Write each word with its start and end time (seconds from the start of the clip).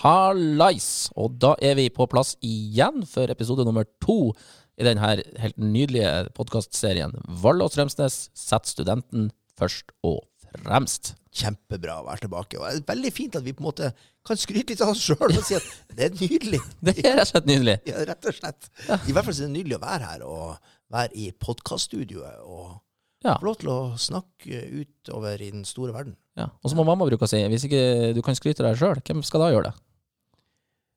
Hallais! 0.00 1.10
Og 1.20 1.34
da 1.42 1.52
er 1.60 1.74
vi 1.76 1.90
på 1.92 2.06
plass 2.08 2.32
igjen 2.46 3.02
for 3.08 3.28
episode 3.32 3.66
nummer 3.68 3.84
to 4.00 4.32
i 4.80 4.86
denne 4.86 5.02
helt 5.04 5.58
nydelige 5.60 6.30
podkastserien 6.36 7.12
og 7.28 7.66
Strømsnes 7.74 8.30
setter 8.32 8.70
studenten 8.70 9.26
først 9.60 9.92
og 10.06 10.22
fremst. 10.64 11.12
Kjempebra 11.36 11.98
å 12.00 12.06
være 12.06 12.24
tilbake. 12.24 12.56
Og 12.56 12.64
det 12.64 12.80
er 12.80 12.86
veldig 12.88 13.12
fint 13.12 13.36
at 13.36 13.44
vi 13.44 13.52
på 13.52 13.60
en 13.60 13.68
måte 13.68 13.90
kan 14.26 14.40
skryte 14.40 14.72
litt 14.72 14.80
av 14.84 14.94
oss 14.94 15.02
sjøl 15.04 15.34
og 15.36 15.44
si 15.44 15.58
at 15.58 15.68
det 15.92 16.08
er 16.08 16.16
nydelig. 16.16 16.62
Det 16.86 16.96
er 17.04 17.18
rett 17.20 17.26
og 17.26 17.30
slett 17.34 17.50
nydelig. 17.52 17.76
Ja, 17.90 18.06
rett 18.08 18.30
og 18.32 18.38
slett. 18.40 18.70
I 18.88 19.12
hvert 19.12 19.28
fall 19.28 19.36
så 19.36 19.44
er 19.44 19.50
det 19.52 19.56
nydelig 19.58 19.76
å 19.76 19.82
være 19.84 20.08
her 20.14 20.24
og 20.24 20.72
være 20.96 21.12
i 21.20 21.28
podkaststudioet 21.44 22.40
og 22.46 22.78
Ja. 23.20 23.34
få 23.36 23.50
lov 23.50 23.60
til 23.60 23.68
å 23.68 23.78
snakke 24.00 24.64
utover 24.80 25.42
i 25.44 25.50
den 25.52 25.66
store 25.68 25.92
verden. 25.92 26.16
Ja. 26.40 26.48
Og 26.64 26.72
som 26.72 26.80
mamma 26.80 27.04
bruker 27.04 27.28
å 27.28 27.28
si, 27.28 27.42
hvis 27.52 27.68
ikke 27.68 28.14
du 28.16 28.22
kan 28.24 28.32
skryte 28.38 28.64
av 28.64 28.70
deg 28.70 28.80
sjøl, 28.80 29.02
hvem 29.04 29.20
skal 29.28 29.44
da 29.44 29.50
gjøre 29.52 29.68
det? 29.68 29.74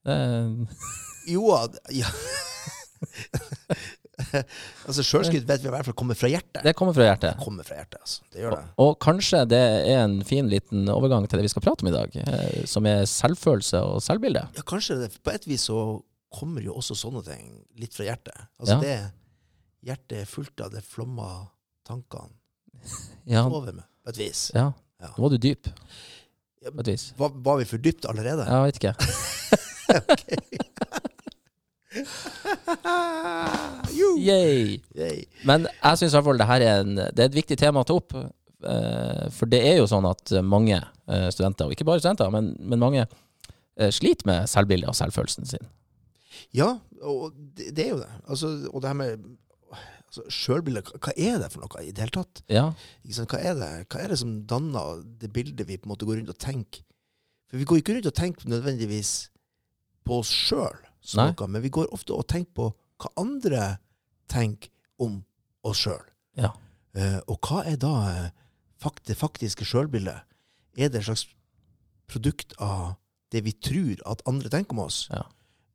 Det 0.05 0.67
Jo, 1.33 1.49
ja 1.95 2.09
Altså, 4.83 5.03
Sjølskryt 5.03 5.45
vet 5.49 5.63
vi 5.63 5.67
i 5.67 5.71
hvert 5.73 5.87
fall 5.87 5.95
kommer 5.97 6.15
fra 6.17 6.29
hjertet. 6.31 6.61
det 6.63 6.73
kommer 6.77 6.93
fra 6.95 7.07
hjertet. 7.09 7.39
kommer 7.41 7.65
fra 7.67 7.79
hjertet, 7.79 7.99
altså. 7.99 8.21
Det 8.31 8.43
gjør 8.43 8.53
det. 8.55 8.61
Og 8.83 8.91
kanskje 9.03 9.41
det 9.49 9.59
er 9.89 10.03
en 10.03 10.15
fin 10.27 10.47
liten 10.51 10.85
overgang 10.93 11.25
til 11.27 11.39
det 11.41 11.47
vi 11.47 11.51
skal 11.51 11.65
prate 11.65 11.83
om 11.83 11.89
i 11.89 11.95
dag, 11.95 12.15
eh, 12.21 12.61
som 12.69 12.85
er 12.89 13.03
selvfølelse 13.09 13.81
og 13.83 14.03
selvbilde. 14.05 14.45
Ja, 14.57 14.63
kanskje 14.69 14.99
det, 15.01 15.09
på 15.25 15.33
et 15.33 15.47
vis 15.49 15.65
så 15.67 15.79
kommer 16.33 16.63
jo 16.65 16.77
også 16.79 16.95
sånne 16.97 17.23
ting 17.25 17.49
litt 17.81 17.93
fra 17.97 18.07
hjertet. 18.07 18.37
Altså 18.61 18.77
Ja. 18.77 18.81
det 18.85 18.97
Hjertet 19.83 20.21
er 20.21 20.29
fullt 20.31 20.61
av 20.63 20.71
det 20.71 20.79
flomma 20.87 21.27
tankene 21.83 22.31
Ja, 23.33 23.43
over 23.49 23.73
med, 23.73 23.83
på 24.05 24.13
et 24.13 24.21
vis. 24.21 24.45
ja. 24.55 24.69
Ja. 25.03 25.09
Nå 25.17 25.25
var 25.25 25.33
du 25.33 25.37
dyp, 25.43 25.67
på 26.63 26.79
et 26.79 26.87
vis. 26.93 27.09
Var, 27.19 27.33
var 27.43 27.57
vi 27.59 27.65
for 27.67 27.77
dypt 27.83 28.05
allerede? 28.07 28.45
Jeg 28.47 28.69
vet 28.69 28.77
ikke. 28.79 28.93
Yay! 33.93 34.79
Yay. 34.97 35.25
Men 35.47 35.67
jeg 35.69 35.99
syns 35.99 36.13
i 36.13 36.17
hvert 36.17 36.27
fall 36.27 36.39
det 36.41 36.47
her 36.49 36.63
er, 36.65 36.81
en, 36.83 36.95
det 36.97 37.19
er 37.21 37.29
et 37.29 37.37
viktig 37.37 37.57
tema 37.59 37.83
å 37.83 37.87
ta 37.87 37.95
opp. 37.99 38.15
eh, 38.17 39.25
For 39.35 39.49
det 39.51 39.61
er 39.67 39.77
jo 39.81 39.87
sånn 39.89 40.07
at 40.09 40.33
mange 40.47 40.79
eh, 40.79 41.27
studenter, 41.33 41.67
og 41.69 41.75
ikke 41.75 41.87
bare 41.87 42.01
studenter, 42.03 42.31
men, 42.33 42.51
men 42.59 42.81
mange 42.81 43.05
eh, 43.05 43.91
sliter 43.93 44.27
med 44.29 44.49
selvbildet 44.51 44.89
og 44.91 44.97
selvfølelsen 44.97 45.49
sin. 45.53 45.69
Ja, 46.53 46.73
og 47.01 47.33
det, 47.57 47.71
det 47.77 47.87
er 47.87 47.93
jo 47.95 48.01
det. 48.03 48.11
Altså, 48.29 48.53
og 48.71 48.81
det 48.83 48.91
her 48.91 48.99
med 48.99 49.27
altså, 50.07 50.25
sjølbildet, 50.33 50.93
hva- 50.97 51.15
er 51.17 51.37
det 51.43 51.51
for 51.53 51.63
noe 51.65 51.85
i 51.85 51.91
det 51.93 52.05
hele 52.07 52.17
tatt? 52.21 52.43
Ja? 52.51 52.67
Hva, 53.05 53.39
er 53.41 53.59
det? 53.59 53.71
hva 53.93 54.01
er 54.03 54.13
det 54.13 54.19
som 54.21 54.39
danner 54.49 55.03
det 55.21 55.31
bildet 55.35 55.67
vi 55.69 55.77
på 55.77 55.87
en 55.89 55.93
måte 55.95 56.09
går 56.09 56.19
rundt 56.21 56.33
og 56.33 56.41
tenker? 56.41 56.83
For 57.51 57.61
vi 57.61 57.67
går 57.69 57.83
ikke 57.83 57.99
rundt 57.99 58.09
og 58.09 58.17
tenker 58.17 58.49
nødvendigvis 58.49 59.13
på 60.05 60.19
oss 60.21 60.31
sjøl, 60.33 60.79
men 61.47 61.61
vi 61.63 61.71
går 61.73 61.91
ofte 61.95 62.15
og 62.15 62.27
tenker 62.31 62.53
på 62.55 62.69
hva 63.03 63.11
andre 63.19 63.63
tenker 64.31 64.71
om 65.01 65.21
oss 65.67 65.83
sjøl. 65.83 66.03
Ja. 66.39 66.53
Uh, 66.93 67.19
og 67.31 67.39
hva 67.47 67.63
er 67.65 67.77
da 67.81 67.93
eh, 68.11 68.27
fakt 68.81 69.07
det 69.09 69.17
faktiske 69.17 69.65
sjølbildet? 69.65 70.27
Er 70.77 70.91
det 70.91 71.01
et 71.01 71.07
slags 71.07 71.25
produkt 72.09 72.53
av 72.61 72.95
det 73.33 73.41
vi 73.47 73.53
tror 73.57 74.01
at 74.09 74.21
andre 74.29 74.51
tenker 74.53 74.77
om 74.77 74.83
oss? 74.85 75.07
Ja. 75.09 75.23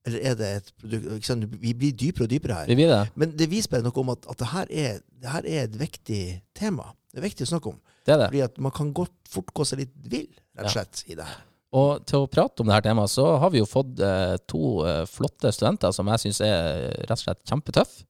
Eller 0.07 0.31
er 0.31 0.39
det 0.39 0.51
et 0.61 0.71
produkt? 0.79 1.29
Vi 1.59 1.75
blir 1.75 1.97
dypere 1.99 2.29
og 2.29 2.33
dypere 2.33 2.61
her. 2.61 2.71
vi 2.71 2.79
blir 2.79 2.93
det. 2.93 3.03
Men 3.19 3.35
det 3.37 3.51
viser 3.51 3.75
bare 3.75 3.87
noe 3.87 4.05
om 4.05 4.15
at, 4.15 4.31
at 4.31 4.41
det, 4.41 4.51
her 4.53 4.71
er, 4.71 5.03
det 5.11 5.35
her 5.35 5.51
er 5.51 5.67
et 5.67 5.79
viktig 5.81 6.23
tema. 6.57 6.93
Det 7.11 7.21
er 7.21 7.27
viktig 7.27 7.49
å 7.49 7.53
snakke 7.53 7.75
om. 7.75 7.81
Det 8.07 8.15
er 8.15 8.23
det. 8.23 8.31
Fordi 8.31 8.45
at 8.47 8.63
man 8.69 8.75
kan 8.79 8.95
godt 8.97 9.17
fort 9.29 9.53
gå 9.55 9.67
seg 9.69 9.83
litt 9.83 9.95
vill, 10.07 10.31
rett 10.57 10.71
og 10.71 10.77
slett, 10.77 11.03
i 11.11 11.19
det 11.19 11.27
her. 11.29 11.43
Og 11.77 12.05
til 12.09 12.25
å 12.25 12.29
prate 12.33 12.63
om 12.63 12.69
det 12.71 12.77
her 12.79 12.85
temaet, 12.87 13.13
så 13.13 13.27
har 13.43 13.51
vi 13.53 13.61
jo 13.61 13.67
fått 13.69 13.99
eh, 14.01 14.37
to 14.49 14.87
eh, 14.89 15.03
flotte 15.11 15.51
studenter 15.53 15.93
som 15.93 16.09
jeg 16.15 16.23
syns 16.25 16.41
er 16.47 16.87
rett 17.03 17.19
og 17.19 17.25
slett 17.27 17.43
kjempetøffe. 17.51 18.07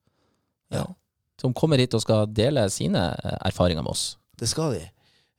Ja. 0.74 0.84
Som 1.40 1.54
kommer 1.56 1.80
hit 1.80 1.94
og 1.96 2.02
skal 2.04 2.28
dele 2.30 2.68
sine 2.70 3.08
eh, 3.18 3.34
erfaringer 3.50 3.82
med 3.82 3.94
oss. 3.96 4.12
Det 4.38 4.46
skal 4.50 4.76
de. 4.76 4.84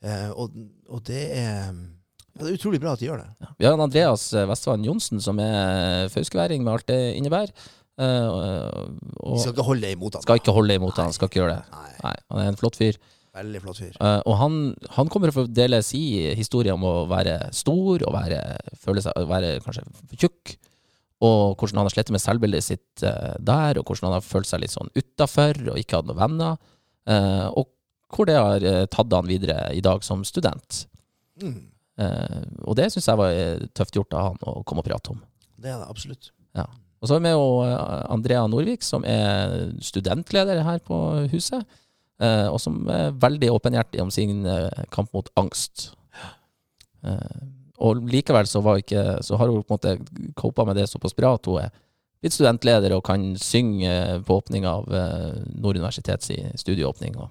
Eh, 0.04 0.28
og, 0.36 0.52
og 0.92 1.04
det 1.08 1.24
er 1.38 1.70
ja, 1.70 2.44
Det 2.44 2.50
er 2.54 2.56
utrolig 2.60 2.80
bra 2.84 2.94
at 2.96 3.02
de 3.02 3.08
gjør 3.08 3.22
det. 3.24 3.30
Ja. 3.44 3.50
Vi 3.60 3.68
har 3.68 3.76
en 3.78 3.84
Andreas 3.88 4.30
eh, 4.34 4.48
Vestland 4.52 4.88
Johnsen, 4.88 5.24
som 5.24 5.40
er 5.44 6.12
fauskeværing 6.12 6.64
med 6.64 6.74
alt 6.76 6.88
det 6.92 7.00
innebærer. 7.20 7.56
Eh, 8.00 8.28
og, 9.20 9.34
Vi 9.36 9.42
skal 9.44 9.56
ikke 9.56 9.68
holde 9.68 9.92
imot 9.96 10.16
han. 10.20 10.24
skal 10.28 10.40
ikke 10.44 10.56
holde 10.56 10.76
imot 10.80 11.00
han, 11.04 11.16
skal 11.16 11.32
ikke 11.32 11.42
gjøre 11.42 11.56
det. 11.58 11.64
Nei, 11.76 11.96
Nei, 12.04 12.14
Han 12.32 12.44
er 12.44 12.52
en 12.54 12.60
flott 12.60 12.80
fyr. 12.80 13.00
Veldig 13.36 13.62
flott 13.64 13.80
fyr. 13.82 13.96
Uh, 14.00 14.20
og 14.28 14.36
han, 14.40 14.58
han 14.96 15.12
kommer 15.12 15.34
for 15.36 15.48
å 15.48 15.52
dele 15.52 15.82
sin 15.86 16.38
historie 16.40 16.74
om 16.74 16.86
å 16.88 16.96
være 17.10 17.38
stor 17.56 18.06
og 18.06 18.16
være, 18.16 18.42
føle 18.82 19.04
seg, 19.06 19.30
være 19.30 19.56
kanskje 19.66 19.86
tjukk. 20.16 20.56
Og 21.26 21.60
hvordan 21.60 21.82
han 21.82 21.90
har 21.90 21.94
slitt 21.94 22.14
med 22.16 22.24
selvbildet 22.24 22.66
sitt 22.66 23.04
uh, 23.04 23.36
der, 23.38 23.80
og 23.80 23.88
hvordan 23.88 24.10
han 24.10 24.18
har 24.20 24.26
følt 24.26 24.50
seg 24.50 24.64
litt 24.64 24.76
sånn 24.76 24.92
utafor 24.96 25.60
og 25.74 25.82
ikke 25.82 26.00
hatt 26.00 26.10
noen 26.10 26.22
venner. 26.24 26.62
uh, 27.10 27.50
og 27.60 27.76
hvor 28.10 28.26
det 28.26 28.40
har 28.42 28.64
tatt 28.90 29.12
han 29.14 29.28
videre 29.30 29.68
i 29.78 29.84
dag 29.86 30.02
som 30.02 30.24
student. 30.26 30.88
Mm, 31.38 31.68
og 32.66 32.74
det 32.74 32.88
syns 32.90 33.06
jeg 33.06 33.20
var 33.20 33.36
tøft 33.78 34.00
gjort 34.00 34.16
av 34.18 34.24
han 34.32 34.40
å 34.50 34.64
komme 34.66 34.82
og 34.82 34.88
prate 34.88 35.12
om. 35.14 35.20
det 35.62 35.70
er 35.70 35.78
det 35.78 35.92
absolutt. 35.92 36.32
Og 36.58 37.06
så 37.06 37.14
har 37.14 37.20
vi 37.22 37.28
med 37.28 37.36
jo 37.38 37.62
Andrea 38.10 38.48
Norvik, 38.50 38.82
som 38.82 39.06
er 39.06 39.70
studentleder 39.78 40.64
her 40.66 40.82
på 40.82 40.98
huset. 41.36 41.70
Eh, 42.20 42.48
Og 42.52 42.60
som 42.62 42.82
er 42.90 43.12
veldig 43.12 43.50
åpenhjertig 43.56 44.02
om 44.04 44.12
sin 44.12 44.46
eh, 44.46 44.84
kamp 44.92 45.14
mot 45.14 45.30
angst. 45.40 45.92
Eh, 47.04 47.40
Og 47.80 48.02
likevel 48.12 48.48
så, 48.48 48.60
var 48.62 48.82
ikke, 48.82 49.22
så 49.24 49.38
har 49.40 49.48
hun 49.48 49.62
på 49.64 49.72
en 49.72 49.78
måte 49.78 50.34
copa 50.36 50.66
med 50.68 50.76
det 50.76 50.90
såpass 50.92 51.14
bra 51.16 51.34
at 51.38 51.46
hun 51.48 51.62
er 51.62 51.70
blitt 52.20 52.34
studentleder 52.36 52.92
og 52.98 53.06
kan 53.08 53.22
synge 53.40 53.94
på 54.28 54.36
åpning 54.42 54.66
av 54.68 54.84
Nord 55.56 55.78
universitets 55.80 56.28
studieåpning. 56.60 57.16
Og 57.16 57.30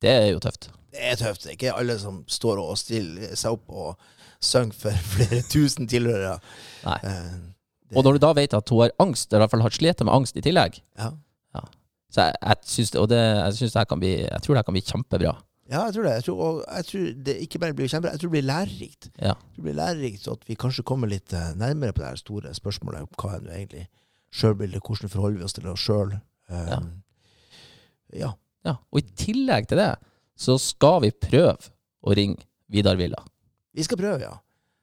det 0.00 0.12
er 0.12 0.28
jo 0.30 0.38
tøft. 0.38 0.68
Det 0.94 1.02
er 1.02 1.16
tøft. 1.18 1.42
Det 1.42 1.50
er 1.50 1.56
ikke 1.58 1.74
alle 1.80 1.96
som 1.98 2.20
står 2.30 2.60
og 2.62 2.78
stiller 2.78 3.34
seg 3.34 3.56
opp 3.58 3.66
og 3.74 3.96
synger 4.38 4.78
for 4.78 5.02
flere 5.16 5.42
tusen 5.50 5.90
tilhørere. 5.90 6.38
Nei. 6.86 6.98
Det- 7.02 7.96
Og 7.98 8.04
når 8.06 8.12
du 8.12 8.18
da 8.22 8.30
vet 8.38 8.54
at 8.54 8.68
hun 8.70 8.84
har 8.84 8.94
angst, 9.02 9.32
eller 9.32 9.42
i 9.42 9.44
hvert 9.48 9.50
fall 9.56 9.66
har 9.66 9.74
slitt 9.80 10.04
med 10.06 10.14
angst 10.14 10.36
i 10.38 10.44
tillegg, 10.46 10.78
ja. 11.00 11.10
Så 12.08 12.24
jeg, 12.24 12.38
jeg 12.40 12.56
syns 12.64 12.90
det, 12.94 13.04
det, 13.12 13.74
her 13.76 13.84
kan 13.88 14.00
bli, 14.00 14.14
jeg 14.24 14.42
tror 14.44 14.54
det 14.54 14.62
her 14.62 14.66
kan 14.68 14.76
bli 14.76 14.84
kjempebra. 14.86 15.34
ja, 15.68 15.82
jeg 15.84 15.94
tror 15.94 16.06
det. 16.06 16.14
Jeg 16.16 16.24
tror, 16.24 16.40
og 16.46 16.64
jeg 16.76 16.88
tror 16.90 17.06
det 17.26 17.36
ikke 17.44 17.60
bare 17.62 17.76
blir 17.76 17.90
kjempebra, 17.92 18.14
jeg 18.14 18.22
tror 18.22 18.30
det 18.30 18.36
blir 18.36 18.48
lærerikt. 18.48 19.10
Ja. 19.20 19.34
Det 19.56 19.64
blir 19.66 19.76
lærerikt, 19.76 20.22
så 20.24 20.36
at 20.38 20.48
vi 20.48 20.56
kanskje 20.56 20.86
kommer 20.88 21.10
litt 21.10 21.32
eh, 21.36 21.54
nærmere 21.60 21.92
på 21.92 22.02
det 22.02 22.08
her 22.08 22.20
store 22.20 22.54
spørsmålet 22.56 23.04
om 23.04 23.12
hva 23.20 23.34
er 23.36 23.44
nå 23.44 23.52
egentlig 23.52 23.84
sjølbildet, 24.32 24.80
hvordan 24.84 25.12
forholder 25.12 25.38
vi 25.38 25.44
oss 25.44 25.56
til 25.56 25.68
oss 25.68 25.84
sjøl. 25.84 26.16
Ja. 26.48 26.80
ja. 28.16 28.32
Ja, 28.64 28.74
og 28.90 29.00
i 29.00 29.04
tillegg 29.16 29.68
til 29.68 29.80
det, 29.80 29.92
så 30.38 30.56
skal 30.60 31.02
vi 31.04 31.12
prøve 31.12 31.56
å 32.00 32.14
ringe 32.16 32.40
Vidar 32.72 32.98
Villa. 32.98 33.20
Vi 33.76 33.84
skal 33.84 34.00
prøve, 34.00 34.20
ja. 34.24 34.34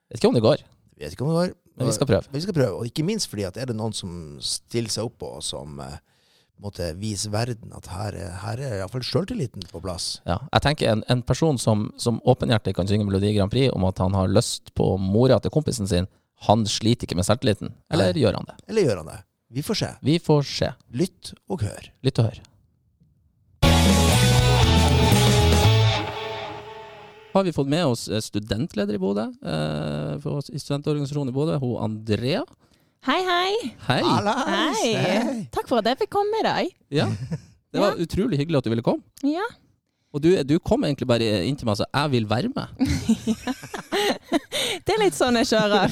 Vet 0.10 0.22
ikke 0.22 0.30
om 0.30 0.38
det 0.38 0.46
går, 0.46 0.62
vet 1.02 1.14
ikke 1.14 1.26
om 1.26 1.34
det 1.34 1.38
går. 1.42 1.54
men 1.76 1.90
vi 1.90 1.94
skal 1.98 2.10
prøve. 2.10 2.30
Men 2.30 2.40
vi 2.40 2.46
skal 2.46 2.58
prøve. 2.58 2.78
Og 2.80 2.90
ikke 2.90 3.06
minst 3.06 3.30
fordi 3.30 3.46
at 3.48 3.58
er 3.58 3.70
det 3.70 3.76
noen 3.78 3.94
som 3.94 4.38
stiller 4.42 4.94
seg 4.94 5.10
opp 5.10 5.26
og 5.26 5.42
som 5.44 5.82
måtte 6.62 6.88
vise 7.00 7.30
verden 7.34 7.74
at 7.76 7.90
her 7.92 8.16
er, 8.16 8.32
her 8.42 8.62
er 8.64 8.78
iallfall 8.80 9.04
sjøltilliten 9.06 9.66
på 9.72 9.82
plass. 9.84 10.22
Ja, 10.28 10.40
jeg 10.54 10.64
tenker 10.66 10.92
en, 10.92 11.04
en 11.12 11.24
person 11.28 11.60
som, 11.62 11.90
som 12.02 12.22
åpenhjertig 12.24 12.76
kan 12.78 12.90
synge 12.90 13.08
Melodi 13.08 13.34
Grand 13.36 13.52
Prix 13.52 13.74
om 13.76 13.88
at 13.88 14.00
han 14.04 14.16
har 14.18 14.32
lyst 14.32 14.74
på 14.78 14.96
mora 15.02 15.40
til 15.44 15.54
kompisen 15.54 15.90
sin, 15.92 16.10
han 16.48 16.66
sliter 16.70 17.08
ikke 17.08 17.20
med 17.20 17.28
selvtilliten. 17.28 17.76
Eller 17.92 18.12
Nei. 18.12 18.24
gjør 18.24 18.40
han 18.40 18.50
det? 18.50 18.58
Eller 18.72 18.88
gjør 18.90 19.04
han 19.04 19.14
det? 19.14 19.22
Vi 19.56 19.64
får 19.64 19.80
se. 19.80 19.94
Vi 20.04 20.18
får 20.20 20.44
se. 20.50 20.74
Lytt 20.98 21.34
og 21.52 21.64
hør. 21.64 21.90
Lytt 22.04 22.20
og 22.20 22.30
hør. 22.32 22.44
Har 27.36 27.44
vi 27.44 27.52
fått 27.52 27.68
med 27.68 27.84
oss 27.84 28.08
eh, 28.08 28.22
studentleder 28.24 28.96
i 28.96 29.00
Bodø, 29.00 29.26
eh, 29.28 30.28
i 30.56 30.60
studentorganisasjonen 30.62 31.34
i 31.34 31.36
Bodø, 31.36 31.58
hun 31.60 31.82
Andrea. 31.84 32.46
Hei, 33.06 33.22
hei. 33.22 33.54
Hei! 33.86 34.02
Hei. 34.02 34.94
Hei! 34.98 35.46
Takk 35.54 35.68
for 35.70 35.78
at 35.78 35.86
jeg 35.92 36.00
fikk 36.00 36.10
komme 36.16 36.40
i 36.40 36.46
dag. 36.46 36.70
Ja, 36.90 37.06
det 37.70 37.78
var 37.84 38.00
utrolig 38.02 38.40
hyggelig 38.40 38.58
at 38.58 38.66
du 38.66 38.72
ville 38.74 38.86
komme. 38.86 39.04
Ja. 39.22 39.46
Og 40.16 40.24
du, 40.24 40.32
du 40.48 40.56
kom 40.64 40.82
egentlig 40.88 41.06
bare 41.12 41.28
inn 41.46 41.58
til 41.60 41.68
meg 41.68 41.76
og 41.76 41.82
sa 41.84 41.88
'jeg 41.92 42.12
vil 42.16 42.26
være 42.26 42.50
med'. 42.56 42.70
Det 44.86 44.94
er 44.96 45.02
litt 45.04 45.18
sånn 45.18 45.38
jeg 45.38 45.48
kjører. 45.52 45.90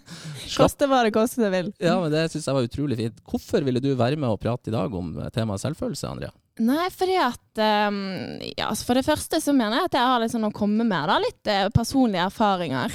Koste 0.60 0.84
hva 0.90 1.00
det 1.06 1.14
koste 1.16 1.40
det 1.46 1.52
vil. 1.54 1.68
Ja, 1.80 1.96
men 2.02 2.10
Det 2.12 2.28
syns 2.32 2.46
jeg 2.48 2.56
var 2.56 2.68
utrolig 2.68 2.96
fint. 2.98 3.16
Hvorfor 3.24 3.60
ville 3.64 3.80
du 3.80 3.94
være 3.96 4.16
med 4.20 4.28
og 4.28 4.40
prate 4.42 4.68
i 4.68 4.74
dag 4.74 4.92
om 4.92 5.16
eh, 5.16 5.30
temaet 5.32 5.62
selvfølelse, 5.64 6.12
Andrea? 6.12 6.32
Nei, 6.60 6.90
fordi 6.92 7.16
at 7.24 7.48
um, 7.88 8.36
Ja, 8.52 8.68
altså 8.68 8.84
for 8.84 8.94
det 9.00 9.08
første 9.08 9.40
så 9.40 9.56
mener 9.56 9.80
jeg 9.80 9.88
at 9.88 9.96
jeg 9.96 10.04
har 10.12 10.20
sånn 10.28 10.50
å 10.50 10.52
komme 10.52 10.84
med, 10.84 11.08
da. 11.08 11.16
Litt 11.24 11.40
eh, 11.48 11.72
personlige 11.72 12.28
erfaringer. 12.28 12.92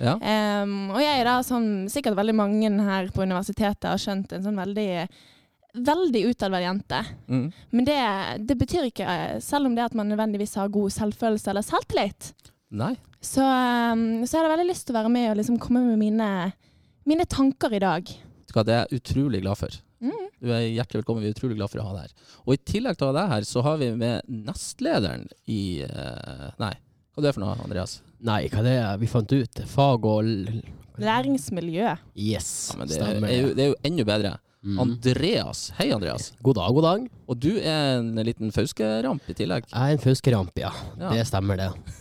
Ja, 0.00 0.14
Um, 0.16 0.88
og 0.94 1.02
jeg 1.02 1.20
er 1.20 1.26
da 1.28 1.34
som 1.44 1.64
Sikkert 1.92 2.16
veldig 2.16 2.34
mange 2.38 2.70
her 2.86 3.10
på 3.12 3.26
universitetet 3.26 3.90
har 3.90 4.00
skjønt 4.00 4.32
en 4.32 4.44
sånn 4.46 4.56
veldig 4.60 4.88
Veldig 5.72 6.22
utadvendt 6.28 6.66
jente. 6.66 6.98
mm. 7.32 7.44
Men 7.70 7.86
det, 7.88 7.98
det 8.48 8.56
betyr 8.60 8.90
ikke, 8.90 9.06
selv 9.40 9.70
om 9.70 9.76
det 9.76 9.86
at 9.86 9.94
man 9.96 10.10
nødvendigvis 10.12 10.58
har 10.60 10.68
god 10.68 10.92
selvfølelse 10.92 11.48
eller 11.48 11.64
selvtillit, 11.64 12.32
Nei. 12.76 12.90
så, 13.20 13.40
så 13.40 14.28
jeg 14.28 14.42
hadde 14.42 14.50
veldig 14.52 14.68
lyst 14.68 14.84
til 14.84 14.92
å 14.92 14.98
være 14.98 15.12
med 15.14 15.30
og 15.30 15.38
liksom 15.40 15.56
komme 15.62 15.80
med 15.86 15.96
mine, 16.00 16.28
Mine 17.08 17.24
tanker 17.24 17.72
i 17.72 17.80
dag. 17.82 18.04
Det 18.04 18.62
er 18.68 18.84
jeg 18.84 19.00
utrolig 19.00 19.40
glad 19.42 19.58
for. 19.58 19.80
Mm. 20.02 20.28
Du 20.42 20.50
er 20.50 20.68
hjertelig 20.68 21.00
velkommen. 21.00 21.24
Vi 21.24 21.30
er 21.30 21.36
utrolig 21.36 21.56
glad 21.56 21.72
for 21.72 21.80
å 21.82 21.86
ha 21.88 21.94
deg 21.96 22.04
her. 22.04 22.30
Og 22.44 22.54
i 22.54 22.60
tillegg 22.68 22.98
til 22.98 23.06
å 23.06 23.10
ha 23.12 23.16
deg 23.16 23.32
her, 23.32 23.46
så 23.48 23.62
har 23.64 23.80
vi 23.80 23.88
med 23.96 24.28
nestlederen 24.28 25.24
i 25.50 25.62
eh, 25.86 26.48
Nei, 26.62 26.72
hva 27.12 27.20
er 27.20 27.26
det 27.28 27.34
for 27.36 27.44
noe, 27.44 27.56
Andreas? 27.60 27.98
Nei, 28.24 28.46
hva 28.48 28.62
er 28.62 28.68
det 28.68 29.00
vi 29.02 29.08
fant 29.10 29.32
ut? 29.36 29.62
Fag 29.68 30.06
og 30.08 30.30
Læringsmiljø. 31.02 31.90
Yes, 32.16 32.70
Ja, 32.72 32.78
men 32.78 32.88
det, 32.88 32.96
stemmer 32.96 33.28
er 33.28 33.40
jo, 33.42 33.52
det 33.56 33.64
er 33.64 33.70
jo 33.72 33.76
enda 33.84 34.06
bedre. 34.08 34.32
Mm. 34.62 34.78
Andreas. 34.78 35.62
Hei, 35.76 35.88
Andreas. 35.92 36.30
God 36.40 36.56
dag, 36.60 36.72
god 36.76 36.86
dag. 36.86 37.08
Og 37.28 37.40
du 37.42 37.50
er 37.58 37.98
en 37.98 38.14
liten 38.24 38.52
fauskeramp 38.54 39.28
i 39.28 39.34
tillegg. 39.36 39.66
Jeg 39.72 39.96
er 39.96 39.96
en 39.98 40.04
fuskeramp, 40.04 40.56
ja. 40.62 40.70
Ja. 41.00 41.10
Det 41.12 41.26
stemmer, 41.28 41.58
det. 41.60 41.96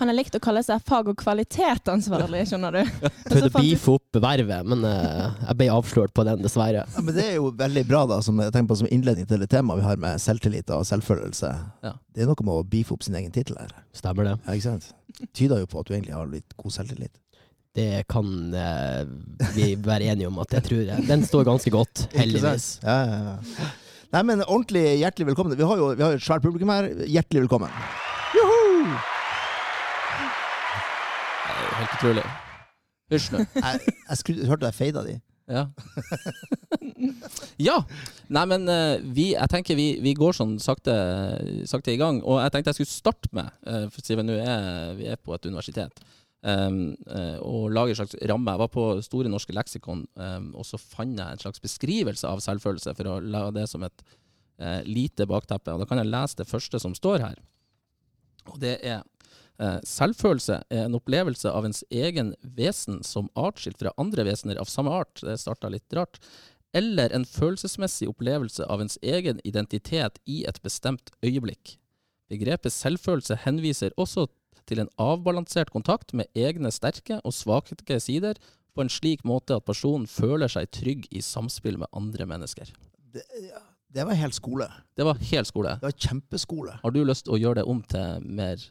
Han 0.00 0.10
har 0.10 0.16
likt 0.16 0.34
å 0.34 0.40
kalle 0.42 0.62
seg 0.66 0.82
fag- 0.86 1.08
og 1.12 1.18
kvalitetansvarlig, 1.20 2.42
skjønner 2.50 2.74
du. 2.80 2.80
Prøvde 3.28 3.50
å 3.50 3.54
beefe 3.54 3.94
opp 3.94 4.18
vervet, 4.24 4.66
men 4.66 4.82
uh, 4.82 5.30
jeg 5.46 5.58
ble 5.60 5.68
avslørt 5.74 6.14
på 6.16 6.24
den, 6.26 6.42
dessverre. 6.42 6.82
Ja, 6.82 7.04
men 7.06 7.14
det 7.16 7.26
er 7.28 7.38
jo 7.38 7.52
veldig 7.60 7.84
bra, 7.86 8.02
da, 8.10 8.18
som 8.26 8.40
jeg 8.42 8.66
på 8.70 8.78
som 8.80 8.90
innledning 8.90 9.28
til 9.30 9.42
det 9.42 9.50
temaet 9.52 9.82
vi 9.82 9.86
har 9.86 10.00
med 10.02 10.22
selvtillit 10.22 10.72
og 10.74 10.86
selvfølelse. 10.88 11.50
Ja. 11.86 11.94
Det 12.10 12.24
er 12.24 12.30
noe 12.30 12.46
med 12.46 12.54
å 12.56 12.66
beefe 12.66 12.96
opp 12.96 13.06
sin 13.06 13.18
egen 13.20 13.34
tittel 13.34 13.60
her. 13.62 13.74
Stemmer 13.96 14.32
det. 14.32 14.36
Ja, 14.46 14.56
ikke 14.56 14.72
sant? 14.72 14.90
Tyder 15.36 15.62
jo 15.62 15.70
på 15.70 15.82
at 15.82 15.90
du 15.90 15.94
egentlig 15.94 16.16
har 16.16 16.30
litt 16.30 16.56
god 16.58 16.74
selvtillit. 16.74 17.14
Det 17.78 18.02
kan 18.10 18.26
uh, 18.50 19.06
vi 19.54 19.76
være 19.78 20.10
enige 20.10 20.32
om 20.32 20.42
at 20.42 20.58
jeg 20.58 20.66
tror 20.66 20.82
jeg. 20.82 21.06
Den 21.06 21.22
står 21.28 21.46
ganske 21.46 21.70
godt, 21.70 22.08
heldigvis. 22.18 22.72
Ja, 22.82 22.98
ja, 23.06 23.38
ja. 23.38 23.70
Nei, 24.10 24.24
men 24.26 24.40
ordentlig 24.42 24.98
hjertelig 24.98 25.28
velkommen. 25.28 25.54
Vi 25.54 25.62
har 25.62 25.78
jo 25.78 25.92
vi 25.94 26.02
har 26.02 26.16
jo 26.16 26.18
et 26.18 26.26
svært 26.26 26.42
publikum 26.42 26.72
her. 26.74 26.90
Hjertelig 27.06 27.44
velkommen. 27.44 27.70
Joho! 28.34 28.98
Det 31.46 31.49
er 31.60 31.66
jo 31.68 31.80
helt 31.80 31.98
utrolig. 31.98 32.28
Hysj 33.10 33.32
nå. 33.34 33.42
Jeg, 33.64 33.96
jeg 34.06 34.20
skulle, 34.20 34.46
hørte 34.46 34.70
jeg 34.70 34.76
feida 34.76 35.02
de. 35.02 35.16
Ja. 35.50 35.64
ja. 37.58 37.76
Nei, 38.30 38.44
men 38.52 38.68
eh, 38.70 39.02
vi, 39.02 39.32
jeg 39.32 39.50
tenker 39.50 39.78
vi, 39.78 39.88
vi 40.02 40.14
går 40.14 40.36
sånn 40.36 40.54
sakte, 40.62 40.94
sakte 41.66 41.90
i 41.90 41.98
gang. 41.98 42.20
Og 42.22 42.38
jeg 42.38 42.54
tenkte 42.54 42.70
jeg 42.70 42.80
skulle 42.80 42.92
starte 42.92 43.32
med, 43.34 43.50
uh, 43.66 43.88
for 43.90 44.06
siden 44.06 44.30
er 44.36 44.94
vi 44.98 45.10
er 45.10 45.18
på 45.18 45.34
et 45.34 45.50
universitet, 45.50 46.02
um, 46.46 46.80
eh, 47.10 47.36
og 47.42 47.74
lage 47.74 47.96
en 47.96 48.00
slags 48.02 48.18
ramme. 48.30 48.54
Jeg 48.54 48.62
var 48.62 48.72
på 48.76 48.86
Store 49.06 49.32
norske 49.32 49.56
leksikon, 49.56 50.06
um, 50.14 50.50
og 50.54 50.68
så 50.68 50.78
fant 50.78 51.18
jeg 51.18 51.26
en 51.26 51.42
slags 51.42 51.62
beskrivelse 51.66 52.30
av 52.30 52.42
selvfølelse, 52.46 52.94
for 52.98 53.10
å 53.10 53.20
la 53.20 53.48
det 53.56 53.66
som 53.72 53.82
et 53.86 54.06
uh, 54.06 54.80
lite 54.86 55.26
bakteppe. 55.30 55.74
Og 55.74 55.82
da 55.82 55.90
kan 55.90 55.98
jeg 55.98 56.12
lese 56.12 56.44
det 56.44 56.50
første 56.50 56.78
som 56.82 56.94
står 56.94 57.26
her. 57.26 57.42
Og 58.54 58.62
det 58.62 58.78
er 58.86 59.02
Eh, 59.02 59.19
Selvfølelse 59.84 60.62
er 60.72 60.86
en 60.86 60.96
opplevelse 60.96 61.50
av 61.52 61.66
ens 61.68 61.82
egen 61.92 62.32
vesen 62.40 63.02
som 63.04 63.28
artskilt 63.36 63.80
fra 63.82 63.92
andre 64.00 64.24
vesener 64.24 64.60
av 64.60 64.70
samme 64.72 64.94
art, 65.02 65.20
det 65.20 65.36
starta 65.42 65.68
litt 65.68 65.92
rart, 65.96 66.16
eller 66.72 67.12
en 67.12 67.26
følelsesmessig 67.26 68.08
opplevelse 68.08 68.64
av 68.64 68.80
ens 68.80 68.96
egen 69.02 69.40
identitet 69.44 70.20
i 70.24 70.44
et 70.48 70.60
bestemt 70.64 71.12
øyeblikk. 71.24 71.76
Begrepet 72.30 72.72
selvfølelse 72.72 73.40
henviser 73.44 73.92
også 74.00 74.28
til 74.70 74.84
en 74.84 74.92
avbalansert 75.02 75.72
kontakt 75.74 76.14
med 76.14 76.30
egne 76.38 76.70
sterke 76.72 77.18
og 77.24 77.34
svake 77.34 77.98
sider 78.00 78.38
på 78.74 78.84
en 78.84 78.92
slik 78.92 79.24
måte 79.26 79.56
at 79.58 79.66
personen 79.66 80.06
føler 80.06 80.50
seg 80.50 80.70
trygg 80.70 81.08
i 81.10 81.22
samspill 81.26 81.80
med 81.80 81.90
andre 81.96 82.28
mennesker. 82.30 82.70
Det, 83.10 83.24
ja, 83.48 83.64
det 83.90 84.06
var 84.06 84.14
helt 84.14 84.36
skole. 84.38 84.68
Det 84.94 85.06
var 85.06 85.18
hel 85.32 85.48
skole. 85.48 85.74
Det 85.80 85.90
var 85.90 85.96
kjempeskole. 85.98 86.76
Har 86.84 86.94
du 86.94 87.02
lyst 87.02 87.26
til 87.26 87.34
å 87.34 87.40
gjøre 87.40 87.60
det 87.60 87.70
om 87.72 87.82
til 87.90 88.28
mer 88.30 88.62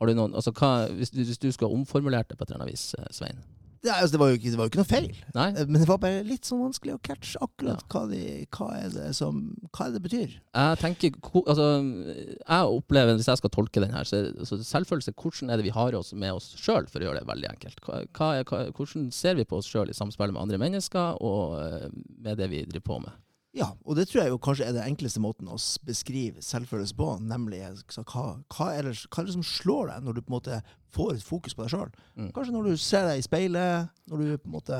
har 0.00 0.08
du 0.08 0.16
noen, 0.16 0.34
altså 0.34 0.52
hva, 0.56 0.88
hvis, 0.96 1.12
du, 1.12 1.22
hvis 1.22 1.40
du 1.40 1.50
skulle 1.52 1.76
omformulert 1.76 2.30
det 2.30 2.38
på 2.38 2.46
et 2.46 2.52
eller 2.52 2.64
annet 2.64 2.72
vis, 2.72 2.90
eh, 2.98 3.10
Svein? 3.14 3.42
Det, 3.80 3.88
altså, 3.88 4.12
det, 4.12 4.20
var 4.20 4.34
ikke, 4.36 4.50
det 4.52 4.58
var 4.60 4.66
jo 4.66 4.70
ikke 4.74 4.80
noe 4.82 4.88
feil. 4.88 5.06
Nei? 5.32 5.46
Eh, 5.56 5.68
Men 5.68 5.80
det 5.80 5.86
var 5.88 6.00
bare 6.02 6.24
litt 6.26 6.48
sånn 6.48 6.60
vanskelig 6.60 6.98
å 6.98 7.00
catche 7.04 7.40
akkurat 7.40 7.84
hva, 7.88 8.02
de, 8.10 8.20
hva, 8.52 8.68
er 8.76 8.90
det 8.92 9.06
som, 9.16 9.38
hva 9.72 9.86
det 9.94 10.02
betyr. 10.04 10.34
Jeg 10.36 10.80
tenker, 10.82 11.16
altså, 11.40 11.68
jeg 12.36 12.74
opplever, 12.76 13.16
hvis 13.16 13.30
jeg 13.32 13.40
skal 13.40 13.54
tolke 13.54 13.84
den 13.84 13.96
her, 13.96 14.04
så 14.08 14.20
så 14.44 14.60
selvfølelse, 14.68 15.16
hvordan 15.16 15.52
er 15.52 15.60
det 15.60 15.68
vi 15.70 15.76
har 15.76 15.96
oss 15.96 16.12
med 16.12 16.36
oss 16.36 16.50
sjøl, 16.60 16.90
for 16.92 17.00
å 17.00 17.08
gjøre 17.08 17.22
det 17.22 17.30
veldig 17.32 17.50
enkelt? 17.54 17.80
Er, 17.88 18.44
hvordan 18.76 19.08
ser 19.16 19.40
vi 19.40 19.48
på 19.48 19.62
oss 19.62 19.70
sjøl 19.70 19.92
i 19.92 19.96
samspill 19.96 20.34
med 20.36 20.44
andre 20.44 20.60
mennesker, 20.60 21.16
og 21.24 21.56
eh, 21.64 21.88
med 22.20 22.40
det 22.40 22.52
vi 22.52 22.66
driver 22.68 22.88
på 22.92 23.00
med? 23.06 23.16
Ja, 23.56 23.72
og 23.82 23.96
det 23.98 24.06
tror 24.06 24.20
jeg 24.22 24.30
jo 24.30 24.38
kanskje 24.38 24.66
er 24.68 24.74
den 24.76 24.86
enkleste 24.92 25.20
måten 25.22 25.48
å 25.50 25.56
beskrive 25.86 26.42
selvfølelse 26.44 26.94
på, 26.94 27.06
nemlig 27.26 27.64
så 27.90 28.04
hva, 28.06 28.36
hva, 28.54 28.68
er 28.76 28.86
det, 28.86 28.92
hva 29.10 29.22
er 29.22 29.26
det 29.26 29.34
som 29.34 29.46
slår 29.46 29.90
deg 29.90 30.04
når 30.06 30.16
du 30.16 30.20
på 30.20 30.30
en 30.30 30.36
måte 30.36 30.58
får 30.94 31.16
et 31.16 31.26
fokus 31.26 31.56
på 31.58 31.64
deg 31.64 31.72
sjøl? 31.72 31.90
Mm. 32.14 32.28
Kanskje 32.36 32.54
når 32.54 32.68
du 32.68 32.76
ser 32.78 33.08
deg 33.08 33.18
i 33.18 33.26
speilet, 33.26 33.90
når 34.10 34.22
du 34.22 34.28
på 34.36 34.52
en 34.52 34.54
måte 34.54 34.78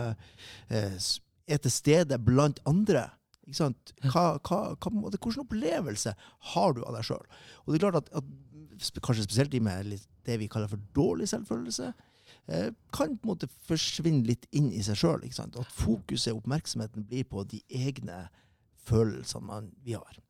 eh, 0.71 1.09
er 1.51 1.63
til 1.65 1.75
stede 1.75 2.21
blant 2.23 2.63
andre. 2.71 3.09
Ikke 3.49 3.59
sant? 3.59 3.95
Hva, 4.07 4.39
hvilken 4.39 5.43
opplevelse 5.43 6.15
har 6.55 6.77
du 6.77 6.85
av 6.85 6.95
deg 6.95 7.09
sjøl? 7.11 7.27
Og 7.65 7.73
det 7.73 7.81
er 7.81 7.87
klart 7.89 7.99
at, 8.05 8.13
at 8.23 9.03
kanskje 9.03 9.27
spesielt 9.27 9.51
de 9.51 9.65
med 9.67 9.97
det 10.29 10.39
vi 10.39 10.49
kaller 10.53 10.71
for 10.71 10.83
dårlig 10.95 11.27
selvfølelse, 11.33 11.91
eh, 12.47 12.69
kan 12.95 13.17
på 13.17 13.27
en 13.27 13.33
måte 13.33 13.51
forsvinne 13.67 14.23
litt 14.31 14.47
inn 14.55 14.71
i 14.71 14.85
seg 14.87 15.03
sjøl. 15.03 15.27
At 15.27 15.75
fokuset 15.75 16.37
og 16.37 16.45
oppmerksomheten 16.45 17.09
blir 17.11 17.27
på 17.27 17.43
de 17.51 17.65
egne 17.67 18.29
følelsene 18.89 19.47
man, 19.47 19.71
vi 19.85 19.97
har. 19.99 20.21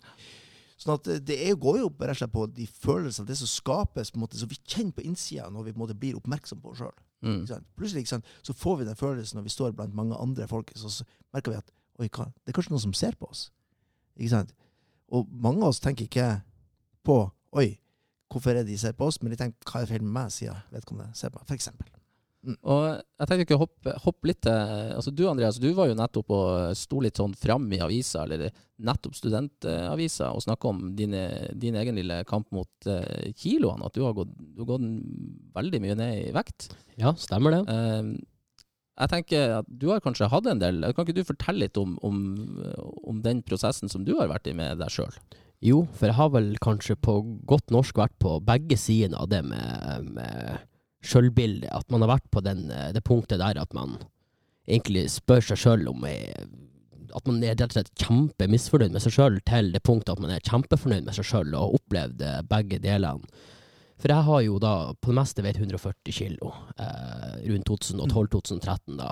Sånn 0.80 0.94
at 0.96 1.08
det 1.28 1.36
er, 1.44 1.58
går 1.60 1.82
jo 1.82 1.90
rett 1.92 2.14
og 2.14 2.20
slett 2.22 2.32
på 2.32 2.46
de 2.56 2.66
følelsene, 2.70 3.28
det 3.28 3.36
som 3.36 3.50
skapes, 3.50 4.12
på 4.12 4.16
en 4.16 4.24
måte, 4.24 4.40
som 4.40 4.48
vi 4.48 4.56
kjenner 4.62 4.96
på 4.96 5.04
innsida 5.04 5.50
når 5.52 5.66
vi 5.66 5.74
på 5.74 5.80
en 5.80 5.84
måte 5.84 5.98
blir 6.00 6.16
oppmerksom 6.16 6.62
på 6.62 6.72
oss 6.72 6.80
sjøl. 6.80 6.96
Mm. 7.20 7.42
Plutselig 7.76 8.06
så 8.08 8.56
får 8.56 8.80
vi 8.80 8.88
den 8.88 8.96
følelsen 8.96 9.36
når 9.36 9.44
vi 9.50 9.52
står 9.52 9.76
blant 9.76 9.94
mange 9.94 10.16
andre 10.16 10.48
folk, 10.48 10.72
så, 10.74 10.88
så 10.88 11.04
merker 11.34 11.52
vi 11.52 11.60
at 11.60 11.68
oi, 12.00 12.08
hva, 12.08 12.30
det 12.32 12.52
er 12.52 12.56
kanskje 12.56 12.72
noen 12.72 12.86
som 12.86 12.96
ser 12.96 13.18
på 13.20 13.28
oss. 13.28 13.50
Ikke 14.16 14.32
sant? 14.32 14.56
Og 15.12 15.28
mange 15.28 15.60
av 15.60 15.74
oss 15.74 15.84
tenker 15.84 16.08
ikke 16.08 16.30
på 17.04 17.20
oi, 17.60 17.68
hvorfor 18.32 18.54
er 18.54 18.62
det 18.62 18.72
de 18.72 18.80
ser 18.80 18.96
på 18.96 19.10
oss, 19.10 19.20
men 19.20 19.34
de 19.34 19.40
tenker 19.42 19.68
hva 19.68 19.84
er 19.84 19.90
feil 19.90 20.04
med 20.06 20.14
meg, 20.16 20.32
siden 20.32 20.64
vedkommende 20.72 21.12
ser 21.18 21.34
på 21.34 21.42
meg, 21.42 21.50
for 21.50 21.99
eksempel. 22.40 22.56
Og 22.62 22.84
jeg 23.20 23.28
tenkte 23.28 23.44
ikke 23.44 23.58
å 23.58 23.62
hoppe, 23.64 23.94
hoppe 24.04 24.30
litt 24.30 24.40
til 24.42 24.94
altså 24.96 25.12
Du 25.12 25.28
Andreas, 25.28 25.60
du 25.60 25.72
var 25.76 25.88
jo 25.88 25.98
nettopp 25.98 26.30
og 26.30 26.76
sto 26.76 27.00
litt 27.00 27.16
sånn 27.16 27.34
fram 27.34 27.70
i 27.72 27.80
avisa, 27.80 28.24
eller 28.24 28.50
nettopp 28.80 29.14
studentavisa, 29.14 30.32
og 30.32 30.42
snakka 30.42 30.68
om 30.68 30.96
dine, 30.96 31.52
din 31.52 31.76
egen 31.76 31.96
lille 31.96 32.22
kamp 32.24 32.50
mot 32.50 32.70
uh, 32.88 33.28
kiloene. 33.36 33.84
At 33.84 33.94
du 33.94 34.04
har, 34.04 34.14
gått, 34.16 34.32
du 34.38 34.64
har 34.64 34.72
gått 34.72 34.86
veldig 35.54 35.80
mye 35.84 35.96
ned 36.00 36.30
i 36.30 36.32
vekt. 36.32 36.70
Ja, 37.00 37.14
stemmer 37.16 37.58
det. 37.58 37.62
Uh, 37.68 38.16
jeg 39.00 39.12
tenker 39.14 39.54
at 39.60 39.68
du 39.68 39.88
har 39.88 40.02
kanskje 40.04 40.28
hatt 40.28 40.44
en 40.50 40.58
del 40.60 40.82
Kan 40.92 41.06
ikke 41.06 41.14
du 41.16 41.24
fortelle 41.24 41.62
litt 41.64 41.78
om, 41.80 41.94
om, 42.04 42.18
om 43.08 43.22
den 43.24 43.38
prosessen 43.40 43.88
som 43.88 44.02
du 44.04 44.10
har 44.18 44.28
vært 44.28 44.50
i 44.50 44.52
med 44.52 44.76
deg 44.76 44.92
sjøl? 44.92 45.14
Jo, 45.64 45.86
for 45.96 46.08
jeg 46.08 46.16
har 46.16 46.28
vel 46.32 46.50
kanskje 46.60 46.96
på 47.00 47.14
godt 47.48 47.72
norsk 47.72 47.96
vært 48.00 48.16
på 48.20 48.38
begge 48.44 48.76
sidene 48.80 49.20
av 49.20 49.28
det 49.32 49.40
med, 49.44 50.10
med 50.16 50.69
sjølbildet. 51.04 51.70
At 51.72 51.90
man 51.92 52.04
har 52.04 52.16
vært 52.16 52.30
på 52.32 52.42
den, 52.44 52.66
eh, 52.70 52.90
det 52.96 53.04
punktet 53.06 53.42
der 53.42 53.60
at 53.60 53.76
man 53.76 53.98
egentlig 54.68 55.06
spør 55.12 55.44
seg 55.50 55.62
sjøl 55.62 55.88
om 55.90 56.04
eh, 56.08 56.44
At 57.10 57.26
man 57.26 57.40
er 57.42 57.56
rett 57.56 57.72
og 57.72 57.74
slett 57.74 58.04
kjempemisfornøyd 58.04 58.92
med 58.94 59.02
seg 59.02 59.16
sjøl, 59.16 59.40
til 59.42 59.72
det 59.74 59.80
punktet 59.82 60.12
at 60.14 60.20
man 60.22 60.30
er 60.30 60.44
kjempefornøyd 60.46 61.08
med 61.08 61.16
seg 61.16 61.26
sjøl, 61.26 61.48
og 61.56 61.64
har 61.64 61.80
opplevd 61.80 62.22
eh, 62.22 62.42
begge 62.46 62.78
delene. 62.84 63.46
For 64.00 64.14
jeg 64.14 64.26
har 64.28 64.44
jo 64.46 64.60
da 64.62 64.74
på 64.96 65.10
det 65.10 65.16
meste 65.18 65.42
veid 65.44 65.58
140 65.58 66.14
kilo, 66.14 66.52
eh, 66.78 67.34
rundt 67.50 67.66
2012-2013 67.68 68.94
da. 69.00 69.10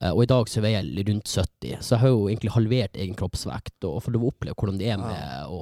Eh, 0.00 0.14
og 0.14 0.24
i 0.24 0.30
dag 0.32 0.48
så 0.48 0.62
veier 0.64 0.80
jeg 0.80 1.06
rundt 1.10 1.28
70, 1.28 1.76
så 1.84 1.94
jeg 1.94 2.02
har 2.02 2.14
jo 2.14 2.24
egentlig 2.30 2.54
halvert 2.56 2.96
egen 2.96 3.18
kroppsvekt, 3.18 3.76
og 3.84 4.00
får 4.06 4.16
lov 4.16 4.24
å 4.24 4.32
oppleve 4.32 4.56
hvordan 4.56 4.80
det 4.80 4.88
er 4.94 5.02
med 5.02 5.52
å 5.52 5.60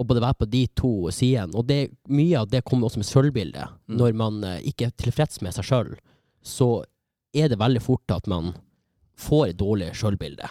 å 0.00 0.06
både 0.08 0.22
være 0.24 0.38
på 0.40 0.48
de 0.50 0.62
to 0.78 0.92
sidene. 1.12 1.52
Og 1.58 1.66
det, 1.68 1.80
mye 2.08 2.38
av 2.40 2.48
det 2.52 2.62
kommer 2.64 2.88
også 2.88 3.02
med 3.02 3.08
sølvbildet. 3.10 3.74
Mm. 3.88 3.96
Når 4.00 4.14
man 4.16 4.42
eh, 4.48 4.60
ikke 4.70 4.88
er 4.88 4.94
tilfreds 4.96 5.42
med 5.44 5.52
seg 5.56 5.64
sjøl, 5.68 5.90
så 6.42 6.70
er 7.36 7.48
det 7.52 7.58
veldig 7.60 7.82
fort 7.84 8.10
at 8.14 8.26
man 8.28 8.54
får 9.20 9.50
et 9.52 9.58
dårlig 9.60 9.90
sjølbilde. 9.96 10.48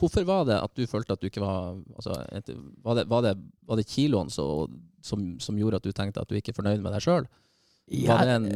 Hvorfor 0.00 0.24
var 0.26 0.44
det 0.48 0.56
at 0.58 0.74
du 0.76 0.84
følte 0.90 1.14
at 1.14 1.20
du 1.22 1.28
ikke 1.30 1.42
var 1.44 1.76
altså, 1.96 2.16
et, 2.34 2.48
var, 2.84 2.98
det, 2.98 3.06
var, 3.08 3.22
det, 3.24 3.32
var 3.68 3.78
det 3.78 3.86
kiloen 3.88 4.28
så, 4.32 4.66
som, 5.06 5.22
som 5.40 5.56
gjorde 5.58 5.78
at 5.80 5.86
du 5.86 5.92
tenkte 5.94 6.20
at 6.20 6.28
du 6.28 6.36
ikke 6.36 6.50
er 6.52 6.58
fornøyd 6.58 6.82
med 6.84 6.92
deg 6.96 7.04
sjøl? 7.06 7.28
Var 7.84 8.24
det 8.24 8.34
en 8.38 8.46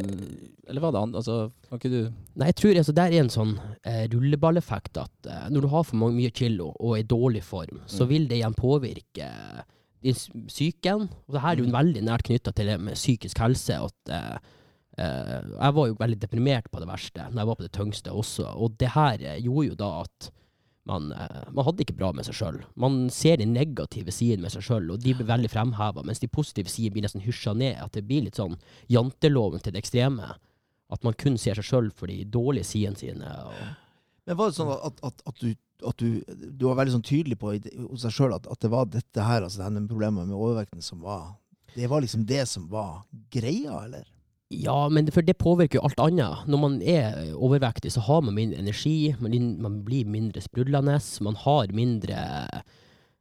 Eller 0.73 0.81
var 0.81 0.93
det 0.95 1.01
andre 1.05 1.19
Altså, 1.21 1.35
kan 1.69 1.77
ikke 1.77 1.91
du 1.93 1.99
Nei, 2.41 2.47
jeg 2.49 2.55
tror 2.57 2.79
altså, 2.81 2.95
det 2.97 3.05
er 3.05 3.17
en 3.21 3.29
sånn 3.29 3.51
eh, 3.85 4.07
rulleballeffekt 4.09 4.97
at 5.03 5.29
eh, 5.29 5.43
når 5.53 5.67
du 5.67 5.69
har 5.75 5.85
for 5.85 6.01
mange, 6.01 6.17
mye 6.17 6.33
kilo 6.33 6.71
og 6.81 6.95
er 6.97 7.03
i 7.03 7.09
dårlig 7.11 7.43
form, 7.45 7.83
så 7.85 8.07
Mm. 8.07 8.11
vil 8.15 8.25
det 8.31 8.39
igjen 8.39 8.57
påvirke 8.57 9.29
s- 9.29 9.67
psyken. 10.03 11.09
Og 11.27 11.37
det 11.37 11.43
her 11.45 11.57
er 11.57 11.63
jo 11.65 11.75
veldig 11.75 12.05
nært 12.07 12.27
knytta 12.29 12.55
til 12.55 12.71
det 12.73 12.79
med 12.81 12.99
psykisk 12.99 13.43
helse. 13.43 13.79
At, 13.89 14.13
eh, 14.15 14.39
eh, 14.99 15.37
jeg 15.53 15.77
var 15.79 15.91
jo 15.91 15.99
veldig 16.01 16.21
deprimert 16.23 16.71
på 16.71 16.83
det 16.83 16.91
verste 16.91 17.29
når 17.29 17.43
jeg 17.43 17.51
var 17.51 17.61
på 17.61 17.67
det 17.67 17.77
tyngste 17.77 18.15
også, 18.15 18.51
og 18.57 18.77
det 18.81 18.95
her 18.95 19.23
eh, 19.23 19.41
gjorde 19.45 19.71
jo 19.71 19.79
da 19.79 19.93
at 20.07 20.33
man, 20.89 21.13
eh, 21.13 21.49
man 21.53 21.65
hadde 21.67 21.85
ikke 21.85 21.99
bra 21.99 22.13
med 22.17 22.27
seg 22.27 22.39
sjøl. 22.39 22.63
Man 22.81 23.09
ser 23.13 23.39
de 23.41 23.47
negative 23.49 24.13
sidene 24.15 24.47
med 24.47 24.55
seg 24.55 24.65
sjøl, 24.65 24.89
og 24.95 25.03
de 25.05 25.13
blir 25.17 25.29
veldig 25.29 25.51
fremheva, 25.53 26.05
mens 26.07 26.23
de 26.23 26.31
positive 26.33 26.73
sidene 26.73 26.97
blir 26.97 27.05
nesten 27.05 27.25
hysja 27.25 27.53
ned. 27.53 27.77
At 27.85 27.99
det 27.99 28.07
blir 28.09 28.25
litt 28.25 28.41
sånn 28.41 28.57
janteloven 28.93 29.61
til 29.63 29.77
det 29.77 29.83
ekstreme. 29.83 30.33
At 30.89 31.05
man 31.05 31.17
kun 31.21 31.37
ser 31.41 31.59
seg 31.59 31.69
sjøl 31.69 31.91
for 31.93 32.09
de 32.09 32.23
dårlige 32.25 32.71
sidene 32.71 32.97
sine. 32.97 33.35
Og 33.51 33.59
Men 34.29 34.37
var 34.37 34.51
det 34.51 34.59
sånn 34.59 34.71
at, 34.75 35.01
at, 35.07 35.23
at, 35.25 35.41
du, 35.41 35.55
at 35.89 36.03
du, 36.03 36.21
du 36.53 36.67
var 36.67 36.77
veldig 36.83 36.99
sånn 36.99 37.07
tydelig 37.09 37.39
på 37.41 37.55
hos 37.57 38.05
deg 38.05 38.13
sjøl 38.13 38.35
at, 38.37 38.49
det 38.61 38.71
var 38.73 38.91
dette 38.93 39.25
her, 39.25 39.47
altså 39.47 39.63
denne 39.63 39.89
problemet 39.89 40.29
med 40.29 40.37
overvekten, 40.37 40.85
som 40.85 41.01
var 41.01 41.39
Det 41.73 41.89
var 41.89 42.05
liksom 42.05 42.27
det 42.29 42.45
som 42.51 42.67
var 42.69 43.07
greia, 43.33 43.87
eller? 43.87 44.05
Ja, 44.53 44.89
men 44.93 45.09
for 45.13 45.25
det 45.25 45.37
påvirker 45.41 45.79
jo 45.79 45.85
alt 45.85 46.01
annet. 46.01 46.45
Når 46.49 46.61
man 46.61 46.77
er 46.81 47.33
overvektig, 47.37 47.93
så 47.93 48.01
har 48.05 48.23
man 48.25 48.37
mindre 48.37 48.61
energi, 48.61 49.15
man, 49.21 49.83
blir 49.85 50.09
mindre 50.09 50.41
sprudlende, 50.45 50.97
man 51.25 51.41
har 51.45 51.73
mindre 51.77 52.23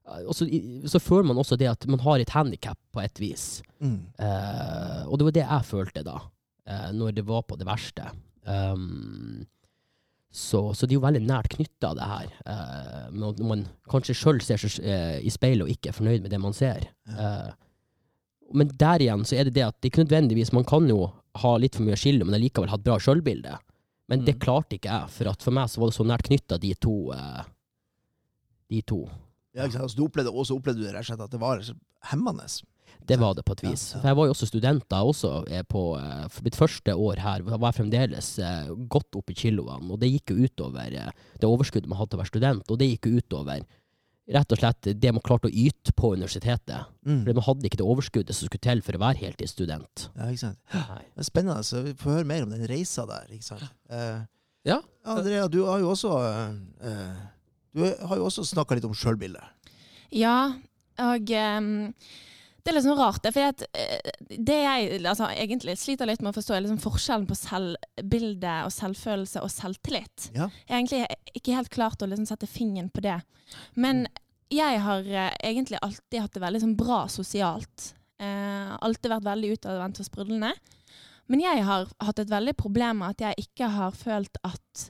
og 0.07 0.31
så, 0.31 0.45
så 0.87 1.01
føler 1.03 1.27
man 1.27 1.39
også 1.41 1.57
det 1.59 1.67
at 1.67 1.83
man 1.91 1.99
har 1.99 2.21
et 2.23 2.31
handikap 2.31 2.79
på 2.95 3.01
et 3.03 3.19
vis. 3.19 3.59
Mm. 3.83 4.05
Eh, 4.23 5.01
og 5.03 5.19
det 5.19 5.27
var 5.27 5.35
det 5.35 5.43
jeg 5.43 5.67
følte 5.67 6.03
da, 6.07 6.21
eh, 6.63 6.89
når 6.95 7.17
det 7.17 7.25
var 7.27 7.43
på 7.43 7.57
det 7.59 7.67
verste. 7.67 8.07
Um, 8.47 9.43
så, 10.37 10.59
så 10.77 10.85
det 10.85 10.93
er 10.93 10.99
jo 10.99 11.05
veldig 11.07 11.23
nært 11.25 11.47
knytta, 11.55 11.93
det 11.97 12.07
her. 12.07 12.33
Eh, 12.53 13.05
når 13.17 13.39
man 13.49 13.63
kanskje 13.89 14.13
sjøl 14.19 14.41
ser 14.45 14.61
seg 14.61 14.75
eh, 14.85 15.15
i 15.25 15.31
speilet 15.33 15.65
og 15.65 15.71
ikke 15.73 15.89
er 15.89 15.95
fornøyd 15.97 16.21
med 16.27 16.33
det 16.35 16.39
man 16.43 16.53
ser. 16.53 16.85
Eh, 17.09 17.47
men 18.57 18.69
der 18.79 19.01
igjen 19.03 19.25
så 19.27 19.39
er 19.39 19.49
det 19.49 19.55
det 19.57 19.65
at 19.65 19.75
det 19.81 19.89
ikke 19.89 20.05
nødvendigvis 20.05 20.53
Man 20.55 20.63
kan 20.69 20.85
jo 20.87 21.09
ha 21.41 21.55
litt 21.59 21.75
for 21.75 21.83
mye 21.87 21.97
skille, 21.99 22.23
men 22.25 22.39
likevel 22.39 22.69
ha 22.71 22.77
et 22.79 22.85
bra 22.85 22.95
sjølbilde. 23.01 23.57
Men 24.07 24.21
det 24.23 24.37
Mm. 24.37 24.39
klarte 24.45 24.77
ikke 24.77 24.87
jeg, 24.93 25.09
for 25.11 25.27
at 25.33 25.41
for 25.43 25.51
meg 25.57 25.67
så 25.73 25.81
var 25.81 25.89
det 25.91 25.97
så 25.97 26.05
nært 26.07 26.23
knytta, 26.29 26.57
de 26.63 26.73
to. 26.79 26.93
Eh, 27.11 27.43
de 28.71 28.81
to. 28.87 29.01
Ja, 29.57 29.65
ikke 29.65 29.73
sant? 29.73 29.83
Altså, 29.89 29.97
du 29.97 30.05
opplevde, 30.05 30.31
også 30.31 30.55
opplevde 30.61 30.85
du 30.85 30.87
rett 30.87 31.01
og 31.01 31.09
slett 31.09 31.25
at 31.25 31.33
det 31.33 31.41
var 31.41 31.59
hemmende. 32.11 32.45
Det 33.07 33.17
var 33.19 33.33
det 33.37 33.45
på 33.47 33.55
et 33.57 33.63
vis. 33.69 33.93
ja. 33.93 34.01
For 34.01 34.09
jeg 34.11 34.19
var 34.19 34.27
jo 34.27 34.35
også 34.35 34.49
student 34.49 34.85
da 34.89 35.01
også. 35.03 35.31
eh, 35.51 35.63
På, 35.63 35.97
eh, 35.99 36.27
mitt 36.43 36.55
første 36.55 36.95
år 36.95 37.23
her 37.23 37.41
var 37.47 37.71
jeg 37.71 37.79
fremdeles 37.81 38.39
eh, 38.39 38.69
godt 38.87 39.15
opp 39.15 39.29
i 39.31 39.37
kiloene. 39.37 39.91
Og 39.91 39.99
det 39.99 40.11
gikk 40.11 40.33
jo 40.33 40.47
utover 40.47 40.89
det 40.91 41.47
overskuddet 41.47 41.89
man 41.89 41.99
hadde 42.01 42.11
til 42.15 42.19
å 42.19 42.23
være 42.23 42.33
student. 42.33 42.71
Og 42.71 42.79
det 42.79 42.91
gikk 42.91 43.07
jo 43.07 43.21
utover 43.21 43.65
rett 44.27 44.51
og 44.51 44.59
slett 44.59 44.89
det 44.99 45.11
man 45.15 45.23
klarte 45.23 45.47
å 45.47 45.53
yte 45.55 45.93
på 45.95 46.11
universitetet. 46.17 46.89
Mm. 47.07 47.21
For 47.23 47.37
man 47.37 47.45
hadde 47.45 47.69
ikke 47.69 47.79
det 47.79 47.87
overskuddet 47.87 48.35
som 48.35 48.49
skulle 48.49 48.65
til 48.65 48.81
for 48.83 48.97
å 48.97 49.03
være 49.05 49.21
heltidsstudent. 49.23 50.09
Ja, 50.17 50.27
ikke 50.27 50.41
sant? 50.41 50.59
Nei. 50.73 51.03
Det 51.13 51.23
er 51.23 51.29
spennende. 51.29 51.63
Så 51.63 51.83
vi 51.85 51.93
får 51.95 52.17
høre 52.19 52.27
mer 52.27 52.43
om 52.43 52.51
den 52.51 52.67
reisa 52.67 53.05
der. 53.07 53.29
ikke 53.31 53.47
sant? 53.53 53.69
Uh, 53.91 54.25
Ja. 54.67 54.81
Andrea, 55.07 55.47
du 55.47 55.61
har 55.63 55.79
jo 55.79 55.93
også 55.93 56.09
uh, 56.11 56.49
eh, 56.83 57.19
Du 57.71 57.85
har 57.85 58.17
jo 58.19 58.25
også 58.27 58.43
snakka 58.43 58.75
litt 58.75 58.87
om 58.87 58.95
sjølbildet. 58.97 59.71
Ja, 60.11 60.57
og 60.99 61.31
ehm, 61.31 61.93
det 62.67 62.73
er 62.73 62.75
litt 62.81 62.83
sånn 62.83 62.99
rart. 62.99 63.23
det, 63.23 63.43
at 63.47 63.61
eh, 63.79 64.11
det 64.27 64.57
jeg 64.59 64.99
altså, 64.99 65.29
egentlig 65.31 65.77
sliter 65.79 66.09
litt 66.09 66.19
med 66.19 66.33
å 66.33 66.35
forstå, 66.35 66.55
er 66.57 66.65
liksom 66.65 66.81
forskjellen 66.83 67.27
på 67.29 67.37
selvbilde 67.39 68.55
og 68.67 68.73
selvfølelse 68.75 69.43
og 69.45 69.53
selvtillit. 69.53 70.25
Ja. 70.35 70.49
Jeg 70.67 70.73
har 70.73 70.81
egentlig 70.81 71.39
ikke 71.39 71.55
helt 71.55 71.71
klart 71.71 72.03
å 72.03 72.09
liksom 72.11 72.27
sette 72.27 72.49
fingeren 72.51 72.91
på 72.91 73.05
det. 73.05 73.21
Men 73.79 74.03
jeg 74.51 74.83
har 74.83 75.07
eh, 75.07 75.31
egentlig 75.47 75.79
alltid 75.79 76.19
hatt 76.25 76.35
det 76.35 76.43
veldig 76.43 76.63
sånn 76.65 76.75
bra 76.79 77.05
sosialt. 77.11 77.93
Eh, 78.19 78.75
alltid 78.83 79.15
vært 79.15 79.29
veldig 79.31 79.55
utadvendt 79.55 80.03
og 80.03 80.09
sprudlende. 80.09 80.51
Men 81.31 81.43
jeg 81.43 81.63
har 81.71 81.87
hatt 82.03 82.19
et 82.19 82.31
veldig 82.31 82.55
problem 82.59 83.03
med 83.03 83.15
at 83.15 83.27
jeg 83.29 83.47
ikke 83.47 83.71
har 83.79 83.95
følt 83.95 84.39
at 84.47 84.87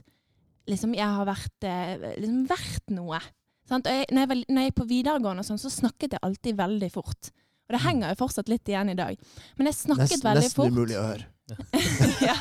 liksom, 0.70 0.98
jeg 0.98 1.14
har 1.14 1.30
vært, 1.30 1.58
eh, 1.62 2.10
liksom, 2.18 2.42
vært 2.50 2.94
noe. 2.94 3.22
Sant? 3.70 3.86
Og 3.86 4.02
jeg, 4.02 4.10
når, 4.10 4.24
jeg 4.24 4.30
var, 4.34 4.46
når 4.48 4.66
jeg 4.66 4.80
på 4.82 4.90
videregående, 4.96 5.46
og 5.46 5.52
sånn, 5.52 5.62
så 5.62 5.70
snakket 5.70 6.18
jeg 6.18 6.26
alltid 6.26 6.58
veldig 6.58 6.90
fort. 6.90 7.30
Og 7.68 7.76
det 7.76 7.82
henger 7.84 8.14
jo 8.14 8.20
fortsatt 8.22 8.48
litt 8.48 8.68
igjen 8.70 8.94
i 8.94 8.96
dag. 8.96 9.18
Men 9.58 9.68
jeg 9.68 9.76
snakket 9.82 10.14
Nest, 10.14 10.24
veldig 10.24 10.46
nesten 10.46 10.56
fort. 10.56 10.72
umulig 10.72 10.96
å 10.96 11.04
høre. 11.04 11.26
ja, 12.28 12.34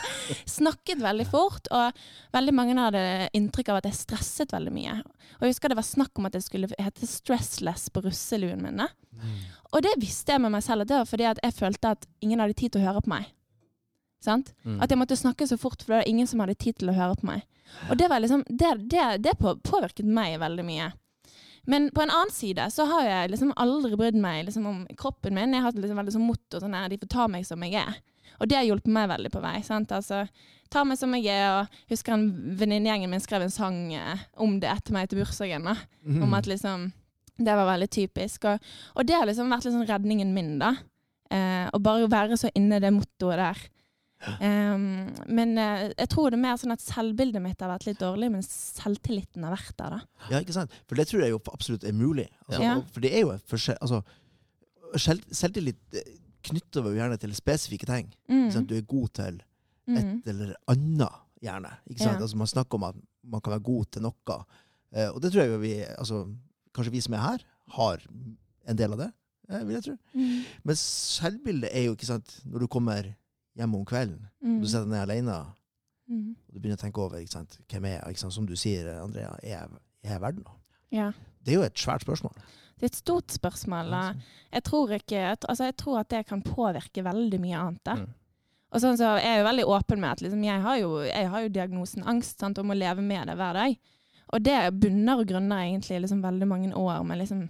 snakket 0.45 0.99
veldig 0.99 1.25
fort, 1.31 1.67
og 1.71 1.99
veldig 2.35 2.53
mange 2.55 2.75
hadde 2.79 3.03
inntrykk 3.35 3.71
av 3.71 3.79
at 3.81 3.89
jeg 3.89 3.99
stresset 4.01 4.55
veldig 4.55 4.73
mye. 4.75 4.97
Og 5.37 5.45
jeg 5.45 5.53
husker 5.53 5.71
det 5.71 5.79
var 5.79 5.87
snakk 5.87 6.19
om 6.19 6.27
at 6.27 6.35
jeg 6.35 6.47
skulle 6.47 6.69
hete 6.79 7.07
stressless 7.07 7.87
på 7.93 8.03
russeluen 8.07 8.63
min. 8.63 8.83
Mm. 8.83 9.37
Og 9.75 9.83
det 9.83 9.95
visste 10.01 10.35
jeg 10.35 10.43
med 10.43 10.55
meg 10.55 10.63
selv 10.65 10.85
at 10.85 10.91
det 10.91 11.01
var 11.01 11.09
fordi 11.09 11.27
at 11.29 11.41
jeg 11.43 11.57
følte 11.59 11.95
at 11.95 12.07
ingen 12.23 12.43
hadde 12.43 12.57
tid 12.59 12.75
til 12.75 12.83
å 12.83 12.87
høre 12.89 13.03
på 13.03 13.13
meg. 13.15 13.31
Sant? 14.23 14.53
Mm. 14.63 14.79
At 14.83 14.91
jeg 14.91 14.99
måtte 14.99 15.19
snakke 15.19 15.47
så 15.47 15.59
fort, 15.59 15.83
for 15.83 15.93
det 15.93 16.01
var 16.01 16.09
ingen 16.09 16.27
som 16.27 16.41
hadde 16.43 16.57
tid 16.59 16.79
til 16.79 16.91
å 16.91 16.97
høre 16.97 17.19
på 17.19 17.27
meg. 17.29 17.43
Og 17.91 17.99
det, 17.99 18.07
var 18.09 18.23
liksom, 18.23 18.43
det, 18.47 18.73
det, 18.91 19.05
det 19.23 19.35
påvirket 19.39 20.07
meg 20.07 20.39
veldig 20.41 20.65
mye. 20.67 20.91
Men 21.67 21.89
på 21.91 22.01
en 22.03 22.11
annen 22.13 22.31
side 22.31 22.69
så 22.71 22.85
har 22.87 23.05
jeg 23.05 23.31
liksom 23.33 23.53
aldri 23.59 23.97
brydd 23.99 24.17
meg 24.23 24.45
liksom 24.47 24.67
om 24.69 24.83
kroppen 24.99 25.35
min. 25.35 25.51
Jeg 25.51 25.61
har 25.63 25.71
hatt 25.71 25.79
liksom 25.79 25.99
veldig 25.99 26.13
sånn 26.15 26.27
motto 26.27 26.61
sånn 26.63 26.75
her, 26.77 26.87
de 26.89 26.99
får 27.01 27.11
ta 27.11 27.25
meg 27.31 27.47
som 27.47 27.63
jeg 27.65 27.75
er. 27.81 27.97
Og 28.37 28.47
det 28.47 28.55
har 28.59 28.67
hjulpet 28.67 28.93
meg 28.93 29.09
veldig 29.11 29.31
på 29.33 29.41
vei. 29.43 29.57
sant? 29.65 29.91
Altså, 29.91 30.25
Ta 30.73 30.83
meg 30.83 30.99
som 30.99 31.13
jeg 31.15 31.31
er. 31.31 31.61
og 31.61 31.77
Husker 31.91 32.15
en 32.15 32.27
venninnegjengen 32.59 33.11
min 33.11 33.23
skrev 33.23 33.45
en 33.45 33.53
sang 33.53 33.77
eh, 33.95 34.25
om 34.35 34.57
det 34.59 34.69
etter 34.71 34.95
meg 34.95 35.09
til 35.09 35.21
bursdagen. 35.21 35.63
da. 35.63 35.77
Mm. 36.03 36.23
Om 36.25 36.33
at 36.33 36.49
liksom 36.49 36.91
Det 37.37 37.53
var 37.53 37.67
veldig 37.69 37.89
typisk. 37.93 38.45
Og, 38.49 38.59
og 38.95 39.05
det 39.05 39.15
har 39.15 39.27
liksom 39.29 39.49
vært 39.53 39.67
liksom 39.67 39.85
redningen 39.85 40.33
min, 40.33 40.57
da. 40.59 40.73
Eh, 41.29 41.67
å 41.69 41.79
bare 41.79 42.09
være 42.09 42.37
så 42.39 42.49
inne 42.55 42.79
i 42.79 42.83
det 42.83 42.91
mottoet 42.95 43.37
der. 43.37 43.59
Ehm, 44.41 45.13
men 45.29 45.51
uh, 45.61 45.87
jeg 45.93 46.09
tror 46.09 46.31
det 46.33 46.37
er 46.39 46.41
mer 46.41 46.57
sånn 46.57 46.73
at 46.73 46.81
selvbildet 46.83 47.41
mitt 47.43 47.59
har 47.61 47.69
vært 47.69 47.85
litt 47.87 47.99
dårlig, 48.01 48.29
men 48.33 48.41
selvtilliten 48.45 49.45
har 49.45 49.53
vært 49.53 49.75
der, 49.77 49.97
da. 49.97 50.27
Ja, 50.31 50.39
ikke 50.41 50.55
sant? 50.55 50.73
For 50.89 50.97
det 50.99 51.05
tror 51.09 51.21
jeg 51.23 51.33
jo 51.35 51.41
absolutt 51.53 51.85
er 51.87 51.93
mulig. 51.97 52.27
Altså, 52.47 52.61
Ja. 52.63 52.75
For 52.93 53.03
det 53.05 53.11
er 53.13 53.25
jo 53.27 53.35
forskjell 53.51 53.77
altså, 53.81 54.01
selv, 54.97 55.21
Selvtillit 55.35 55.77
eh, 55.99 56.09
knytter 56.47 56.81
vi 56.85 56.93
jo 56.95 57.01
gjerne 57.01 57.19
til 57.21 57.35
spesifikke 57.37 57.85
ting. 57.89 58.09
Mm. 58.31 58.47
Sant? 58.55 58.69
Du 58.69 58.75
er 58.77 58.81
god 58.87 59.13
til 59.19 59.41
et 59.87 60.03
Mm. 60.03 60.21
eller 60.27 60.55
annet, 60.67 61.21
gjerne. 61.41 61.69
Ikke 61.89 62.01
sant? 62.03 62.17
Ja. 62.17 62.25
Altså, 62.25 62.37
man 62.37 62.47
snakker 62.47 62.75
om 62.75 62.83
at 62.89 62.95
man 63.23 63.41
kan 63.41 63.53
være 63.53 63.63
god 63.63 63.85
til 63.91 64.01
noe. 64.03 64.39
Uh, 64.95 65.09
og 65.13 65.21
det 65.21 65.31
tror 65.31 65.43
jeg 65.43 65.51
jo 65.53 65.57
vi 65.63 65.73
altså, 65.83 66.25
Kanskje 66.73 66.91
vi 66.93 66.99
som 67.01 67.13
er 67.17 67.23
her, 67.23 67.43
har 67.73 68.01
en 68.69 68.77
del 68.77 68.91
av 68.93 68.99
det, 68.99 69.07
vil 69.49 69.73
jeg 69.77 69.83
tro. 69.87 69.93
Mm. 70.13 70.43
Men 70.63 70.75
selvbildet 70.75 71.69
er 71.73 71.85
jo 71.87 71.95
ikke 71.95 72.05
sant 72.05 72.33
Når 72.45 72.59
du 72.59 72.67
kommer 72.67 73.07
hjem 73.57 73.75
om 73.75 73.85
kvelden, 73.85 74.27
Mm. 74.43 74.55
og 74.57 74.61
du 74.61 74.67
setter 74.67 74.85
deg 74.85 74.93
ned 74.93 75.09
alene, 75.09 75.37
Mm. 76.09 76.35
og 76.47 76.53
du 76.53 76.59
begynner 76.59 76.77
å 76.77 76.83
tenke 76.85 77.01
over 77.03 77.17
ikke 77.19 77.33
sant? 77.33 77.57
hvem 77.67 77.85
er 77.85 78.01
jeg? 78.05 78.17
Som 78.17 78.45
du 78.45 78.55
sier, 78.55 78.87
Andrea, 79.03 79.33
er 79.43 79.49
jeg, 79.49 79.69
er 80.05 80.09
jeg 80.13 80.21
verdt 80.21 80.37
noe? 80.43 80.53
Ja. 80.91 81.11
Det 81.43 81.53
er 81.53 81.57
jo 81.59 81.63
et 81.63 81.75
svært 81.75 82.05
spørsmål. 82.05 82.33
Det 82.77 82.83
er 82.83 82.91
et 82.91 82.95
stort 82.95 83.27
spørsmål. 83.33 83.89
Jeg 84.53 84.63
tror, 84.63 84.89
ikke, 84.91 85.35
altså 85.49 85.63
jeg 85.65 85.75
tror 85.77 85.99
at 85.99 86.09
det 86.09 86.25
kan 86.27 86.41
påvirke 86.43 87.03
veldig 87.03 87.39
mye 87.41 87.57
annet. 87.57 87.83
Da. 87.83 87.95
Mm. 87.95 88.13
Og 88.71 88.81
sånn 88.81 88.97
så 88.99 89.15
er 89.17 89.23
jeg 89.23 89.39
jo 89.41 89.47
veldig 89.49 89.65
åpen 89.65 89.99
med 89.99 90.09
at 90.11 90.21
liksom, 90.21 90.43
jeg, 90.43 90.61
har 90.61 90.77
jo, 90.77 91.01
jeg 91.01 91.29
har 91.29 91.41
jo 91.41 91.49
diagnosen 91.49 92.03
angst 92.05 92.39
sant, 92.39 92.57
og 92.59 92.65
må 92.65 92.75
leve 92.77 93.01
med 93.01 93.27
det 93.27 93.35
hver 93.35 93.53
dag. 93.53 93.77
Og 94.33 94.43
det 94.43 94.79
bunner 94.79 95.19
og 95.19 95.27
grunner 95.27 95.63
egentlig 95.63 96.01
liksom 96.01 96.21
veldig 96.21 96.47
mange 96.47 96.73
år 96.75 97.03
med 97.03 97.17
liksom 97.17 97.49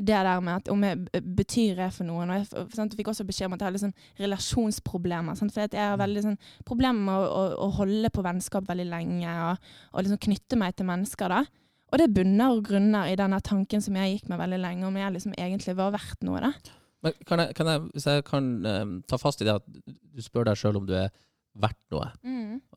det 0.00 0.20
der 0.26 0.42
med 0.44 0.60
at 0.60 0.68
om 0.72 0.84
jeg 0.84 1.22
betyr 1.36 1.82
jeg 1.84 1.94
for 1.94 2.08
noen. 2.08 2.32
Og 2.32 2.40
jeg 2.40 2.66
sant, 2.76 2.96
fikk 2.98 3.12
også 3.12 3.26
beskjed 3.28 3.50
om 3.50 3.56
at 3.56 3.62
jeg 3.62 3.68
har 3.68 3.76
liksom 3.76 3.94
relasjonsproblemer. 4.20 5.38
Sant, 5.38 5.54
for 5.54 5.64
jeg 5.66 5.90
har 5.92 6.00
veldig 6.00 6.24
sånn, 6.26 6.38
problemer 6.68 7.06
med 7.06 7.14
å, 7.22 7.30
å, 7.30 7.46
å 7.66 7.70
holde 7.80 8.12
på 8.14 8.24
vennskap 8.26 8.68
veldig 8.68 8.88
lenge 8.90 9.38
og, 9.46 9.72
og 9.92 10.04
liksom 10.06 10.22
knytte 10.26 10.58
meg 10.60 10.76
til 10.78 10.88
mennesker. 10.90 11.32
da. 11.32 11.44
Og 11.90 11.98
det 11.98 12.10
bunner 12.14 12.54
og 12.54 12.64
grunner 12.68 13.10
i 13.10 13.18
denne 13.18 13.40
tanken 13.44 13.82
som 13.82 13.96
jeg 13.98 14.16
gikk 14.16 14.30
med 14.30 14.40
veldig 14.40 14.60
lenge, 14.62 14.86
om 14.86 14.98
jeg 15.00 15.16
liksom 15.16 15.34
egentlig 15.36 15.76
var 15.78 15.94
verdt 15.94 16.26
noe. 16.26 16.42
da. 16.44 16.52
Men 17.04 17.16
kan 17.26 17.42
jeg, 17.42 17.54
kan 17.56 17.70
jeg, 17.70 17.84
hvis 17.94 18.06
jeg 18.06 18.24
kan 18.28 18.50
um, 18.66 18.96
ta 19.08 19.18
fast 19.20 19.40
i 19.40 19.48
det 19.48 19.56
at 19.58 19.66
du 19.66 20.22
spør 20.22 20.50
deg 20.50 20.60
sjøl 20.60 20.78
om 20.80 20.88
du 20.88 20.94
er 20.98 21.08
verdt 21.60 21.80
noe, 21.90 22.10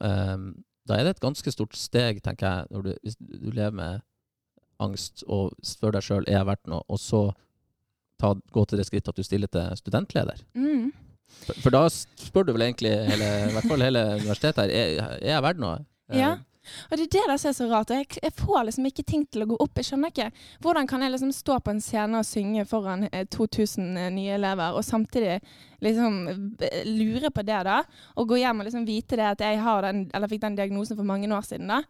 eh, 0.01 0.45
da 0.89 0.97
er 0.97 1.05
det 1.05 1.15
et 1.15 1.23
ganske 1.23 1.51
stort 1.53 1.75
steg, 1.77 2.23
tenker 2.23 2.47
jeg, 2.47 2.71
når 2.73 2.87
du, 2.87 2.93
hvis 3.03 3.19
du 3.19 3.51
lever 3.51 3.75
med 3.77 4.01
angst 4.81 5.23
og 5.27 5.53
spør 5.65 5.97
deg 5.97 6.05
sjøl 6.05 6.25
er 6.27 6.39
jeg 6.39 6.47
verdt 6.49 6.67
noe, 6.71 6.81
og 6.89 6.99
så 7.01 7.23
ta, 8.21 8.33
gå 8.33 8.65
til 8.69 8.81
det 8.81 8.87
skritt 8.87 9.09
at 9.11 9.19
du 9.19 9.23
stiller 9.25 9.51
til 9.51 9.75
studentleder. 9.79 10.41
Mm. 10.55 10.91
For, 11.43 11.59
for 11.65 11.73
da 11.75 11.83
spør 11.91 12.47
du 12.47 12.53
vel 12.55 12.67
egentlig 12.69 12.93
hele, 13.09 13.29
i 13.49 13.53
hvert 13.55 13.69
fall 13.69 13.85
hele 13.85 14.07
universitetet 14.21 14.63
her 14.65 14.73
er, 14.73 14.97
er 15.19 15.31
jeg 15.35 15.45
verdt 15.49 15.63
noe. 15.63 15.77
Eh, 16.11 16.19
Ja. 16.23 16.33
Og 16.87 16.93
det 16.95 17.09
er 17.09 17.11
det 17.11 17.23
der 17.27 17.39
som 17.41 17.49
er 17.49 17.55
så 17.57 17.65
rart. 17.67 17.89
Jeg, 17.91 18.07
jeg 18.23 18.31
får 18.39 18.61
liksom 18.63 18.85
ikke 18.87 19.03
ting 19.03 19.25
til 19.27 19.43
å 19.43 19.47
gå 19.49 19.57
opp. 19.59 19.73
Jeg 19.75 19.89
skjønner 19.89 20.13
ikke 20.13 20.29
hvordan 20.63 20.87
kan 20.87 21.03
jeg 21.03 21.11
liksom 21.11 21.33
stå 21.35 21.57
på 21.59 21.73
en 21.73 21.81
scene 21.83 22.21
og 22.21 22.23
synge 22.23 22.63
foran 22.69 23.03
eh, 23.09 23.25
2000 23.27 23.99
nye 24.15 24.37
elever, 24.37 24.71
og 24.71 24.85
samtidig 24.87 25.41
liksom 25.83 26.21
eh, 26.63 26.85
lure 26.87 27.33
på 27.35 27.43
det, 27.43 27.59
da. 27.67 27.81
Og 28.15 28.31
gå 28.31 28.39
hjem 28.39 28.63
og 28.63 28.69
liksom 28.69 28.87
vite 28.87 29.19
det 29.19 29.27
at 29.33 29.43
jeg 29.43 29.59
har 29.59 29.83
den, 29.89 30.05
eller 30.15 30.31
fikk 30.31 30.45
den 30.45 30.55
diagnosen 30.55 30.95
for 30.95 31.03
mange 31.03 31.27
år 31.35 31.43
siden, 31.49 31.67
da. 31.67 31.81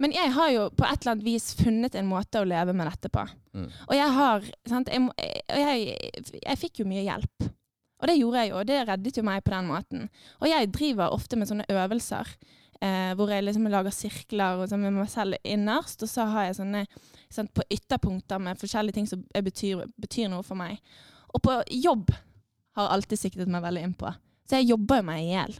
Men 0.00 0.14
jeg 0.16 0.32
har 0.32 0.50
jo 0.54 0.66
på 0.72 0.86
et 0.86 1.02
eller 1.02 1.14
annet 1.14 1.26
vis 1.26 1.50
funnet 1.58 1.96
en 1.98 2.08
måte 2.08 2.40
å 2.40 2.48
leve 2.48 2.72
med 2.76 2.88
dette 2.88 3.10
på. 3.12 3.24
Mm. 3.52 3.66
Og 3.68 3.96
jeg 3.98 4.12
har 4.16 4.46
sant, 4.70 4.88
jeg, 4.88 5.08
jeg, 5.52 6.38
jeg 6.40 6.60
fikk 6.60 6.80
jo 6.82 6.88
mye 6.88 7.04
hjelp. 7.04 7.50
Og 8.00 8.08
det 8.08 8.16
gjorde 8.16 8.40
jeg 8.40 8.50
jo, 8.50 8.56
og 8.62 8.70
det 8.70 8.78
reddet 8.88 9.20
jo 9.20 9.26
meg 9.26 9.44
på 9.44 9.52
den 9.52 9.68
måten. 9.68 10.08
Og 10.40 10.48
jeg 10.48 10.70
driver 10.72 11.12
ofte 11.12 11.36
med 11.36 11.50
sånne 11.50 11.68
øvelser. 11.68 12.32
Eh, 12.80 13.10
hvor 13.12 13.28
jeg 13.28 13.44
liksom 13.44 13.66
lager 13.68 13.92
sirkler 13.92 14.62
og 14.62 14.70
sånn 14.70 14.80
med 14.86 14.94
meg 14.96 15.10
selv 15.12 15.36
innerst. 15.44 16.00
Og 16.00 16.08
så 16.08 16.24
har 16.32 16.48
jeg 16.48 16.60
sånne 16.62 16.86
sant, 17.28 17.52
på 17.52 17.66
ytterpunkter 17.68 18.40
med 18.40 18.60
forskjellige 18.60 18.96
ting 18.96 19.08
som 19.10 19.24
betyr, 19.36 19.84
betyr 20.00 20.32
noe 20.32 20.46
for 20.46 20.56
meg. 20.56 20.80
Og 21.34 21.44
på 21.44 21.58
jobb 21.76 22.14
har 22.78 22.94
alltid 22.94 23.20
siktet 23.20 23.52
meg 23.52 23.66
veldig 23.66 23.84
inn 23.84 23.98
på. 24.00 24.12
Så 24.48 24.62
jeg 24.62 24.72
jobber 24.72 25.02
jo 25.02 25.08
meg 25.10 25.26
i 25.26 25.34
hjel. 25.34 25.58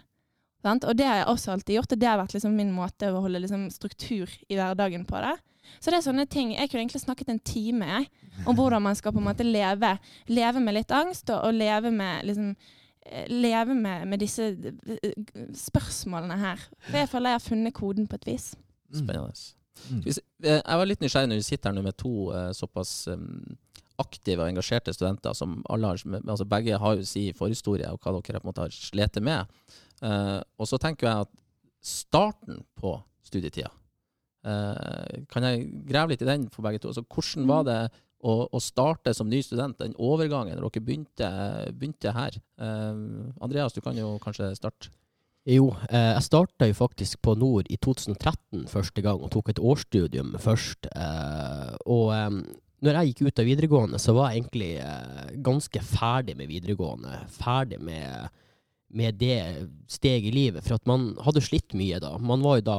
Sant? 0.65 0.85
Og 0.85 0.97
det 0.97 1.07
har 1.09 1.23
jeg 1.23 1.29
også 1.33 1.55
alltid 1.55 1.79
gjort, 1.79 1.95
og 1.95 2.01
det 2.01 2.09
har 2.09 2.19
vært 2.21 2.35
liksom 2.37 2.57
min 2.57 2.73
måte 2.75 3.09
å 3.09 3.23
holde 3.25 3.41
liksom 3.43 3.69
struktur 3.73 4.29
i 4.49 4.59
hverdagen 4.59 5.07
på 5.09 5.23
det. 5.25 5.37
Så 5.79 5.93
det 5.93 6.01
er 6.01 6.03
sånne 6.03 6.25
ting 6.27 6.51
Jeg 6.57 6.71
kunne 6.71 6.83
egentlig 6.83 7.03
snakket 7.05 7.29
en 7.31 7.39
time 7.47 7.87
jeg, 7.87 8.09
om 8.49 8.57
hvordan 8.59 8.83
man 8.83 8.97
skal 8.99 9.15
på 9.15 9.21
en 9.23 9.29
måte 9.29 9.47
leve, 9.47 9.93
leve 10.27 10.63
med 10.65 10.77
litt 10.81 10.93
angst, 10.97 11.31
og, 11.31 11.45
og 11.47 11.55
leve 11.55 11.93
med 11.95 12.27
liksom 12.27 12.51
eh, 13.07 13.27
Leve 13.31 13.77
med, 13.77 14.09
med 14.11 14.21
disse 14.21 14.51
eh, 14.51 15.15
spørsmålene 15.57 16.37
her. 16.41 16.67
For 16.89 17.01
jeg 17.01 17.11
føler 17.13 17.35
jeg 17.35 17.41
har 17.41 17.47
funnet 17.47 17.77
koden 17.77 18.11
på 18.11 18.19
et 18.21 18.29
vis. 18.33 18.51
Spennende. 18.91 19.33
Mm. 19.89 20.03
Eh, 20.09 20.59
Jeg 20.59 20.81
var 20.83 20.89
litt 20.91 21.05
nysgjerrig 21.05 21.31
når 21.31 21.41
vi 21.41 21.49
sitter 21.49 21.71
her 21.71 21.79
nå 21.79 21.87
med 21.87 21.97
to 22.01 22.15
såpass 22.57 23.07
aktive 24.01 24.43
og 24.43 24.49
engasjerte 24.49 24.93
studenter 24.97 25.35
som 25.37 25.59
alle 25.69 25.91
har 25.93 26.01
altså 26.25 26.47
Begge 26.49 26.79
har 26.81 26.97
jo 26.97 27.05
sin 27.05 27.37
forhistorie 27.37 27.89
og 27.93 28.01
hva 28.01 28.15
dere 28.17 28.41
på 28.41 28.47
en 28.47 28.51
måte 28.51 28.65
har 28.65 28.75
slitt 28.75 29.19
med. 29.23 29.49
Eh, 30.01 30.39
og 30.59 30.69
så 30.69 30.79
tenker 30.81 31.09
jeg 31.09 31.27
at 31.27 31.33
starten 31.85 32.63
på 32.77 32.93
studietida 33.25 33.71
uh, 34.45 35.25
Kan 35.33 35.47
jeg 35.47 35.63
grave 35.89 36.13
litt 36.13 36.25
i 36.25 36.29
den 36.29 36.43
for 36.53 36.65
begge 36.65 36.81
to? 36.83 36.91
Altså, 36.91 37.05
hvordan 37.09 37.47
var 37.49 37.63
det 37.65 37.77
å, 38.21 38.35
å 38.53 38.61
starte 38.61 39.15
som 39.17 39.31
ny 39.33 39.41
student, 39.45 39.79
den 39.81 39.97
overgangen 39.97 40.59
når 40.59 40.67
dere 40.67 40.85
begynte, 40.85 41.31
begynte 41.73 42.13
her? 42.13 42.37
Uh, 42.61 43.33
Andreas, 43.41 43.73
du 43.77 43.81
kan 43.85 43.97
jo 43.97 44.19
kanskje 44.21 44.51
starte. 44.59 44.93
Jo, 45.49 45.71
eh, 45.89 46.13
jeg 46.13 46.25
starta 46.27 46.67
jo 46.69 46.77
faktisk 46.77 47.23
på 47.25 47.33
Nord 47.41 47.71
i 47.73 47.79
2013 47.81 48.67
første 48.69 49.01
gang, 49.01 49.23
og 49.25 49.33
tok 49.33 49.49
et 49.49 49.63
årsstudium 49.63 50.35
først. 50.39 50.91
Eh, 50.93 51.71
og 51.89 52.13
eh, 52.13 52.29
når 52.85 52.99
jeg 52.99 53.11
gikk 53.11 53.23
ut 53.25 53.41
av 53.41 53.49
videregående, 53.49 54.01
så 54.01 54.13
var 54.17 54.31
jeg 54.31 54.43
egentlig 54.43 54.71
eh, 54.85 55.33
ganske 55.41 55.83
ferdig 55.85 56.37
med 56.37 56.51
videregående. 56.53 57.23
Ferdig 57.33 57.81
med, 57.81 58.29
med 58.91 59.19
det 59.21 59.69
steget 59.91 60.31
i 60.31 60.35
livet. 60.35 60.67
For 60.67 60.79
at 60.79 60.89
man 60.91 61.13
hadde 61.25 61.43
slitt 61.45 61.75
mye 61.79 62.01
da. 62.03 62.17
Man 62.19 62.43
var 62.45 62.61
jo 62.61 62.67
da 62.67 62.79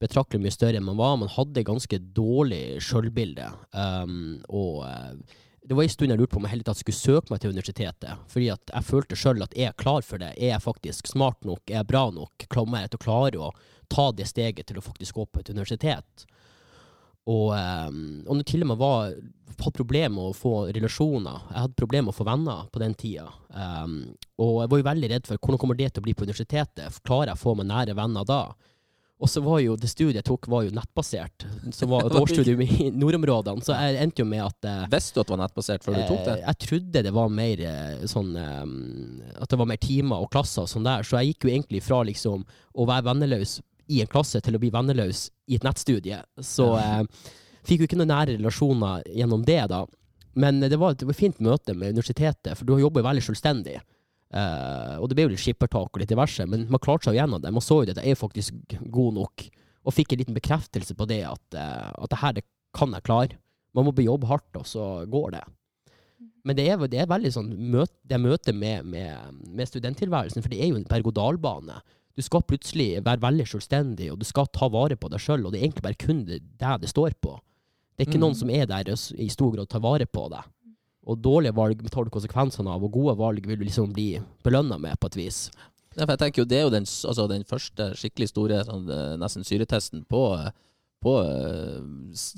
betraktelig 0.00 0.44
mye 0.44 0.54
større 0.54 0.80
enn 0.80 0.86
man 0.86 0.98
var. 1.00 1.18
Man 1.20 1.32
hadde 1.32 1.66
ganske 1.66 2.00
dårlig 2.16 2.80
sjølbilde. 2.84 3.50
Um, 3.74 4.40
og 4.48 4.84
uh, 4.86 5.40
det 5.66 5.76
var 5.76 5.84
en 5.84 5.92
stund 5.92 6.14
jeg 6.14 6.18
lurte 6.18 6.34
på 6.34 6.40
om 6.40 6.46
jeg 6.48 6.54
hele 6.54 6.66
tatt 6.66 6.80
skulle 6.80 6.96
søke 6.98 7.32
meg 7.32 7.42
til 7.42 7.52
universitetet. 7.52 8.22
Fordi 8.32 8.48
at 8.54 8.72
jeg 8.72 8.88
følte 8.88 9.18
sjøl 9.18 9.44
at 9.44 9.56
er 9.56 9.68
jeg 9.68 9.80
klar 9.82 10.06
for 10.06 10.22
det? 10.22 10.32
Er 10.38 10.54
jeg 10.54 10.64
faktisk 10.64 11.10
smart 11.10 11.44
nok? 11.44 11.62
Er 11.68 11.82
jeg 11.82 11.90
bra 11.90 12.06
nok? 12.14 12.46
Kommer 12.52 12.84
jeg 12.84 12.94
til 12.94 13.00
å 13.00 13.04
klare 13.04 13.42
å 13.50 13.50
ta 13.92 14.08
det 14.16 14.28
steget 14.30 14.70
til 14.70 14.80
å 14.80 14.84
faktisk 14.84 15.18
gå 15.18 15.26
på 15.28 15.42
et 15.42 15.52
universitet? 15.52 16.26
Og, 17.28 17.50
um, 17.52 18.00
og 18.26 18.38
når 18.38 18.46
til 18.48 18.64
og 18.64 18.72
med 18.72 18.80
var 18.80 19.12
hadde 19.60 19.76
problemer 19.76 20.14
med 20.14 20.30
å 20.30 20.36
få 20.36 20.54
relasjoner, 20.72 21.44
jeg 21.50 21.66
hadde 21.66 21.78
problemer 21.78 22.08
med 22.08 22.14
å 22.14 22.16
få 22.16 22.26
venner 22.28 22.64
på 22.72 22.80
den 22.80 22.96
tida. 22.96 23.28
Um, 23.52 24.00
og 24.40 24.62
jeg 24.62 24.72
var 24.72 24.80
jo 24.80 24.88
veldig 24.88 25.12
redd 25.12 25.28
for 25.28 25.40
hvordan 25.40 25.60
kommer 25.60 25.78
det 25.78 25.92
til 25.92 26.02
å 26.02 26.06
bli 26.06 26.16
på 26.16 26.24
universitetet? 26.24 27.00
Klarer 27.04 27.32
jeg 27.34 27.40
å 27.40 27.42
få 27.44 27.56
meg 27.58 27.68
nære 27.70 27.96
venner 27.98 28.24
da? 28.28 28.42
Og 29.20 29.28
så 29.28 29.42
var 29.44 29.58
jo 29.60 29.74
det 29.76 29.90
studiet 29.92 30.22
jeg 30.22 30.24
tok, 30.30 30.46
var 30.48 30.64
jo 30.64 30.72
nettbasert. 30.72 31.44
Som 31.76 31.90
var 31.92 32.04
et 32.08 32.16
årsstudium 32.16 32.62
i 32.64 32.88
nordområdene. 32.96 33.60
Så 33.66 33.76
jeg 33.76 33.98
endte 34.00 34.24
jo 34.24 34.28
med 34.30 34.46
at 34.46 34.68
eh, 34.68 34.86
Visste 34.94 35.18
du 35.18 35.20
at 35.20 35.28
det 35.28 35.34
var 35.34 35.42
nettbasert 35.42 35.84
før 35.84 35.98
du 35.98 36.02
tok 36.08 36.22
det? 36.24 36.36
Eh, 36.38 36.46
Jeg 36.46 36.60
trodde 36.64 37.02
det 37.04 37.12
var 37.12 37.34
mer 37.36 37.64
eh, 37.68 38.06
sånn 38.08 38.30
eh, 38.40 39.34
At 39.36 39.52
det 39.52 39.60
var 39.60 39.68
mer 39.68 39.82
timer 39.82 40.24
og 40.24 40.32
klasser 40.32 40.64
og 40.64 40.72
sånn 40.72 40.88
der. 40.88 41.04
Så 41.04 41.20
jeg 41.20 41.34
gikk 41.34 41.44
jo 41.44 41.52
egentlig 41.52 41.82
fra 41.84 42.00
liksom 42.08 42.46
å 42.48 42.88
være 42.88 43.10
venneløs 43.10 43.58
i 43.90 44.00
en 44.02 44.10
klasse 44.10 44.40
til 44.44 44.56
å 44.56 44.60
bli 44.62 44.70
venneløs 44.72 45.28
i 45.50 45.58
et 45.58 45.64
nettstudie. 45.66 46.20
Så 46.46 46.72
eh, 46.78 47.02
fikk 47.66 47.82
jo 47.82 47.88
ikke 47.88 47.98
noen 47.98 48.12
nære 48.12 48.36
relasjoner 48.36 49.06
gjennom 49.10 49.42
det, 49.46 49.62
da. 49.72 49.84
Men 50.38 50.62
det 50.62 50.78
var 50.78 50.94
et 50.94 51.00
det 51.00 51.08
var 51.08 51.16
et 51.16 51.22
fint 51.22 51.40
møte 51.42 51.74
med 51.74 51.96
universitetet, 51.96 52.52
for 52.54 52.68
du 52.68 52.76
jobber 52.78 53.02
jo 53.02 53.08
veldig 53.08 53.24
selvstendig. 53.26 53.80
Eh, 54.30 54.94
og 55.00 55.10
det 55.10 55.18
ble 55.18 55.26
jo 55.26 55.32
litt 55.32 55.42
skippertak 55.42 55.90
og 55.90 56.02
litt 56.02 56.12
diverse, 56.12 56.46
men 56.46 56.68
man 56.70 56.82
klarte 56.82 57.08
seg 57.08 57.18
gjennom 57.18 57.42
det. 57.42 57.50
Man 57.54 57.66
så 57.66 57.80
jo 57.80 57.88
det, 57.88 57.98
at 57.98 58.04
jeg 58.04 58.14
er 58.14 58.20
faktisk 58.20 58.76
god 58.94 59.16
nok, 59.18 59.46
og 59.80 59.96
fikk 59.96 60.14
en 60.14 60.22
liten 60.22 60.36
bekreftelse 60.36 60.94
på 60.94 61.08
det, 61.10 61.24
at, 61.26 61.46
eh, 61.58 61.88
at 61.90 62.12
det 62.12 62.20
her 62.22 62.36
det 62.38 62.46
kan 62.76 62.94
jeg 62.94 63.06
klare. 63.08 63.40
Man 63.74 63.86
må 63.86 63.94
jobbe 63.98 64.30
hardt, 64.30 64.50
og 64.58 64.66
så 64.66 65.06
går 65.10 65.34
det. 65.38 65.46
Men 66.46 66.56
det 66.56 66.66
er, 66.70 66.80
det 66.88 67.00
er 67.02 67.10
veldig 67.10 67.32
sånn 67.34 67.50
møte, 67.72 67.96
det 68.08 68.18
møtet 68.20 68.56
med, 68.56 68.86
med, 68.88 69.40
med 69.50 69.68
studenttilværelsen, 69.68 70.44
for 70.44 70.52
det 70.52 70.62
er 70.62 70.70
jo 70.70 70.78
en 70.78 70.88
berg-og-dal-bane. 70.88 71.80
Du 72.20 72.26
skal 72.26 72.44
plutselig 72.44 72.98
være 73.00 73.22
veldig 73.22 73.46
selvstendig, 73.48 74.10
og 74.12 74.18
du 74.20 74.26
skal 74.28 74.48
ta 74.52 74.68
vare 74.68 74.98
på 75.00 75.08
deg 75.08 75.22
sjøl, 75.24 75.46
og 75.46 75.54
det 75.54 75.60
er 75.60 75.70
egentlig 75.70 75.86
bare 75.86 76.00
kun 76.00 76.26
det 76.28 76.42
deg 76.60 76.82
det 76.82 76.90
står 76.92 77.16
på. 77.16 77.38
Det 77.96 78.04
er 78.04 78.10
ikke 78.10 78.18
Mm. 78.20 78.26
noen 78.26 78.36
som 78.36 78.50
er 78.52 78.66
der 78.68 78.90
og 78.92 78.98
i 79.16 79.28
stor 79.32 79.54
grad 79.54 79.68
tar 79.72 79.80
vare 79.80 80.06
på 80.06 80.28
deg. 80.28 80.44
Og 81.08 81.16
dårlige 81.24 81.56
valg 81.56 81.80
tar 81.90 82.04
du 82.04 82.10
konsekvensene 82.12 82.68
av, 82.68 82.84
og 82.84 82.92
gode 82.92 83.16
valg 83.16 83.46
vil 83.46 83.56
du 83.56 83.64
liksom 83.64 83.92
bli 83.96 84.20
belønna 84.44 84.78
med 84.78 85.00
på 85.00 85.08
et 85.08 85.16
vis. 85.16 85.50
Ja, 85.96 86.04
jeg 86.04 86.18
tenker 86.18 86.42
jo 86.42 86.44
Det 86.44 86.58
er 86.58 86.62
jo 86.62 86.70
den, 86.70 86.84
altså 86.84 87.28
den 87.28 87.44
første 87.44 87.94
skikkelig 87.96 88.28
store 88.28 88.64
sånn, 88.64 88.84
eh, 88.90 89.16
nesten 89.16 89.42
syretesten 89.42 90.04
på, 90.06 90.22
eh, 90.38 90.50
på 91.02 91.16
uh, 91.24 91.80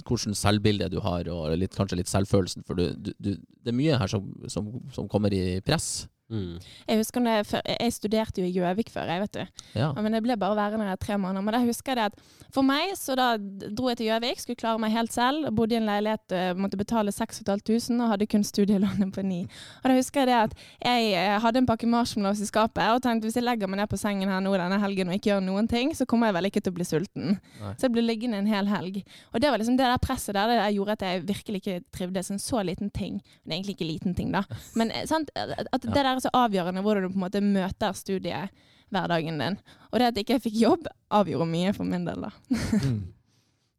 hvordan 0.06 0.38
selvbilde 0.38 0.88
du 0.88 1.00
har, 1.00 1.26
og 1.28 1.58
litt, 1.58 1.74
kanskje 1.74 1.98
litt 1.98 2.08
selvfølelsen. 2.08 2.62
For 2.64 2.78
du, 2.78 2.94
du, 2.94 3.12
du, 3.18 3.30
det 3.34 3.74
er 3.74 3.76
mye 3.76 3.98
her 3.98 4.06
som, 4.06 4.30
som, 4.46 4.70
som 4.94 5.08
kommer 5.10 5.34
i 5.34 5.60
press. 5.60 6.06
Mm. 6.32 6.56
Jeg 6.88 7.00
husker 7.02 7.24
det 7.26 7.34
jeg, 7.34 7.62
jeg 7.76 7.92
studerte 7.92 8.40
jo 8.40 8.48
i 8.48 8.52
Gjøvik 8.56 8.90
før, 8.92 9.10
jeg, 9.12 9.20
vet 9.26 9.34
du. 9.36 9.64
Ja. 9.76 9.90
Men 9.98 10.16
jeg 10.16 10.24
ble 10.24 10.36
bare 10.40 10.56
værende 10.56 10.88
her 10.88 11.00
tre 11.00 11.18
måneder. 11.20 11.44
Men 11.44 11.56
da 11.56 11.60
husker 11.66 11.92
jeg 11.92 12.00
det 12.00 12.06
at 12.12 12.38
for 12.52 12.64
meg, 12.66 12.94
så 13.00 13.16
da 13.16 13.28
dro 13.38 13.90
jeg 13.90 14.00
til 14.00 14.08
Gjøvik, 14.10 14.40
skulle 14.40 14.60
klare 14.60 14.80
meg 14.80 14.94
helt 14.96 15.12
selv. 15.12 15.50
Bodde 15.56 15.76
i 15.76 15.80
en 15.80 15.88
leilighet, 15.88 16.34
eh, 16.36 16.52
måtte 16.56 16.80
betale 16.80 17.12
6500 17.12 18.00
og 18.00 18.12
hadde 18.14 18.28
kun 18.32 18.44
studielånet 18.44 19.12
på 19.14 19.24
9. 19.24 19.42
Og 19.82 19.88
da 19.88 19.96
husker 19.96 20.22
jeg 20.22 20.30
det 20.30 20.38
at 20.38 20.56
jeg 20.80 21.12
eh, 21.20 21.36
hadde 21.44 21.62
en 21.62 21.68
pakke 21.68 21.88
marshmallows 21.88 22.42
i 22.44 22.48
skapet 22.48 22.82
og 22.92 23.02
tenkte 23.04 23.28
hvis 23.28 23.38
jeg 23.40 23.46
legger 23.46 23.70
meg 23.70 23.82
ned 23.82 23.92
på 23.92 24.00
sengen 24.00 24.32
her 24.32 24.42
nå 24.44 24.52
denne 24.56 24.80
helgen 24.82 25.12
og 25.12 25.16
ikke 25.16 25.32
gjør 25.32 25.44
noen 25.44 25.68
ting, 25.70 25.94
så 25.96 26.06
kommer 26.08 26.28
jeg 26.28 26.38
vel 26.38 26.50
ikke 26.50 26.64
til 26.64 26.74
å 26.74 26.78
bli 26.78 26.88
sulten. 26.88 27.36
Nei. 27.60 27.74
Så 27.76 27.88
jeg 27.88 27.96
ble 27.96 28.04
liggende 28.04 28.40
en 28.40 28.50
hel 28.50 28.68
helg. 28.70 29.00
Og 29.32 29.40
det 29.42 29.52
var 29.52 29.60
liksom 29.60 29.78
det 29.80 29.88
der 29.88 30.02
presset 30.02 30.36
der 30.36 30.52
det 30.52 30.58
gjorde 30.76 30.96
at 30.98 31.06
jeg 31.08 31.24
virkelig 31.28 31.62
ikke 31.62 31.78
trivdes. 31.94 32.32
En 32.32 32.40
så 32.42 32.62
liten 32.64 32.92
ting. 32.94 33.20
Det 33.42 33.50
er 33.50 33.56
egentlig 33.58 33.76
ikke 33.76 33.88
liten 33.88 34.16
ting, 34.16 34.32
da. 34.34 34.44
Men 34.78 34.92
eh, 34.94 35.06
sant? 35.08 35.32
at 35.36 35.82
det 35.82 35.94
der 35.94 36.21
så 36.22 36.32
avgjørende 36.36 36.82
hvordan 36.84 37.06
du 37.06 37.12
på 37.12 37.18
en 37.20 37.24
måte 37.26 37.42
møter 37.44 37.96
studiehverdagen 37.98 39.40
din. 39.42 39.58
Og 39.90 40.00
det 40.00 40.10
at 40.12 40.20
ikke 40.22 40.36
jeg 40.38 40.44
fikk 40.46 40.58
jobb, 40.62 40.88
avgjorde 41.12 41.48
mye 41.50 41.74
for 41.76 41.88
min 41.88 42.06
del, 42.08 42.28
da. 42.28 42.32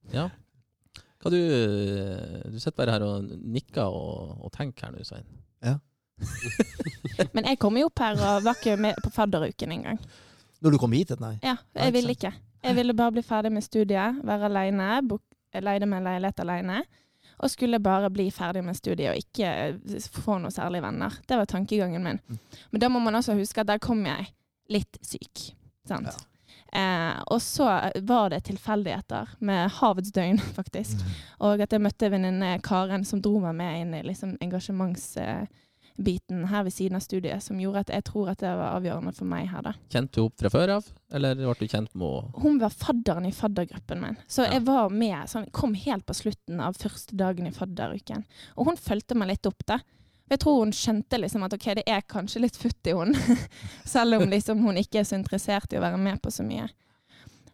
Mm. 0.03 0.11
ja. 0.11 0.25
Hva 1.23 1.29
du 1.31 1.37
Du 2.51 2.57
sitter 2.59 2.75
bare 2.75 2.97
her 2.97 3.05
og 3.07 3.29
nikker 3.31 3.87
og, 3.87 4.33
og 4.43 4.51
tenker 4.51 4.89
her 4.89 4.95
nå, 4.97 5.03
Svein. 5.07 5.23
Ja. 5.63 5.77
Men 7.35 7.47
jeg 7.47 7.59
kom 7.61 7.77
jo 7.79 7.87
opp 7.87 8.01
her 8.03 8.19
og 8.19 8.43
var 8.45 8.59
ikke 8.59 8.75
med 8.83 8.99
på 9.03 9.11
fadderuken 9.15 9.71
engang. 9.77 10.01
Når 10.63 10.75
du 10.75 10.79
kom 10.81 10.91
hit? 10.95 11.15
Nei. 11.19 11.37
Ja, 11.43 11.55
Ja, 11.75 11.85
jeg 11.85 11.95
ville 11.95 12.15
ikke. 12.17 12.33
Jeg 12.63 12.75
ville 12.77 12.95
bare 12.95 13.11
bli 13.15 13.23
ferdig 13.27 13.51
med 13.51 13.63
studiet, 13.65 14.19
være 14.23 14.47
aleine, 14.47 15.01
leide 15.63 15.87
meg 15.89 16.03
leilighet 16.05 16.39
aleine. 16.39 16.83
Og 17.39 17.51
skulle 17.51 17.81
bare 17.83 18.11
bli 18.13 18.27
ferdig 18.31 18.63
med 18.65 18.77
studiet 18.77 19.13
og 19.13 19.19
ikke 19.19 19.53
eh, 19.69 20.09
få 20.13 20.37
noe 20.41 20.53
særlig 20.53 20.83
venner. 20.85 21.17
Det 21.27 21.39
var 21.39 21.49
tankegangen 21.49 22.05
min. 22.05 22.21
Mm. 22.27 22.43
Men 22.71 22.83
da 22.83 22.91
må 22.93 23.01
man 23.03 23.17
også 23.19 23.37
huske 23.39 23.63
at 23.63 23.71
der 23.71 23.81
kom 23.83 24.05
jeg 24.05 24.29
litt 24.71 25.01
syk. 25.05 25.49
Sant? 25.87 26.11
Ja. 26.11 26.29
Eh, 26.73 27.21
og 27.29 27.41
så 27.41 27.67
var 28.01 28.29
det 28.33 28.43
tilfeldigheter 28.47 29.35
med 29.45 29.71
havets 29.77 30.11
døgn, 30.11 30.39
faktisk. 30.57 31.01
Mm. 31.01 31.17
Og 31.49 31.61
at 31.61 31.73
jeg 31.73 31.83
møtte 31.83 32.09
venninne 32.09 32.55
Karen 32.65 33.05
som 33.05 33.21
dro 33.21 33.37
meg 33.43 33.57
med 33.59 33.81
inn 33.81 33.93
i 33.99 34.03
liksom, 34.07 34.37
engasjementsbiten 35.97 36.45
her 36.49 36.63
ved 36.63 36.73
siden 36.73 36.95
av 36.95 36.99
studiet, 37.01 37.43
som 37.43 37.59
gjorde 37.59 37.79
at 37.83 37.89
jeg 37.93 38.03
tror 38.05 38.29
at 38.31 38.39
det 38.39 38.49
var 38.57 38.77
avgjørende 38.79 39.13
for 39.15 39.25
meg 39.25 39.47
her, 39.49 39.61
da. 39.61 39.73
Kjente 39.89 40.15
du 40.19 40.25
opp 40.25 40.37
fra 40.39 40.49
før 40.49 40.69
av, 40.77 40.85
eller 41.13 41.35
ble 41.35 41.53
du 41.59 41.67
kjent 41.67 41.93
med 41.95 42.07
henne? 42.07 42.41
Hun 42.41 42.59
var 42.59 42.69
fadderen 42.69 43.25
i 43.25 43.31
faddergruppen 43.31 44.01
min, 44.01 44.17
så 44.27 44.43
Ja. 44.45 44.53
jeg 44.53 44.65
var 44.65 44.89
med, 44.89 45.27
sånn, 45.29 45.51
kom 45.51 45.73
helt 45.73 46.05
på 46.05 46.13
slutten 46.13 46.59
av 46.59 46.73
første 46.75 47.15
dagen 47.15 47.47
i 47.47 47.51
fadderuken. 47.51 48.25
Og 48.57 48.65
hun 48.65 48.77
fulgte 48.77 49.15
meg 49.15 49.27
litt 49.29 49.45
opp, 49.45 49.63
da. 49.65 49.79
Jeg 50.29 50.39
tror 50.39 50.63
hun 50.63 50.71
skjønte 50.71 51.19
liksom 51.19 51.43
at 51.43 51.53
ok, 51.53 51.75
det 51.75 51.83
er 51.87 52.01
kanskje 52.01 52.41
litt 52.41 52.55
futt 52.57 52.87
i 52.87 52.93
henne, 52.93 53.13
selv 53.85 54.21
om 54.21 54.29
liksom 54.29 54.59
hun 54.63 54.75
ikke 54.77 54.99
er 54.99 55.03
så 55.03 55.15
interessert 55.15 55.71
i 55.73 55.77
å 55.77 55.81
være 55.81 55.97
med 55.97 56.21
på 56.21 56.31
så 56.31 56.43
mye. 56.43 56.69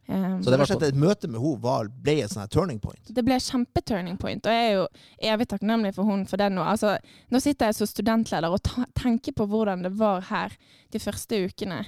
Um, 0.10 0.40
Så 0.42 0.50
det 0.50 0.58
var 0.58 0.66
slett 0.66 0.84
et 0.88 0.98
møte 0.98 1.28
med 1.30 1.38
henne 1.38 1.84
ble 2.02 2.16
et 2.24 2.32
sånn 2.34 2.48
turning 2.50 2.80
point. 2.82 3.12
det 3.14 3.24
ble 3.26 3.36
kjempeturning 3.46 4.16
point, 4.18 4.42
og 4.42 4.56
jeg 4.56 4.70
er 4.70 4.78
jo 4.80 4.88
evig 5.36 5.46
takknemlig 5.52 5.92
for 5.94 6.10
hun 6.10 6.24
for 6.26 6.42
det 6.42 6.48
nå. 6.50 6.64
Altså, 6.66 6.96
nå 7.30 7.42
sitter 7.44 7.70
jeg 7.70 7.78
som 7.78 7.90
studentleder 7.92 8.50
og 8.50 8.64
tenker 8.98 9.36
på 9.38 9.46
hvordan 9.52 9.86
det 9.86 9.94
var 10.00 10.26
her 10.32 10.56
de 10.90 11.02
første 11.04 11.44
ukene. 11.46 11.84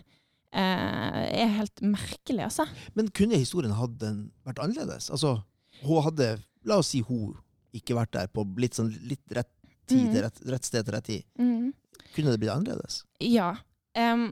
Eh, 0.54 1.22
er 1.42 1.56
helt 1.58 1.82
merkelig, 1.82 2.44
altså. 2.50 2.68
Men 2.94 3.10
kunne 3.16 3.40
historien 3.40 3.74
den 3.98 4.22
vært 4.46 4.62
annerledes? 4.62 5.10
Altså, 5.10 5.40
hun 5.82 6.06
hadde, 6.06 6.36
la 6.68 6.78
oss 6.84 6.92
si 6.94 7.02
hun 7.08 7.34
ikke 7.74 7.96
vært 7.98 8.14
der 8.14 8.30
på 8.30 8.46
litt, 8.60 8.78
sånn, 8.78 8.92
litt 9.08 9.24
rett 9.34 9.50
tid, 9.90 10.12
mm. 10.12 10.18
rett, 10.28 10.42
rett 10.54 10.68
sted 10.68 10.86
til 10.86 10.94
rett 10.94 11.08
tid. 11.08 11.26
Mm. 11.40 11.72
Kunne 12.14 12.36
det 12.36 12.42
blitt 12.44 12.54
annerledes? 12.54 13.02
Ja. 13.24 13.56
Em, 13.98 14.30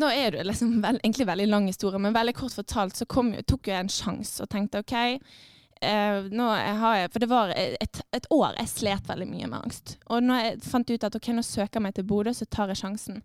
nå 0.00 0.10
er 0.10 0.34
det 0.34 0.44
liksom 0.48 0.78
vel, 0.82 0.98
egentlig 1.02 1.26
veldig 1.28 1.48
lang 1.50 1.66
historie, 1.70 2.00
men 2.02 2.14
veldig 2.14 2.34
kort 2.36 2.56
fortalt 2.56 2.96
så 2.98 3.06
kom, 3.06 3.32
tok 3.46 3.70
jeg 3.70 3.84
en 3.84 3.92
sjanse 3.92 4.42
og 4.42 4.50
tenkte 4.50 4.82
OK 4.82 4.94
eh, 4.98 6.26
nå 6.30 6.48
har 6.50 6.96
jeg, 6.98 7.12
For 7.12 7.22
det 7.22 7.30
var 7.30 7.52
et, 7.56 8.00
et 8.16 8.28
år 8.34 8.58
jeg 8.58 8.72
slet 8.72 9.10
veldig 9.10 9.28
mye 9.30 9.50
med 9.50 9.58
angst. 9.60 9.96
Og 10.10 10.24
når 10.24 10.42
jeg 10.42 10.62
fant 10.66 10.90
ut 10.90 11.08
at 11.08 11.18
OK, 11.18 11.30
nå 11.36 11.44
søker 11.46 11.78
jeg 11.78 11.86
meg 11.86 11.96
til 11.96 12.08
Bodø, 12.08 12.34
så 12.34 12.48
tar 12.50 12.72
jeg 12.72 12.82
sjansen. 12.82 13.22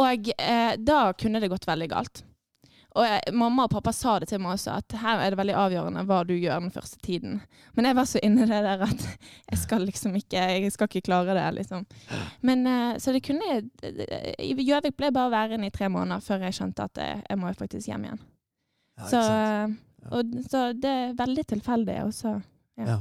Og 0.00 0.30
eh, 0.34 0.74
da 0.80 1.00
kunne 1.18 1.42
det 1.42 1.52
gått 1.52 1.68
veldig 1.68 1.90
galt. 1.92 2.24
Og 2.94 3.02
jeg, 3.02 3.32
mamma 3.34 3.64
og 3.66 3.70
pappa 3.72 3.90
sa 3.92 4.18
det 4.22 4.28
til 4.30 4.38
meg 4.38 4.52
også, 4.54 4.76
at 4.78 4.94
her 5.02 5.18
er 5.18 5.30
det 5.34 5.38
veldig 5.40 5.54
avgjørende 5.58 6.04
hva 6.06 6.20
du 6.28 6.34
gjør 6.36 6.60
den 6.62 6.70
første 6.70 6.98
tiden. 7.02 7.40
Men 7.74 7.88
jeg 7.88 7.96
var 7.98 8.04
så 8.06 8.20
inne 8.22 8.44
i 8.44 8.46
det 8.46 8.60
der 8.62 8.84
at 8.86 9.06
jeg 9.50 9.58
skal 9.58 9.82
liksom 9.88 10.14
ikke 10.20 10.44
Jeg 10.62 10.70
skal 10.72 10.86
ikke 10.86 11.02
klare 11.08 11.34
det, 11.34 11.46
liksom. 11.56 11.86
Men 12.46 12.62
eh, 12.70 12.98
så 13.02 13.10
det 13.16 13.24
kunne 13.26 13.48
I 14.38 14.54
Gjøvik 14.54 14.94
ble 14.96 15.08
jeg 15.10 15.16
bare 15.16 15.32
værende 15.34 15.66
i 15.66 15.74
tre 15.74 15.88
måneder 15.90 16.22
før 16.22 16.46
jeg 16.46 16.54
skjønte 16.60 16.86
at 16.86 17.02
jeg, 17.02 17.24
jeg 17.30 17.38
må 17.42 17.50
faktisk 17.58 17.88
hjem 17.90 18.04
igjen. 18.06 18.22
Ja, 19.00 19.08
så, 19.10 19.24
eh, 19.26 19.74
og, 20.14 20.38
så 20.46 20.62
det 20.78 20.94
er 21.00 21.18
veldig 21.18 21.46
tilfeldig. 21.56 21.98
også. 22.04 22.36
ja. 22.78 22.86
Ja. 22.92 23.00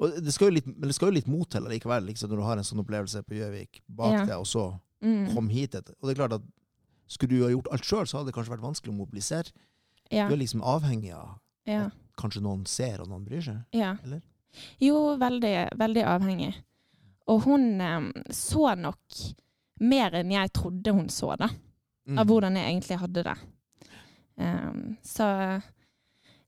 Og 0.00 0.16
det 0.24 0.32
skal 0.32 0.48
jo 0.48 0.54
litt, 0.56 0.66
men 0.66 0.88
det 0.88 0.94
skal 0.96 1.10
jo 1.12 1.18
litt 1.18 1.28
mot 1.28 1.44
til 1.52 1.62
likevel, 1.68 2.06
liksom, 2.08 2.30
når 2.32 2.40
du 2.40 2.42
har 2.48 2.56
en 2.56 2.64
sånn 2.64 2.80
opplevelse 2.80 3.20
på 3.28 3.36
Gjøvik 3.36 3.82
bak 3.92 4.12
Ja. 4.14 4.24
deg, 4.24 4.38
og 4.40 4.46
så 4.48 4.70
Mm, 5.04 5.34
kom 5.34 5.50
hit. 5.52 5.74
etter. 5.74 5.92
Og 6.00 6.08
det 6.08 6.14
er 6.14 6.22
klart 6.26 6.32
at 6.32 6.44
skulle 7.06 7.36
du 7.38 7.42
ha 7.44 7.50
gjort 7.52 7.68
alt 7.72 7.84
sjøl, 7.88 8.06
så 8.06 8.18
hadde 8.18 8.30
det 8.30 8.34
kanskje 8.36 8.54
vært 8.56 8.64
vanskelig 8.64 8.92
å 8.94 8.96
mobilisere. 8.96 9.52
ja, 10.10 10.28
Du 10.28 10.34
er 10.34 10.40
liksom 10.40 10.62
avhengig 10.62 11.12
av 11.14 11.38
ja, 11.66 11.90
kanskje 12.20 12.42
noen 12.44 12.66
ser 12.66 13.00
og 13.00 13.08
noen 13.08 13.24
bryr 13.24 13.42
seg. 13.42 13.62
ja. 13.72 13.96
Eller? 14.04 14.22
Jo, 14.78 15.16
veldig, 15.18 15.54
veldig 15.74 16.02
avhengig. 16.06 16.52
Og 17.26 17.40
hun 17.48 17.80
eh, 17.80 18.04
så 18.30 18.74
nok 18.78 19.00
mer 19.80 20.14
enn 20.20 20.30
jeg 20.30 20.52
trodde 20.54 20.92
hun 20.94 21.08
så, 21.10 21.32
da. 21.40 21.48
Mm. 22.06 22.18
Av 22.20 22.26
hvordan 22.28 22.54
jeg 22.60 22.68
egentlig 22.70 22.98
hadde 23.00 23.22
det. 23.26 23.34
Um, 24.36 24.96
så 25.02 25.26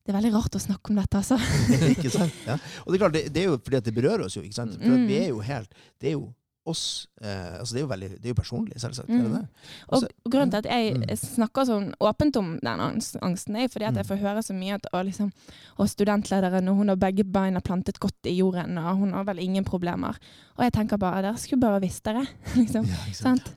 det 0.07 0.13
er 0.13 0.17
veldig 0.21 0.33
rart 0.37 0.55
å 0.55 0.61
snakke 0.63 0.93
om 0.93 1.01
dette, 1.01 1.19
altså. 1.19 1.39
ikke 1.97 2.11
sant? 2.15 2.35
Ja. 2.47 2.57
Og 2.85 2.93
det 2.93 2.99
er 2.99 3.03
klart, 3.03 3.15
det, 3.17 3.25
det 3.35 3.43
er 3.43 3.49
jo 3.51 3.59
fordi 3.59 3.81
at 3.81 3.89
det 3.89 3.95
berører 3.97 4.27
oss 4.29 4.37
jo, 4.39 4.43
ikke 4.47 4.59
sant? 4.61 4.77
For 4.79 4.87
at 4.95 5.01
Mm. 5.03 5.07
vi 5.11 5.17
er 5.19 5.29
jo 5.33 5.41
helt 5.43 5.75
Det 5.99 6.09
er 6.13 6.15
jo 6.15 6.29
oss 6.67 7.07
eh, 7.23 7.59
altså 7.61 7.75
Det 7.75 7.81
er 7.81 7.85
jo 7.85 7.91
veldig 7.91 8.09
Det 8.17 8.25
er 8.25 8.33
jo 8.33 8.39
personlig, 8.39 8.81
selvsagt. 8.83 9.11
Er 9.11 9.23
det 9.23 9.33
det? 9.33 9.41
Også, 9.41 9.87
Og 9.87 9.95
Altså, 9.97 10.09
grunnen 10.31 10.51
til 10.51 10.59
at 10.59 10.69
jeg 10.71 10.95
mm. 10.97 11.05
snakker 11.23 11.69
sånn 11.69 11.89
åpent 12.01 12.39
om 12.41 12.49
den 12.63 12.83
angsten, 12.87 13.57
er 13.57 13.69
fordi 13.73 13.89
at 13.89 13.95
jeg 13.95 14.05
Mm. 14.07 14.11
får 14.11 14.23
høre 14.23 14.43
så 14.43 14.55
mye 14.55 14.75
at 14.75 14.87
å, 14.93 15.03
liksom, 15.07 15.31
å, 15.79 15.87
studentlederen, 15.89 16.69
og 16.69 16.77
hun 16.77 16.89
har 16.89 16.97
begge 16.97 17.25
beina 17.25 17.61
plantet 17.61 18.01
godt 18.03 18.27
i 18.27 18.37
jorden, 18.39 18.79
og 18.79 18.99
hun 18.99 19.13
har 19.15 19.25
vel 19.25 19.39
ingen 19.39 19.65
problemer. 19.65 20.19
Og 20.59 20.65
jeg 20.65 20.73
tenker 20.73 20.99
bare 20.99 21.23
dere 21.23 21.39
skulle 21.39 21.61
bare 21.61 21.81
visst 21.81 22.05
dere, 22.05 22.27
liksom. 22.61 22.85
Ja? 22.87 23.13
Sant? 23.13 23.55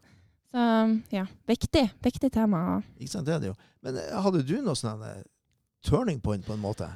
Så 0.52 0.62
ja, 1.14 1.26
viktig. 1.48 1.92
Viktig 2.02 2.32
tema. 2.34 2.82
Ikke 2.98 3.12
sant? 3.12 3.26
Det 3.28 3.36
er 3.36 3.40
det 3.44 3.52
jo. 3.52 3.56
Men 3.86 3.98
eh, 4.02 4.16
hadde 4.22 4.42
du 4.44 4.56
noe 4.62 4.76
sånn 4.76 5.04
eh, 5.06 5.22
turning 5.86 6.20
point 6.22 6.46
på 6.46 6.54
en 6.56 6.64
måte? 6.64 6.88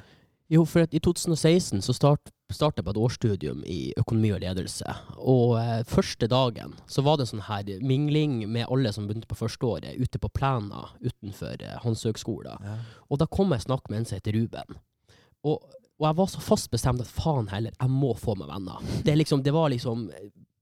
Jo, 0.54 0.62
for 0.68 0.86
i 0.90 1.00
2016 1.02 1.82
så 1.82 1.92
start, 1.96 2.30
startet 2.52 2.82
jeg 2.82 2.86
på 2.86 2.92
et 2.92 3.00
årsstudium 3.02 3.62
i 3.66 3.78
økonomi 3.98 4.30
og 4.36 4.42
ledelse. 4.44 4.92
Og 5.18 5.56
eh, 5.58 5.80
første 5.90 6.28
dagen 6.30 6.76
så 6.86 7.02
var 7.02 7.18
det 7.18 7.26
sånn 7.30 7.42
her 7.48 7.72
mingling 7.82 8.42
med 8.46 8.68
alle 8.68 8.92
som 8.94 9.08
begynte 9.08 9.30
på 9.30 9.38
førsteåret, 9.40 9.98
ute 9.98 10.20
på 10.22 10.30
plena 10.36 10.86
utenfor 11.02 11.58
eh, 11.58 11.78
Handelshøgskolen. 11.82 12.68
Ja. 12.68 12.76
Og 13.08 13.22
da 13.22 13.26
kom 13.30 13.50
jeg 13.50 13.64
og 13.64 13.66
snakket 13.66 13.90
med 13.90 14.02
en 14.02 14.08
som 14.10 14.20
heter 14.20 14.38
Ruben. 14.38 14.78
Og, 15.44 15.64
og 15.98 16.06
jeg 16.06 16.18
var 16.20 16.30
så 16.30 16.44
fast 16.44 16.70
bestemt 16.70 17.02
at 17.02 17.10
faen 17.10 17.50
heller, 17.50 17.74
jeg 17.74 17.90
må 17.90 18.14
få 18.18 18.36
meg 18.38 18.52
venner. 18.52 18.84
Det, 19.02 19.16
liksom, 19.18 19.42
det 19.42 19.54
var 19.56 19.72
liksom 19.74 20.06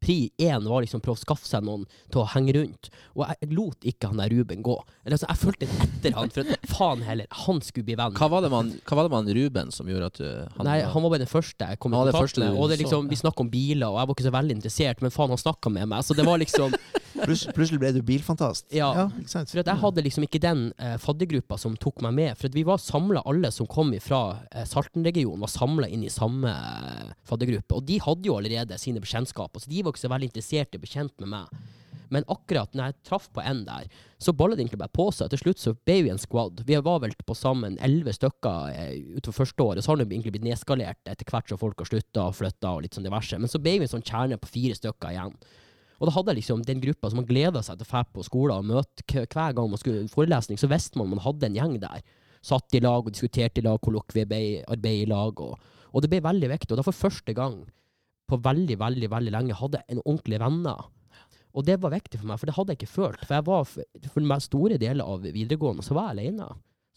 Pri 0.02 0.16
én 0.42 0.66
var 0.66 0.82
liksom 0.84 1.02
prøve 1.04 1.20
å 1.20 1.22
skaffe 1.22 1.46
seg 1.48 1.64
noen 1.66 1.84
til 2.10 2.22
å 2.22 2.26
henge 2.34 2.56
rundt. 2.56 2.90
Og 3.14 3.24
jeg 3.28 3.50
lot 3.54 3.86
ikke 3.86 4.10
han 4.10 4.22
der 4.22 4.32
Ruben 4.34 4.64
gå. 4.66 4.76
Eller, 5.04 5.16
altså, 5.16 5.28
jeg 5.30 5.40
fulgte 5.42 5.68
etter 5.86 6.16
han, 6.18 6.32
for 6.34 6.42
at 6.56 6.66
faen 6.72 7.04
heller, 7.06 7.28
han 7.44 7.62
skulle 7.62 7.86
bli 7.88 7.98
venn. 8.00 8.16
Hva 8.18 8.28
var 8.32 8.44
det 8.44 8.50
man, 8.52 8.72
hva 8.88 8.98
var 8.98 9.08
det 9.08 9.14
man 9.14 9.30
Ruben 9.38 9.70
som 9.74 9.90
gjorde 9.90 10.10
at 10.10 10.18
du 10.18 10.26
han, 10.26 10.66
Nei, 10.66 10.80
han 10.82 11.06
var 11.06 11.14
bare 11.14 11.24
den 11.24 11.30
første 11.30 11.70
jeg 11.72 11.80
kom 11.82 11.94
i 11.94 12.02
kontakt 12.02 12.42
med. 12.42 12.58
Og 12.58 12.72
det 12.72 12.80
liksom, 12.82 13.06
vi 13.10 13.20
snakka 13.22 13.46
om 13.46 13.52
biler, 13.52 13.88
og 13.88 14.00
jeg 14.00 14.10
var 14.10 14.18
ikke 14.18 14.28
så 14.28 14.34
veldig 14.38 14.58
interessert, 14.58 15.04
men 15.04 15.14
faen, 15.14 15.32
han 15.34 15.40
snakka 15.40 15.72
med 15.72 15.90
meg. 15.94 16.04
Så 16.06 16.18
det 16.18 16.26
var 16.26 16.42
liksom 16.42 16.74
plutselig 17.26 17.80
ble 17.80 17.92
du 17.96 18.00
bilfantast. 18.06 18.68
Ja. 18.74 19.08
sant? 19.26 19.50
For 19.52 19.62
jeg 19.62 19.80
hadde 19.82 20.04
liksom 20.06 20.26
ikke 20.26 20.42
den 20.42 20.64
eh, 20.78 20.96
faddergruppa 21.02 21.58
som 21.61 21.76
tok 21.80 22.02
meg 22.06 22.16
med. 22.18 22.38
For 22.40 22.52
vi 22.52 22.64
var 22.68 22.80
samla, 22.82 23.24
alle 23.28 23.52
som 23.54 23.68
kom 23.70 23.92
fra 24.04 24.22
eh, 24.50 24.66
Salten-regionen, 24.68 25.42
var 25.42 25.52
samla 25.52 25.90
inn 25.92 26.06
i 26.06 26.12
samme 26.12 26.52
eh, 26.52 27.12
faddergruppe. 27.28 27.78
Og 27.78 27.87
de 27.88 28.00
hadde 28.02 28.28
jo 28.30 28.38
allerede 28.38 28.80
sine 28.80 29.02
bekjentskaper, 29.02 29.62
så 29.62 29.70
de 29.72 29.85
var 29.85 29.94
ikke 29.94 30.06
så 30.06 30.12
veldig 30.12 30.32
interessert 30.32 30.74
i 30.74 30.80
å 30.80 30.85
bli 30.85 31.06
med 31.22 31.32
meg. 31.37 31.62
Men 32.12 32.26
akkurat 32.28 32.74
når 32.76 32.90
jeg 32.90 32.96
traff 33.08 33.30
på 33.32 33.40
en 33.40 33.62
der, 33.64 33.87
så 34.20 34.35
balla 34.37 34.52
det 34.54 34.66
egentlig 34.66 34.82
bare 34.82 34.92
på 34.92 35.06
seg. 35.16 35.30
Til 35.32 35.40
slutt 35.40 35.62
så 35.62 35.72
ble 35.72 35.96
vi 36.04 36.11
en 36.12 36.20
squad. 36.20 36.61
Vi 36.68 36.76
var 36.85 37.00
vel 37.00 37.14
på 37.24 37.37
sammen 37.37 37.78
elleve 37.80 38.12
stykker 38.12 38.74
eh, 38.74 38.98
utover 39.16 39.38
første 39.38 39.64
året. 39.64 39.85
Så 39.85 39.92
har 39.92 40.00
det 40.00 40.11
egentlig 40.11 40.35
blitt 40.37 40.44
nedskalert 40.50 41.08
etter 41.08 41.28
hvert 41.32 41.48
som 41.48 41.61
folk 41.61 41.80
har 41.80 41.88
slutta 41.88 42.26
og 42.28 42.37
flytta 42.37 42.74
og 42.76 42.85
litt 42.85 42.98
sånn 42.98 43.08
diverse. 43.08 43.40
Men 43.40 43.50
så 43.50 43.61
ble 43.62 43.78
vi 43.78 43.88
en 43.88 43.94
sånn 43.94 44.04
kjerne 44.04 44.40
på 44.42 44.52
fire 44.52 44.76
stykker 44.76 45.14
igjen. 45.14 45.38
Og 46.02 46.08
da 46.08 46.16
hadde 46.16 46.32
jeg 46.32 46.40
liksom 46.40 46.64
den 46.66 46.80
gruppa 46.82 47.12
som 47.12 47.20
man 47.20 47.28
gleda 47.28 47.60
seg 47.62 47.78
til 47.78 47.86
å 47.86 47.90
dra 47.92 48.00
på 48.10 48.24
skolen 48.26 48.58
og 48.58 48.70
møte 48.72 49.22
hver 49.22 49.52
gang 49.54 49.68
man 49.70 49.78
skulle 49.78 50.08
forelesning, 50.10 50.58
så 50.58 50.66
visste 50.66 50.98
man 50.98 51.12
man 51.12 51.22
hadde 51.22 51.46
en 51.46 51.58
gjeng 51.60 51.76
der. 51.84 52.00
Satt 52.42 52.74
i 52.74 52.80
lag 52.82 53.06
og 53.06 53.12
diskuterte 53.14 53.62
i 53.62 53.62
lag, 53.62 53.78
kollokviearbeid 53.86 54.88
i 54.90 55.04
lag. 55.06 55.38
Og, 55.38 55.60
og 55.94 56.02
det 56.02 56.10
ble 56.10 56.18
veldig 56.24 56.48
viktig. 56.50 56.72
Og 56.74 56.80
da 56.80 56.84
for 56.88 57.04
første 57.04 57.36
gang 57.38 57.60
på 58.26 58.40
veldig, 58.42 58.80
veldig 58.80 59.12
veldig 59.12 59.34
lenge 59.36 59.60
hadde 59.60 59.78
jeg 59.78 59.94
en 59.94 60.02
ordentlig 60.02 60.40
venner. 60.42 60.88
Og 61.52 61.68
det 61.68 61.76
var 61.78 61.94
viktig 61.94 62.18
for 62.18 62.32
meg, 62.32 62.40
for 62.40 62.50
det 62.50 62.56
hadde 62.56 62.74
jeg 62.74 62.80
ikke 62.80 62.94
følt. 62.96 63.22
For 63.22 63.36
jeg 63.36 63.46
var 63.46 63.70
for 63.70 64.26
meg 64.32 64.42
store 64.42 64.78
deler 64.82 65.06
av 65.06 65.22
videregående 65.22 65.86
så 65.86 65.94
var 65.94 66.10
jeg 66.10 66.16
alene. 66.32 66.48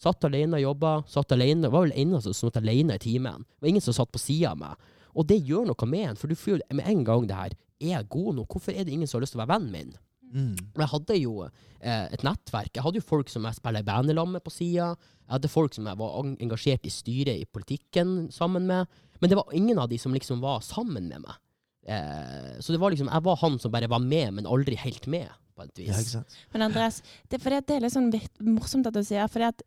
Satt 0.01 0.25
alene, 0.25 0.57
og 0.57 0.65
jobba, 0.65 0.95
satt 1.11 1.35
alene. 1.35 1.69
Var 1.69 1.85
vel 1.85 1.93
eneste 2.01 2.33
som 2.33 2.49
satt 2.49 2.57
alene 2.63 2.97
i 2.97 3.05
timen. 3.05 3.45
Det 3.45 3.67
var 3.67 3.73
ingen 3.75 3.85
som 3.85 3.99
satt 3.99 4.09
på 4.15 4.23
sida 4.23 4.55
av 4.55 4.63
meg. 4.63 4.89
Og 5.13 5.29
det 5.29 5.43
gjør 5.45 5.69
noe 5.69 5.89
med 5.91 6.09
en, 6.09 6.17
for 6.19 6.31
du 6.31 6.39
føler 6.39 6.65
med 6.73 6.89
en 6.89 7.05
gang 7.05 7.29
det 7.29 7.37
her 7.37 7.53
Er 7.81 7.91
jeg 7.97 8.09
god 8.09 8.35
nok? 8.39 8.55
Hvorfor 8.55 8.73
er 8.75 8.85
det 8.85 8.93
ingen 8.93 9.07
som 9.07 9.19
har 9.19 9.25
lyst 9.25 9.35
til 9.35 9.41
å 9.41 9.45
være 9.45 9.55
vennen 9.55 9.73
min? 9.73 9.95
Mm. 10.35 10.55
Jeg 10.75 10.89
hadde 10.91 11.17
jo 11.19 11.45
eh, 11.45 12.05
et 12.11 12.23
nettverk. 12.25 12.71
Jeg 12.75 12.83
hadde 12.83 12.99
jo 12.99 13.07
folk 13.07 13.31
som 13.31 13.45
jeg 13.47 13.57
spiller 13.59 13.83
i 13.83 13.87
bandet 13.87 14.17
med 14.17 14.43
på 14.43 14.53
sida. 14.53 14.93
Jeg 15.25 15.33
hadde 15.37 15.51
folk 15.51 15.75
som 15.75 15.87
jeg 15.87 15.99
var 15.99 16.17
engasjert 16.33 16.87
i 16.87 16.93
styret 16.93 17.41
i 17.41 17.47
politikken 17.47 18.29
sammen 18.33 18.67
med. 18.67 18.91
Men 19.21 19.31
det 19.31 19.39
var 19.39 19.55
ingen 19.55 19.79
av 19.79 19.89
de 19.91 19.99
som 20.01 20.13
liksom 20.15 20.41
var 20.43 20.63
sammen 20.65 21.07
med 21.11 21.23
meg. 21.23 21.39
Eh, 21.87 22.55
så 22.59 22.73
det 22.73 22.81
var 22.81 22.91
liksom, 22.91 23.11
jeg 23.11 23.25
var 23.27 23.39
han 23.43 23.59
som 23.61 23.71
bare 23.71 23.89
var 23.91 24.03
med, 24.03 24.33
men 24.39 24.49
aldri 24.49 24.77
helt 24.81 25.07
med, 25.07 25.29
på 25.55 25.67
et 25.67 25.83
vis. 25.83 26.15
Ja? 26.17 26.23
Men 26.53 26.67
Andreas, 26.67 27.01
det, 27.29 27.39
er 27.39 27.57
det, 27.57 27.63
det 27.69 27.77
er 27.77 27.85
litt 27.85 27.95
sånn 27.95 28.11
morsomt 28.55 28.89
at 28.89 28.97
du 28.97 29.03
sier. 29.05 29.27
for 29.31 29.43
det 29.43 29.53
at 29.53 29.65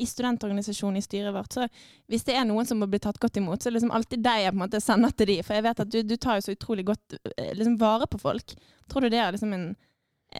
i 0.00 0.08
studentorganisasjonen 0.08 0.98
i 1.00 1.04
styret 1.04 1.34
vårt, 1.34 1.52
så 1.52 1.66
hvis 2.10 2.26
det 2.26 2.36
er 2.38 2.46
noen 2.48 2.68
som 2.68 2.80
må 2.80 2.88
bli 2.90 3.00
tatt 3.02 3.20
godt 3.20 3.40
imot, 3.40 3.60
så 3.60 3.68
er 3.68 3.74
det 3.74 3.80
liksom 3.80 3.94
alltid 3.96 4.24
deg 4.24 4.44
jeg 4.44 4.54
på 4.54 4.58
en 4.58 4.64
måte 4.64 4.82
sender 4.84 5.14
til 5.14 5.30
de. 5.32 5.38
For 5.46 5.58
jeg 5.58 5.66
vet 5.68 5.84
at 5.84 5.92
du, 5.92 6.00
du 6.06 6.16
tar 6.16 6.38
jo 6.38 6.46
så 6.46 6.56
utrolig 6.56 6.86
godt 6.90 7.18
eh, 7.36 7.52
liksom, 7.58 7.78
vare 7.80 8.08
på 8.10 8.20
folk. 8.22 8.56
Tror 8.90 9.06
du 9.06 9.12
det 9.12 9.20
er 9.22 9.36
liksom 9.36 9.52
en, 9.56 9.66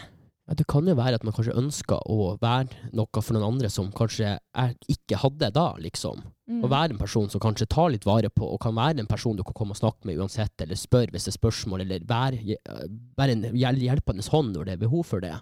Det 0.55 0.67
kan 0.71 0.87
jo 0.87 0.95
være 0.95 1.19
at 1.19 1.25
man 1.27 1.35
kanskje 1.35 1.57
ønsker 1.59 2.05
å 2.07 2.37
være 2.39 2.93
noe 2.95 3.19
for 3.19 3.35
noen 3.35 3.49
andre 3.49 3.71
som 3.73 3.89
kanskje 3.95 4.37
jeg 4.37 4.77
ikke 4.95 5.19
hadde 5.19 5.49
da, 5.57 5.73
liksom. 5.83 6.21
Mm. 6.47 6.61
Å 6.63 6.71
være 6.71 6.95
en 6.95 7.01
person 7.01 7.27
som 7.33 7.43
kanskje 7.43 7.67
tar 7.75 7.91
litt 7.91 8.07
vare 8.07 8.31
på, 8.31 8.47
og 8.47 8.61
kan 8.63 8.77
være 8.77 9.03
en 9.03 9.11
person 9.11 9.35
du 9.35 9.43
kan 9.43 9.57
komme 9.59 9.75
og 9.75 9.81
snakke 9.81 10.07
med 10.07 10.21
uansett, 10.23 10.55
eller 10.63 10.79
spørre 10.79 11.11
hvis 11.11 11.27
det 11.27 11.33
er 11.33 11.39
spørsmål, 11.41 11.83
eller 11.83 12.07
være, 12.07 12.61
være 13.19 13.35
en 13.35 13.45
hjelpende 13.59 14.27
hånd 14.31 14.55
når 14.55 14.69
det 14.69 14.77
er 14.77 14.85
behov 14.85 15.03
for 15.11 15.25
det, 15.25 15.35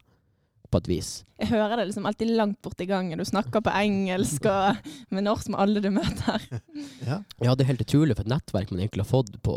på 0.75 0.81
et 0.83 0.91
vis. 0.91 1.11
Jeg 1.39 1.51
hører 1.53 1.79
det 1.79 1.89
liksom 1.89 2.07
alltid 2.09 2.33
langt 2.35 2.59
borti 2.65 2.87
gangen. 2.91 3.21
Du 3.21 3.27
snakker 3.29 3.63
på 3.65 3.73
engelsk 3.75 4.47
og 4.51 4.81
med 5.15 5.27
norsk 5.27 5.53
med 5.53 5.61
alle 5.65 5.85
du 5.85 5.91
møter. 5.95 6.43
Ja. 7.05 7.19
Ja, 7.43 7.53
det 7.53 7.65
er 7.65 7.69
helt 7.69 7.83
utrolig 7.85 8.15
for 8.17 8.25
et 8.25 8.33
nettverk 8.33 8.71
man 8.73 8.81
egentlig 8.81 9.05
har 9.05 9.11
fått 9.11 9.35
på, 9.45 9.55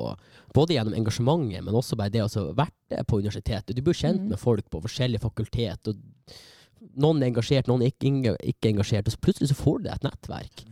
både 0.55 0.75
gjennom 0.75 0.95
engasjementet, 0.97 1.63
men 1.63 1.77
også 1.79 1.95
bare 1.99 2.11
det 2.11 2.25
å 2.25 2.27
ha 2.27 2.43
vært 2.57 2.97
på 3.07 3.21
universitetet. 3.21 3.75
Du 3.75 3.81
blir 3.85 3.95
kjent 3.95 4.25
mm. 4.25 4.33
med 4.33 4.41
folk 4.41 4.67
på 4.73 4.81
forskjellige 4.83 5.23
fakultet, 5.23 5.87
og 5.87 6.91
noen 6.99 7.21
er 7.21 7.31
engasjert, 7.31 7.69
noen 7.71 7.85
er 7.85 7.93
ikke, 7.93 8.35
ikke 8.51 8.73
engasjert, 8.73 9.07
og 9.07 9.15
så 9.15 9.23
plutselig 9.23 9.51
så 9.53 9.57
får 9.57 9.83
du 9.83 9.89
et 9.93 10.05
nettverk. 10.05 10.65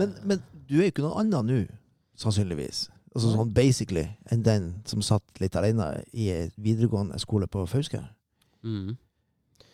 Men, 0.00 0.16
men 0.24 0.42
du 0.66 0.80
er 0.80 0.88
jo 0.88 0.92
ikke 0.94 1.06
noe 1.06 1.22
annet 1.22 1.48
nå, 1.52 1.60
sannsynligvis. 2.18 2.88
Altså 3.14 3.32
sånn 3.32 3.54
basically 3.54 4.04
enn 4.32 4.44
den 4.46 4.70
som 4.88 5.02
satt 5.04 5.40
litt 5.42 5.56
alene 5.58 6.02
i 6.12 6.28
en 6.34 6.50
videregående 6.60 7.18
skole 7.22 7.48
på 7.50 7.64
Fauske. 7.70 8.02
Mm. 8.66 8.96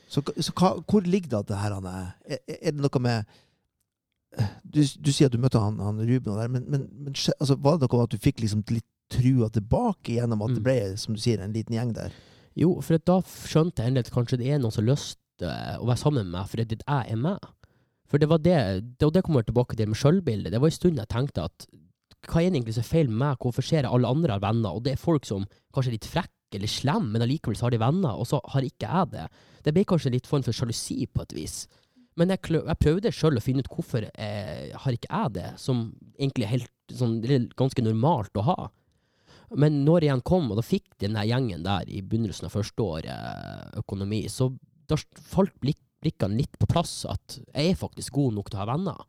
Så, 0.08 0.22
så 0.38 0.52
hva, 0.58 0.74
hvor 0.90 1.06
ligger 1.06 1.30
det 1.32 1.38
at 1.40 1.50
det 1.50 1.60
her 1.62 1.74
han 1.74 1.86
er? 1.90 2.10
Er, 2.28 2.42
er 2.60 2.74
det 2.76 2.84
noe 2.84 3.02
med 3.02 3.24
du, 4.66 4.80
du 4.82 5.10
sier 5.14 5.28
at 5.28 5.34
du 5.34 5.38
møtte 5.42 5.60
han, 5.62 5.78
han 5.78 6.00
Ruben 6.02 6.34
der, 6.34 6.50
men, 6.50 6.64
men, 6.66 6.88
men 6.90 7.14
altså, 7.38 7.54
var 7.62 7.78
det 7.78 7.86
noe 7.86 8.00
med 8.00 8.08
at 8.08 8.14
du 8.16 8.22
fikk 8.24 8.42
liksom 8.42 8.64
litt 8.72 8.86
trua 9.14 9.50
tilbake 9.52 10.16
gjennom 10.16 10.42
at 10.42 10.56
det 10.56 10.62
Mm. 10.62 10.64
ble, 10.66 10.78
som 10.98 11.14
du 11.14 11.20
sier, 11.22 11.38
en 11.44 11.54
liten 11.54 11.76
gjeng 11.76 11.92
der? 11.94 12.14
Jo, 12.58 12.80
for 12.82 12.98
at 12.98 13.04
da 13.06 13.20
skjønte 13.22 13.82
jeg 13.82 13.92
endelig 13.92 14.08
at 14.08 14.14
kanskje 14.14 14.38
det 14.40 14.50
er 14.50 14.58
noen 14.62 14.74
som 14.74 14.82
har 14.84 14.94
lyst 14.94 15.18
eh, 15.42 15.76
å 15.78 15.86
være 15.86 16.00
sammen 16.02 16.26
med 16.26 16.34
meg, 16.34 16.48
fordi 16.50 16.78
jeg 16.80 17.12
er 17.14 17.20
meg. 17.20 17.46
For 18.10 18.18
det 18.22 18.28
var 18.30 18.42
det, 18.42 18.58
det, 18.98 19.06
og 19.06 19.14
det 19.14 19.22
kommer 19.26 19.46
tilbake 19.46 19.76
til 19.78 19.90
med 19.90 19.98
sjølbildet. 19.98 20.52
Det 20.54 20.60
var 20.62 20.70
en 20.70 20.76
stund 20.78 20.98
jeg 20.98 21.10
tenkte 21.10 21.46
at 21.46 21.66
hva 22.24 22.40
er 22.40 22.48
egentlig 22.48 22.74
som 22.74 22.84
er 22.84 22.88
feil 22.90 23.10
med 23.10 23.20
meg, 23.20 23.38
hvorfor 23.42 23.66
ser 23.66 23.82
jeg 23.84 23.92
alle 23.92 24.08
andre 24.08 24.34
har 24.34 24.42
venner, 24.42 24.74
og 24.74 24.84
det 24.86 24.94
er 24.94 25.02
folk 25.02 25.26
som 25.28 25.44
kanskje 25.74 25.92
er 25.92 25.96
litt 25.98 26.08
frekke 26.08 26.33
eller 26.56 26.70
slem, 26.70 27.10
men 27.12 27.24
allikevel 27.24 27.58
har 27.60 27.74
de 27.74 27.80
venner, 27.82 28.18
og 28.18 28.28
så 28.30 28.40
har 28.54 28.66
ikke 28.66 28.90
jeg 28.90 29.10
det. 29.14 29.24
Det 29.64 29.74
ble 29.74 29.86
kanskje 29.88 30.12
litt 30.14 30.28
form 30.30 30.44
for 30.46 30.56
sjalusi 30.56 31.04
på 31.10 31.24
et 31.24 31.34
vis. 31.36 31.56
Men 32.18 32.30
jeg, 32.30 32.44
jeg 32.54 32.80
prøvde 32.80 33.12
sjøl 33.14 33.40
å 33.40 33.42
finne 33.42 33.64
ut 33.64 33.70
hvorfor 33.72 34.06
eh, 34.06 34.70
har 34.70 34.96
ikke 34.96 35.10
jeg 35.10 35.34
det, 35.34 35.48
som 35.58 35.88
egentlig 36.14 36.46
er 36.46 36.54
helt 36.54 36.94
sånn, 36.94 37.18
ganske 37.58 37.82
normalt 37.82 38.38
å 38.38 38.46
ha. 38.46 38.58
Men 39.54 39.82
når 39.86 40.04
jeg 40.04 40.10
igjen 40.10 40.26
kom, 40.26 40.46
og 40.50 40.58
da 40.58 40.66
fikk 40.66 40.86
den 41.02 41.18
gjengen 41.26 41.66
der 41.66 41.90
i 41.90 42.02
begynnelsen 42.02 42.48
av 42.48 42.54
første 42.54 42.86
året 42.86 43.10
eh, 43.10 43.80
økonomi, 43.82 44.24
så 44.30 44.52
da 44.90 44.98
falt 45.26 45.54
blikk, 45.62 45.80
blikkene 46.04 46.36
litt 46.36 46.58
på 46.60 46.68
plass 46.68 47.02
at 47.08 47.38
jeg 47.40 47.72
er 47.72 47.78
faktisk 47.80 48.16
god 48.18 48.36
nok 48.36 48.50
til 48.50 48.58
å 48.58 48.62
ha 48.62 48.70
venner. 48.74 49.04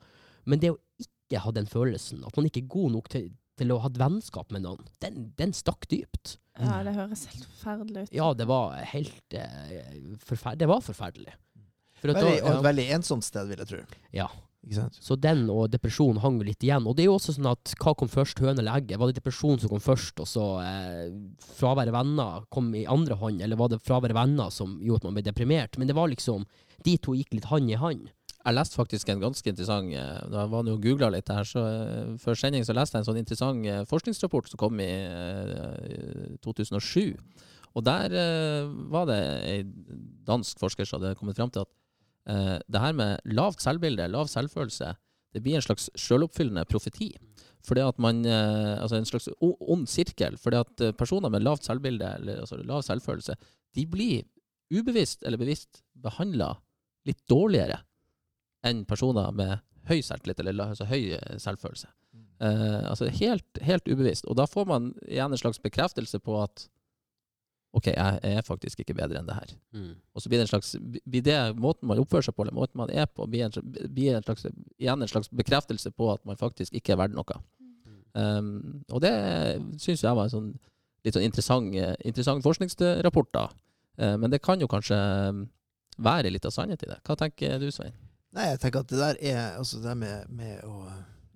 Men 0.48 0.62
det 0.62 0.72
å 0.72 0.80
ikke 1.02 1.42
ha 1.44 1.52
den 1.52 1.68
følelsen, 1.70 2.24
at 2.26 2.38
man 2.38 2.48
ikke 2.48 2.64
er 2.64 2.72
god 2.72 2.94
nok 2.96 3.10
til, 3.12 3.30
til 3.60 3.72
å 3.72 3.80
ha 3.84 3.90
et 3.92 4.00
vennskap 4.02 4.52
med 4.52 4.66
noen, 4.66 4.88
den, 5.04 5.30
den 5.40 5.54
stakk 5.56 5.88
dypt. 5.92 6.38
Ja, 6.60 6.82
det 6.88 6.94
høres 6.96 7.26
helt 7.32 7.46
forferdelig 7.52 8.06
ut. 8.08 8.14
Ja, 8.16 8.30
det 8.34 8.46
var 8.48 8.76
helt 8.94 9.36
eh, 9.36 9.94
forferdelig. 10.24 10.60
Det 10.64 10.70
var 10.72 10.84
forferdelig. 10.86 11.34
For 12.00 12.12
at 12.12 12.20
Veldig, 12.20 12.36
da- 12.42 12.44
og 12.46 12.58
et 12.60 12.68
veldig 12.70 12.86
ensomt 12.98 13.26
sted, 13.28 13.48
vil 13.52 13.64
jeg 13.64 13.72
tro. 13.72 13.82
Ja. 14.16 14.28
Ikke 14.66 14.80
sant? 14.80 14.96
Så 15.04 15.14
den 15.22 15.44
og 15.54 15.68
depresjonen 15.70 16.18
hang 16.24 16.40
litt 16.42 16.64
igjen. 16.66 16.88
Og 16.90 16.96
det 16.98 17.04
er 17.04 17.10
jo 17.12 17.18
også 17.20 17.36
sånn 17.36 17.52
at 17.52 17.76
hva 17.84 17.92
kom 18.00 18.10
først, 18.10 18.40
høne 18.42 18.64
eller 18.64 18.80
egget? 18.80 18.98
Var 18.98 19.12
det 19.12 19.20
depresjon 19.20 19.60
som 19.62 19.70
kom 19.70 19.84
først, 19.84 20.24
og 20.24 20.30
så 20.32 20.46
eh, 20.64 21.12
fraværet 21.60 21.94
venner 21.94 22.48
kom 22.56 22.72
i 22.74 22.86
andre 22.90 23.14
hånd, 23.20 23.44
eller 23.46 23.60
var 23.60 23.70
det 23.76 23.82
fraværet 23.86 24.18
venner 24.18 24.50
som 24.54 24.80
gjorde 24.82 25.04
at 25.04 25.10
man 25.12 25.20
ble 25.20 25.26
deprimert? 25.28 25.78
Men 25.78 25.92
det 25.92 25.96
var 25.98 26.10
liksom 26.10 26.48
De 26.86 26.98
to 26.98 27.14
gikk 27.16 27.36
litt 27.38 27.46
hand 27.52 27.70
i 27.72 27.78
hånd. 27.80 28.10
Jeg 28.46 28.54
leste 28.54 28.78
faktisk 28.78 29.10
en 29.10 29.24
ganske 29.24 29.50
interessant 29.50 29.90
Da 29.90 30.44
jeg 30.44 30.52
var 30.52 30.68
og 30.70 30.84
googla 30.84 31.10
litt 31.14 31.32
her, 31.34 31.48
så 31.50 31.64
eh, 31.66 32.12
før 32.22 32.38
sending 32.38 32.66
så 32.66 32.76
leste 32.78 32.98
jeg 32.98 33.02
en 33.02 33.08
sånn 33.08 33.22
interessant 33.22 33.66
eh, 33.66 33.82
forskningsrapport 33.90 34.52
som 34.52 34.62
kom 34.62 34.82
i 34.84 34.86
eh, 34.86 36.36
2007. 36.46 37.16
Og 37.76 37.86
der 37.88 38.14
eh, 38.14 38.68
var 38.94 39.10
det 39.10 39.18
ei 39.50 39.58
dansk 40.28 40.62
forsker 40.62 40.86
som 40.86 41.02
hadde 41.02 41.18
kommet 41.18 41.40
fram 41.40 41.50
til 41.50 41.66
at 41.66 41.72
eh, 42.30 42.60
det 42.70 42.84
her 42.84 42.94
med 42.94 43.34
lavt 43.34 43.66
selvbilde, 43.66 44.06
lav 44.14 44.30
selvfølelse, 44.30 44.94
det 45.36 45.42
blir 45.44 45.58
en 45.58 45.66
slags 45.66 45.90
sjøloppfyllende 46.00 46.68
profeti. 46.70 47.10
Fordi 47.66 47.82
at 47.82 47.98
man, 48.00 48.22
eh, 48.30 48.76
altså 48.78 49.00
en 49.00 49.10
slags 49.10 49.28
ond 49.42 49.90
sirkel. 49.90 50.38
Fordi 50.38 50.62
at 50.62 50.86
eh, 50.86 50.94
personer 50.94 51.34
med 51.34 51.44
lavt 51.44 51.66
selvbilde, 51.66 52.14
eller 52.22 52.46
altså 52.46 52.62
lav 52.62 52.86
selvfølelse, 52.86 53.36
de 53.76 53.90
blir 53.90 54.24
ubevisst 54.70 55.26
eller 55.26 55.42
bevisst 55.42 55.82
behandla 56.06 56.54
litt 57.06 57.26
dårligere 57.30 57.82
enn 58.66 58.84
personer 58.90 59.32
med 59.36 59.60
høy 59.90 60.00
selvtillit, 60.02 60.42
eller 60.42 60.72
altså 60.74 60.88
høy 60.90 61.14
eh, 61.18 61.36
selvfølelse. 61.42 61.92
Eh, 62.44 62.80
altså 62.90 63.10
helt, 63.22 63.62
helt 63.62 63.88
ubevisst. 63.88 64.26
Og 64.26 64.38
da 64.40 64.48
får 64.50 64.66
man 64.70 64.94
igjen 65.08 65.32
en 65.32 65.42
slags 65.42 65.62
bekreftelse 65.64 66.20
på 66.20 66.40
at 66.42 66.68
OK, 67.76 67.90
jeg, 67.92 68.20
er 68.24 68.46
faktisk 68.48 68.80
ikke 68.80 68.96
bedre 68.96 69.20
enn 69.20 69.28
det 69.28 69.36
her. 69.36 69.50
Og 70.16 70.24
så 70.24 70.30
blir 70.32 70.40
det 70.40 70.46
en 70.46 70.54
slags 70.54 70.78
blir 70.80 71.24
det 71.26 71.40
måten 71.60 71.90
man 71.90 72.00
oppfører 72.00 72.24
seg 72.24 72.36
på, 72.36 72.46
eller 72.46 72.56
måten 72.56 72.80
man 72.80 72.92
er 72.92 73.10
på, 73.12 73.28
blir 73.28 73.50
en, 73.50 73.74
blir 73.92 74.16
en 74.16 74.24
slags, 74.24 74.48
igjen 74.80 75.04
en 75.04 75.12
slags 75.12 75.28
bekreftelse 75.28 75.92
på 75.92 76.08
at 76.14 76.24
man 76.24 76.40
faktisk 76.40 76.76
ikke 76.78 76.96
er 76.96 77.02
verdt 77.04 77.18
noe. 77.18 77.42
Um, 78.16 78.86
og 78.96 79.02
det 79.04 79.12
syns 79.84 80.06
jeg 80.06 80.16
var 80.16 80.30
en 80.30 80.32
sånn 80.32 80.54
litt 81.06 81.18
sånn 81.18 81.28
interessant, 81.28 81.76
eh, 81.78 81.94
interessant 82.08 82.44
forskningsrapport, 82.46 83.32
da. 83.36 83.46
Uh, 84.00 84.16
men 84.22 84.32
det 84.34 84.42
kan 84.44 84.62
jo 84.62 84.72
kanskje 84.72 84.96
um, 84.96 85.44
være 86.02 86.32
litt 86.34 86.48
av 86.48 86.56
sannhet 86.56 86.84
i 86.84 86.90
det. 86.90 86.98
Hva 87.06 87.18
tenker 87.20 87.60
du, 87.62 87.68
Svein? 87.76 87.94
Nei, 88.36 88.50
jeg 88.52 88.60
tenker 88.60 88.84
at 88.84 88.90
det 88.92 89.00
der 89.00 89.20
er 89.32 89.42
altså 89.58 89.80
det 89.84 89.94
med, 89.98 90.30
med 90.36 90.64
å 90.68 90.82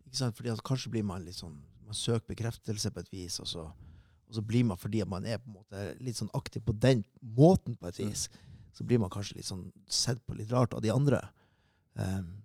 ikke 0.06 0.18
sant? 0.20 0.36
Fordi 0.36 0.52
at 0.52 0.64
Kanskje 0.68 0.92
blir 0.92 1.06
man 1.08 1.24
litt 1.24 1.38
sånn 1.40 1.56
Man 1.88 1.96
søker 1.98 2.28
bekreftelse 2.34 2.92
på 2.92 3.00
et 3.00 3.12
vis, 3.14 3.40
og 3.40 3.48
så, 3.50 3.64
og 4.28 4.36
så 4.36 4.42
blir 4.46 4.66
man 4.68 4.78
fordi 4.78 5.00
man 5.10 5.26
er 5.26 5.40
på 5.42 5.48
en 5.50 5.56
måte 5.62 5.86
litt 6.06 6.20
sånn 6.20 6.30
aktiv 6.38 6.62
på 6.68 6.76
den 6.78 7.02
måten, 7.22 7.78
på 7.80 7.88
et 7.90 7.98
vis, 8.04 8.28
så 8.78 8.86
blir 8.86 9.00
man 9.02 9.10
kanskje 9.10 9.40
litt 9.40 9.48
sånn 9.48 9.64
sett 9.90 10.20
på 10.28 10.36
litt 10.38 10.52
rart 10.54 10.76
av 10.78 10.84
de 10.86 10.92
andre. 10.94 11.18
Um, 11.98 12.44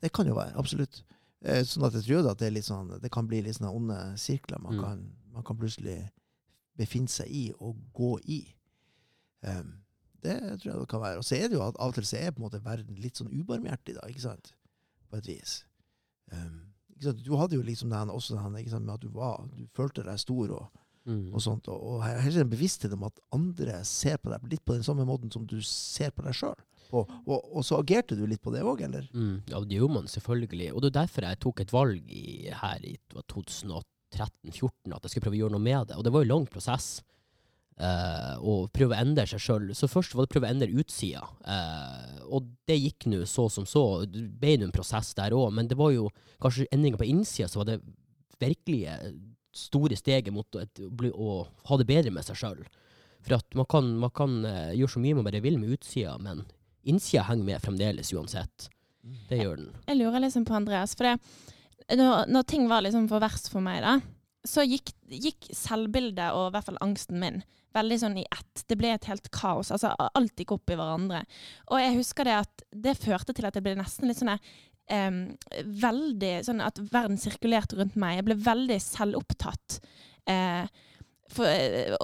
det 0.00 0.08
kan 0.16 0.26
jo 0.30 0.38
være, 0.38 0.54
absolutt. 0.56 1.02
Uh, 1.44 1.60
sånn 1.68 1.84
at 1.84 1.98
jeg 1.98 2.06
tror 2.06 2.30
at 2.30 2.40
det 2.40 2.46
er 2.48 2.54
litt 2.56 2.64
sånn 2.64 2.88
Det 3.02 3.10
kan 3.12 3.28
bli 3.28 3.42
litt 3.44 3.58
sånne 3.58 3.74
onde 3.76 3.98
sirkler 4.18 4.62
man, 4.64 4.78
Mm. 4.78 4.82
kan, 4.86 5.02
man 5.36 5.44
kan 5.44 5.58
plutselig 5.60 5.98
befinne 6.80 7.12
seg 7.12 7.28
i 7.28 7.44
og 7.60 7.76
gå 7.92 8.14
i. 8.32 8.40
Um, 9.44 9.74
det 10.26 10.36
tror 10.60 10.70
jeg 10.72 10.80
det 10.82 10.88
kan 10.92 11.04
være. 11.04 11.22
Og 11.22 11.26
så 11.28 11.38
er 11.38 11.48
det 11.48 11.58
jo 11.58 11.64
at 11.66 11.78
av 11.80 11.92
og 11.92 11.98
til 11.98 12.08
så 12.08 12.18
er 12.20 12.32
på 12.34 12.42
en 12.42 12.48
måte 12.48 12.62
verden 12.64 12.98
litt 13.02 13.18
sånn 13.20 13.32
ubarmhjertig, 13.32 13.96
da, 13.98 14.08
ikke 14.10 14.26
sant? 14.26 14.52
På 15.10 15.20
et 15.20 15.30
vis. 15.30 15.60
Um? 16.34 16.64
Du 16.96 17.34
hadde 17.36 17.58
jo 17.58 17.64
liksom 17.64 17.90
den, 17.92 18.10
også 18.10 18.38
den 18.38 18.84
med 18.86 18.94
at 18.94 19.02
du 19.02 19.10
var 19.12 19.42
Du 19.52 19.66
følte 19.76 20.02
deg 20.06 20.18
stor 20.18 20.54
og, 20.56 20.82
Mm. 21.06 21.30
og 21.30 21.38
sånt. 21.38 21.68
Og, 21.70 21.82
og 21.86 22.00
her 22.02 22.18
er 22.18 22.40
en 22.42 22.50
bevissthet 22.50 22.90
om 22.96 23.04
at 23.06 23.20
andre 23.30 23.76
ser 23.86 24.16
på 24.18 24.32
deg 24.32 24.48
litt 24.50 24.64
på 24.66 24.74
den 24.74 24.82
samme 24.82 25.04
måten 25.06 25.30
som 25.30 25.44
du 25.46 25.60
ser 25.62 26.10
på 26.10 26.24
deg 26.26 26.34
sjøl. 26.34 26.56
Og, 26.90 27.10
og, 27.26 27.44
og 27.58 27.62
så 27.66 27.78
agerte 27.78 28.16
du 28.18 28.24
litt 28.26 28.42
på 28.42 28.50
det 28.54 28.64
òg, 28.66 28.82
eller? 28.86 29.06
Mm, 29.14 29.36
ja, 29.50 29.60
det 29.62 29.78
gjorde 29.78 29.94
man 30.00 30.10
selvfølgelig. 30.10 30.72
Og 30.74 30.82
det 30.82 30.90
er 30.90 30.96
derfor 31.00 31.26
jeg 31.28 31.40
tok 31.42 31.62
et 31.62 31.74
valg 31.74 32.10
i, 32.10 32.24
her 32.50 32.86
i 32.86 32.96
2013-2014, 33.14 34.94
at 34.96 35.06
jeg 35.06 35.12
skulle 35.14 35.26
prøve 35.26 35.38
å 35.38 35.42
gjøre 35.44 35.56
noe 35.56 35.66
med 35.66 35.90
det. 35.90 35.98
Og 35.98 36.06
det 36.06 36.12
var 36.14 36.24
jo 36.24 36.30
lang 36.32 36.46
prosess. 36.50 36.88
Eh, 37.80 38.34
og 38.40 38.70
prøve 38.74 38.96
å 38.96 39.00
endre 39.00 39.26
seg 39.28 39.42
sjøl. 39.42 39.70
Så 39.76 39.88
først 39.90 40.14
var 40.14 40.24
det 40.24 40.30
å 40.30 40.34
prøve 40.34 40.48
å 40.48 40.54
endre 40.54 40.82
utsida. 40.82 41.22
uh, 41.46 42.26
og 42.26 42.48
det 42.66 42.78
gikk 42.80 43.06
nå 43.10 43.22
så 43.30 43.46
som 43.52 43.66
så. 43.68 44.04
Det 44.10 44.24
ble 44.40 44.56
jo 44.56 44.66
en 44.66 44.74
prosess 44.74 45.12
der 45.18 45.36
òg, 45.36 45.52
men 45.54 45.68
det 45.70 45.78
var 45.78 45.92
jo 45.94 46.08
kanskje 46.42 46.68
endringer 46.74 47.00
på 47.00 47.10
innsida 47.10 47.48
så 47.48 47.62
var 47.62 47.70
det 47.70 47.80
virkelige 48.42 48.96
store 49.56 49.96
steget 49.96 50.34
mot 50.34 50.58
et, 50.60 50.82
å, 51.12 51.46
ha 51.68 51.78
det 51.80 51.88
bedre 51.88 52.12
med 52.12 52.26
seg 52.26 52.40
sjøl. 52.40 52.64
For 53.24 53.38
at 53.38 53.56
man 53.58 53.68
kan, 53.70 53.92
man 54.02 54.12
kan 54.14 54.40
uh, 54.44 54.72
gjøre 54.76 54.96
så 54.96 55.02
mye 55.02 55.18
man 55.18 55.28
bare 55.28 55.44
vil 55.44 55.60
med 55.60 55.76
utsida, 55.78 56.16
men 56.22 56.44
innsida 56.86 57.26
henger 57.30 57.52
med 57.52 57.64
fremdeles 57.64 58.12
uansett. 58.14 58.68
Det 59.30 59.38
gjør 59.38 59.60
den. 59.60 59.70
Jeg 59.86 60.00
lurer 60.00 60.22
liksom 60.24 60.44
på 60.46 60.56
Andreas, 60.58 60.96
for 60.98 61.06
det, 61.06 61.16
når, 61.98 62.26
når 62.30 62.46
ting 62.50 62.66
var 62.70 62.82
liksom 62.82 63.06
for 63.10 63.22
verst 63.22 63.50
for 63.52 63.62
meg, 63.62 63.82
da, 63.84 64.00
så 64.46 64.64
gikk, 64.66 64.92
gikk 65.10 65.50
selvbildet 65.54 66.34
og 66.34 66.48
i 66.48 66.54
hvert 66.54 66.68
fall 66.68 66.80
angsten 66.84 67.20
min 67.22 67.40
veldig 67.76 67.98
sånn 68.02 68.16
i 68.20 68.26
ett. 68.26 68.64
Det 68.68 68.78
ble 68.80 68.94
et 68.94 69.10
helt 69.10 69.28
kaos. 69.34 69.72
altså 69.74 69.92
Alt 70.08 70.40
gikk 70.40 70.56
opp 70.56 70.72
i 70.72 70.78
hverandre. 70.78 71.22
Og 71.70 71.82
jeg 71.82 71.98
husker 71.98 72.28
det 72.28 72.40
at 72.40 72.66
det 72.72 72.96
førte 72.98 73.36
til 73.36 73.48
at 73.48 73.56
jeg 73.56 73.66
ble 73.66 73.76
nesten 73.78 74.10
litt 74.10 74.20
sånn 74.20 74.34
um, 74.92 75.22
veldig 75.84 76.34
sånn 76.46 76.64
at 76.64 76.80
verden 76.92 77.20
sirkulerte 77.20 77.78
rundt 77.78 77.96
meg. 78.00 78.20
Jeg 78.20 78.28
ble 78.28 78.40
veldig 78.48 78.80
selvopptatt. 78.82 79.80
Uh, 80.26 80.66
for, 81.32 81.46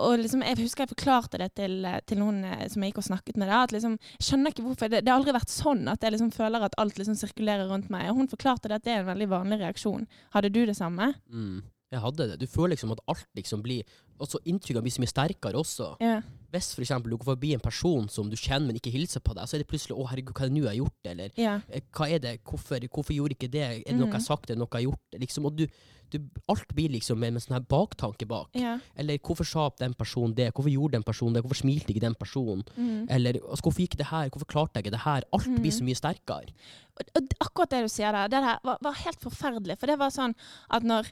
og 0.03 0.17
liksom, 0.19 0.43
jeg 0.43 0.59
husker 0.59 0.85
jeg 0.85 0.93
forklarte 0.97 1.39
det 1.39 1.53
til, 1.59 1.87
til 2.11 2.19
noen 2.19 2.41
eh, 2.49 2.65
som 2.71 2.83
jeg 2.83 2.91
gikk 2.91 3.03
og 3.05 3.07
snakket 3.07 3.37
med. 3.39 3.47
Det, 3.49 3.59
at 3.69 3.75
liksom, 3.77 3.93
jeg 4.19 4.27
skjønner 4.27 4.55
ikke 4.55 4.65
hvorfor. 4.67 4.91
Det, 4.91 5.03
det 5.05 5.13
har 5.13 5.21
aldri 5.21 5.37
vært 5.37 5.53
sånn 5.53 5.85
at 5.93 6.03
jeg 6.03 6.17
liksom 6.17 6.33
føler 6.35 6.67
at 6.67 6.75
alt 6.83 6.99
liksom 6.99 7.19
sirkulerer 7.21 7.71
rundt 7.71 7.93
meg. 7.93 8.09
Og 8.11 8.19
hun 8.19 8.33
forklarte 8.33 8.71
det 8.71 8.81
at 8.81 8.89
det 8.89 8.97
er 8.97 9.05
en 9.05 9.13
veldig 9.13 9.29
vanlig 9.31 9.61
reaksjon. 9.63 10.09
Hadde 10.35 10.51
du 10.55 10.65
det 10.67 10.75
samme? 10.79 11.13
Mm. 11.31 11.63
Jeg 11.93 12.01
hadde 12.01 12.27
det. 12.33 12.39
Du 12.41 12.47
føler 12.49 12.73
liksom 12.75 12.93
at 12.97 13.01
alt 13.09 13.27
liksom 13.37 13.63
blir 13.63 13.83
Altså 14.23 14.39
Inntrykkene 14.47 14.83
blir 14.85 14.93
så 14.95 15.01
mye 15.03 15.11
sterkere 15.11 15.59
også. 15.59 15.87
Ja. 15.99 16.21
Hvis 16.53 16.69
for 16.77 16.83
eksempel 16.85 17.11
du 17.11 17.17
går 17.17 17.33
forbi 17.33 17.55
en 17.57 17.61
person 17.65 18.05
som 18.13 18.29
du 18.31 18.37
kjenner, 18.37 18.69
men 18.69 18.77
ikke 18.79 18.93
hilser 18.95 19.19
på 19.25 19.35
deg, 19.35 19.49
så 19.51 19.57
er 19.57 19.65
det 19.65 19.67
plutselig 19.67 19.97
'Å, 19.97 20.05
herregud, 20.13 20.35
hva 20.37 20.45
er 20.45 20.49
det 20.49 20.55
nå 20.55 20.61
jeg 20.63 20.69
har 20.69 20.79
gjort?' 20.79 21.11
Eller 21.11 21.31
ja. 21.37 21.55
eh, 21.69 21.81
'Hva 21.91 22.07
er 22.09 22.19
det? 22.23 22.35
Hvorfor, 22.45 22.79
hvorfor 22.93 23.13
gjorde 23.17 23.35
ikke 23.35 23.51
det? 23.51 23.63
Er 23.63 23.83
det 23.83 23.97
noe 23.99 24.07
jeg 24.07 24.13
Mhm. 24.13 24.13
har 24.13 24.21
sagt? 24.21 24.51
Er 24.51 24.55
det 24.55 24.59
noe 24.59 24.69
jeg 24.71 24.85
har 24.85 24.93
gjort?' 24.93 25.19
Liksom, 25.19 25.47
og 25.47 25.57
du, 25.57 25.67
du, 26.13 26.19
alt 26.49 26.69
blir 26.77 26.89
liksom 26.93 27.19
med, 27.19 27.33
en 27.35 27.41
sånn 27.41 27.57
her 27.59 27.67
baktanke 27.67 28.29
bak. 28.29 28.51
ja. 28.55 28.79
Eller 28.97 29.19
'Hvorfor 29.19 29.45
sa 29.45 29.71
den 29.81 29.95
personen 29.95 30.35
det? 30.37 30.53
Hvorfor 30.55 30.71
gjorde 30.71 30.93
den 30.93 31.03
personen 31.03 31.35
det? 31.35 31.43
Hvorfor 31.43 31.63
smilte 31.67 31.91
ikke 31.91 32.01
den 32.07 32.15
personen?' 32.15 32.63
Mm. 32.77 33.07
Eller 33.11 33.33
altså, 33.43 33.63
'Hvorfor 33.63 33.81
gikk 33.83 33.97
det 33.97 34.07
her? 34.07 34.29
Hvorfor 34.31 34.47
klarte 34.47 34.77
jeg 34.77 34.85
ikke 34.85 34.91
det 34.99 35.01
her?' 35.03 35.23
Alt 35.33 35.49
mm. 35.49 35.59
blir 35.63 35.73
så 35.73 35.83
mye 35.83 35.97
sterkere. 35.99 36.53
Og, 36.95 37.03
og 37.17 37.23
akkurat 37.41 37.71
det 37.71 37.83
du 37.83 37.89
sier 37.89 38.13
der, 38.13 38.29
det 38.29 38.39
der 38.45 38.59
var, 38.63 38.79
var 38.81 38.93
helt 38.93 39.19
forferdelig. 39.21 39.79
For 39.81 39.87
det 39.87 39.99
var 39.99 40.11
sånn 40.11 40.35
at 40.71 40.83
når 40.85 41.11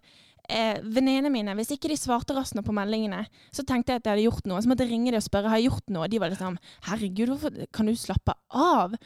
eh, 0.50 0.78
venninnene 0.82 1.32
mine, 1.32 1.56
hvis 1.58 1.72
ikke 1.76 1.90
de 1.92 1.98
svarte 1.98 2.34
raskt 2.36 2.56
nok 2.58 2.66
på 2.68 2.76
meldingene, 2.76 3.24
så 3.54 3.64
tenkte 3.66 3.94
jeg 3.94 4.02
at 4.02 4.08
jeg 4.08 4.16
hadde 4.16 4.28
gjort 4.28 4.48
noe. 4.50 4.62
Så 4.62 4.70
måtte 4.70 4.86
jeg 4.86 4.92
ringe 4.94 5.12
dem 5.14 5.22
og 5.22 5.26
spørre 5.26 5.52
har 5.52 5.60
jeg 5.60 5.70
gjort 5.70 5.92
noe. 5.94 6.06
Og 6.06 6.12
de 6.12 6.22
var 6.22 6.32
liksom 6.32 6.56
herregud, 6.88 7.34
hvorfor 7.34 7.60
kan 7.76 7.90
du 7.90 7.94
slappe 7.98 8.36
av? 8.50 8.96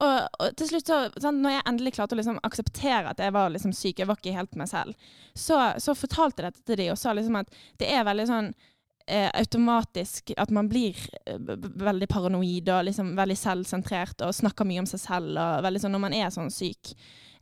Og, 0.00 0.18
og 0.40 0.56
til 0.56 0.70
slutt, 0.70 0.88
så, 0.88 0.98
sånn, 1.20 1.42
når 1.44 1.58
jeg 1.58 1.66
endelig 1.68 1.94
klarte 1.96 2.16
å 2.16 2.20
liksom 2.20 2.40
akseptere 2.46 3.12
at 3.12 3.20
jeg 3.20 3.34
var 3.36 3.52
liksom 3.52 3.72
syk, 3.76 4.00
jeg 4.00 4.08
var 4.08 4.20
ikke 4.20 4.36
helt 4.36 4.56
meg 4.56 4.70
selv, 4.70 5.08
så, 5.36 5.58
så 5.76 5.96
fortalte 5.98 6.40
jeg 6.40 6.48
dette 6.54 6.64
til 6.64 6.80
dem 6.80 6.94
og 6.94 7.00
sa 7.00 7.12
liksom 7.16 7.36
at 7.42 7.58
det 7.82 7.90
er 7.92 8.06
veldig 8.08 8.26
sånn 8.30 8.48
eh, 9.10 9.28
automatisk 9.28 10.32
at 10.40 10.52
man 10.56 10.70
blir 10.72 10.96
eh, 11.26 11.36
veldig 11.36 12.08
paranoid 12.08 12.72
og 12.72 12.86
liksom 12.88 13.12
veldig 13.18 13.36
selvsentrert 13.42 14.24
og 14.24 14.36
snakker 14.40 14.68
mye 14.68 14.86
om 14.86 14.88
seg 14.88 15.04
selv 15.04 15.36
og 15.36 15.66
veldig 15.68 15.84
sånn 15.84 15.96
når 15.96 16.04
man 16.06 16.16
er 16.16 16.32
sånn 16.32 16.52
syk. 16.54 16.94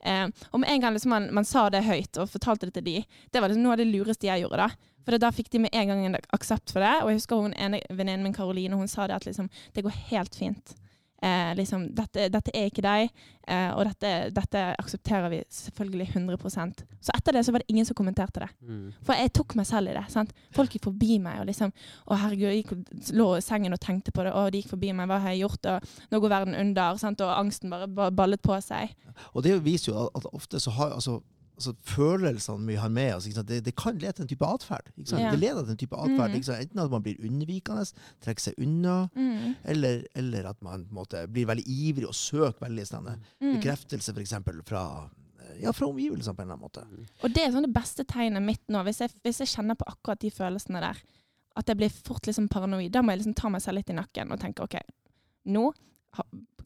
Eh, 0.05 0.27
og 0.53 0.63
med 0.63 0.71
en 0.71 0.85
gang 0.85 0.95
liksom 0.95 1.11
man, 1.15 1.31
man 1.35 1.47
sa 1.49 1.69
det 1.75 1.87
høyt 1.87 2.21
og 2.21 2.31
fortalte 2.31 2.69
det 2.69 2.79
til 2.79 2.87
de, 2.87 2.97
det 3.33 3.43
var 3.43 3.51
liksom 3.51 3.65
noe 3.67 3.75
av 3.75 3.83
det 3.83 3.89
lureste 3.91 4.29
jeg 4.29 4.45
gjorde 4.45 4.61
da. 4.63 4.69
For 5.09 5.17
da 5.17 5.31
fikk 5.33 5.49
de 5.55 5.63
med 5.65 5.73
en 5.73 5.89
gang 5.89 6.05
en 6.05 6.19
aksept 6.37 6.75
for 6.75 6.85
det. 6.85 6.99
Og 7.01 7.09
jeg 7.09 7.23
husker 7.23 7.41
hun 7.41 7.57
ene 7.57 7.81
venninnen 7.89 8.27
min, 8.27 8.37
Karoline, 8.37 8.77
hun 8.77 8.91
sa 8.91 9.07
det 9.09 9.17
at 9.17 9.25
liksom, 9.25 9.49
det 9.73 9.87
går 9.87 9.97
helt 10.11 10.37
fint. 10.37 10.75
Eh, 11.23 11.55
liksom, 11.59 11.89
dette, 11.99 12.29
dette 12.31 12.53
er 12.55 12.69
ikke 12.69 12.83
deg, 12.85 13.09
eh, 13.51 13.73
og 13.75 13.89
dette, 13.89 14.11
dette 14.31 14.61
aksepterer 14.79 15.33
vi 15.33 15.41
selvfølgelig 15.51 16.13
100% 16.13 16.85
Så 17.03 17.15
etter 17.17 17.35
det 17.35 17.43
så 17.43 17.55
var 17.55 17.65
det 17.65 17.75
ingen 17.75 17.89
som 17.89 17.99
kommenterte 17.99 18.45
det. 18.45 18.49
Mm. 18.63 18.93
For 19.03 19.19
jeg 19.19 19.33
tok 19.35 19.57
meg 19.59 19.67
selv 19.67 19.91
i 19.91 19.97
det. 19.97 20.05
sant? 20.15 20.31
Folk 20.55 20.77
gikk 20.77 20.87
forbi 20.87 21.19
meg 21.23 21.41
og 21.43 21.49
liksom 21.51 21.73
Å, 22.07 22.21
herregud, 22.23 22.47
jeg 22.53 22.63
gikk, 22.63 23.11
lå 23.19 23.27
i 23.35 23.43
sengen 23.43 23.75
og 23.75 23.83
tenkte 23.83 24.15
på 24.15 24.23
det. 24.23 24.35
Å, 24.37 24.47
de 24.53 24.63
gikk 24.63 24.71
forbi 24.77 24.93
meg, 24.95 25.11
hva 25.11 25.19
har 25.25 25.35
jeg 25.35 25.43
gjort? 25.43 25.71
Og 25.73 26.13
nå 26.13 26.23
går 26.23 26.35
verden 26.37 26.55
under. 26.55 27.03
sant? 27.03 27.25
Og 27.27 27.35
angsten 27.35 27.75
bare, 27.75 28.13
ballet 28.15 28.43
på 28.43 28.55
seg. 28.63 28.95
Og 29.35 29.43
det 29.43 29.59
viser 29.67 29.91
jo 29.91 30.07
at 30.15 30.31
ofte 30.31 30.63
så 30.63 30.77
har 30.79 30.95
altså, 31.01 31.19
altså, 31.59 31.73
følelsene 31.91 32.67
vi 32.71 32.77
har 32.79 32.89
med 32.95 33.15
oss, 33.17 33.27
ikke 33.27 33.35
sant? 33.41 33.49
Det, 33.51 33.59
det 33.67 33.75
kan 33.77 33.99
lede 33.99 34.13
til 34.17 34.25
en 34.25 34.31
type 34.31 34.47
atferd. 34.47 34.89
ikke 34.97 35.11
sant? 35.11 35.23
Ja. 35.25 35.31
Det 35.35 35.41
leder 35.43 35.65
til 35.67 35.75
en 35.75 35.81
type 35.83 35.97
atferd, 35.99 36.31
Mm. 36.31 36.37
ikke 36.39 36.49
sant? 36.49 36.61
Enten 36.65 36.83
at 36.85 36.91
man 36.95 37.03
blir 37.03 37.21
unnvikende, 37.27 37.85
trekker 38.25 38.41
seg 38.47 38.55
unna, 38.63 38.97
Mm. 39.15 39.55
eller, 39.65 40.03
eller 40.15 40.49
at 40.53 40.63
man 40.63 40.85
på 40.87 40.91
en 40.95 40.99
måte, 41.03 41.27
blir 41.29 41.47
veldig 41.51 41.65
ivrig 41.67 42.07
og 42.07 42.15
søker 42.15 42.67
veldig 42.69 42.87
sånn, 42.87 43.11
Mm. 43.43 43.57
bekreftelse 43.61 44.13
for 44.15 44.21
eksempel, 44.21 44.63
fra, 44.65 45.11
ja, 45.61 45.73
fra 45.73 45.87
omgivelsene 45.89 46.35
på 46.37 46.43
en 46.43 46.51
eller 46.51 46.57
annen 46.57 46.69
måte. 46.71 47.09
Og 47.25 47.35
det 47.35 47.43
er 47.45 47.51
sånn 47.53 47.67
det 47.67 47.75
beste 47.75 48.05
tegnet 48.05 48.43
mitt 48.43 48.63
nå, 48.69 48.83
hvis 48.85 48.99
jeg, 49.01 49.11
hvis 49.25 49.39
jeg 49.41 49.49
kjenner 49.49 49.75
på 49.75 49.85
akkurat 49.91 50.19
de 50.21 50.31
følelsene 50.31 50.81
der, 50.81 50.97
at 51.57 51.67
jeg 51.67 51.77
blir 51.77 51.91
fort 51.91 52.23
liksom 52.27 52.49
paranoid, 52.49 52.93
da 52.93 53.03
må 53.03 53.11
jeg 53.11 53.19
liksom 53.25 53.35
ta 53.35 53.49
meg 53.49 53.61
selv 53.63 53.77
litt 53.81 53.91
i 53.91 53.95
nakken 53.99 54.31
og 54.31 54.39
tenke 54.41 54.63
ok, 54.63 54.79
nå 55.47 55.73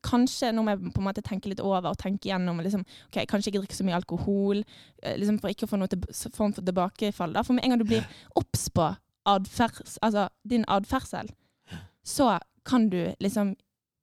Kanskje 0.03 0.53
nå 0.55 0.63
må 0.67 0.73
jeg 0.75 0.93
på 0.95 1.01
en 1.01 1.07
måte 1.09 1.23
tenke 1.23 1.49
litt 1.53 1.61
over 1.63 1.91
og 1.93 1.99
tenke 1.99 2.29
gjennom 2.31 2.59
liksom, 2.65 2.83
ok, 3.09 3.21
Kanskje 3.31 3.53
ikke 3.53 3.63
drikke 3.63 3.79
så 3.79 3.85
mye 3.87 3.99
alkohol, 4.01 4.65
eh, 5.03 5.17
liksom 5.21 5.39
for 5.41 5.49
ikke 5.53 5.67
å 5.69 5.73
få 5.73 5.79
noe 5.79 5.89
til, 5.93 6.03
form 6.35 6.53
for 6.57 6.63
tilbakefall. 6.67 7.33
Da. 7.37 7.43
For 7.47 7.55
med 7.55 7.65
en 7.65 7.71
gang 7.77 7.83
du 7.85 7.89
blir 7.89 8.07
obs 8.37 8.69
på 8.75 8.91
altså 9.27 10.29
din 10.49 10.65
atferdsel, 10.69 11.29
så 12.05 12.39
kan 12.67 12.89
du 12.91 13.15
liksom 13.23 13.55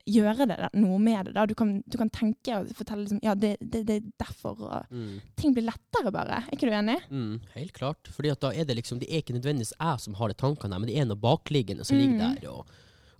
gjøre 0.09 0.47
det, 0.49 0.55
da, 0.57 0.69
noe 0.79 0.97
med 0.97 1.27
det. 1.27 1.33
Da. 1.35 1.43
Du, 1.45 1.53
kan, 1.53 1.83
du 1.85 1.97
kan 1.99 2.09
tenke 2.09 2.55
og 2.57 2.69
fortelle 2.73 3.03
liksom, 3.03 3.19
ja, 3.21 3.35
det, 3.37 3.57
det, 3.61 3.83
det 3.85 3.97
er 3.99 4.05
derfor. 4.23 4.55
Og 4.65 4.85
Mm. 4.95 5.19
ting 5.37 5.53
blir 5.53 5.67
lettere, 5.67 6.09
bare. 6.11 6.39
Er 6.47 6.55
ikke 6.55 6.65
du 6.69 6.73
enig? 6.73 6.95
Mm, 7.11 7.35
helt 7.53 7.73
klart. 7.75 8.09
Fordi 8.15 8.31
at 8.31 8.39
da 8.41 8.49
er 8.55 8.65
det 8.65 8.77
liksom 8.79 8.99
Det 8.99 9.09
er 9.11 9.21
ikke 9.21 9.35
nødvendigvis 9.37 9.73
jeg 9.77 9.99
som 9.99 10.15
har 10.17 10.27
de 10.31 10.33
tankene, 10.39 10.79
men 10.79 10.87
det 10.89 10.97
er 10.97 11.05
noe 11.05 11.19
bakliggende 11.19 11.85
som 11.85 11.97
ligger 11.99 12.15
Mm. 12.17 12.39
der. 12.41 12.49
Og, 12.49 12.65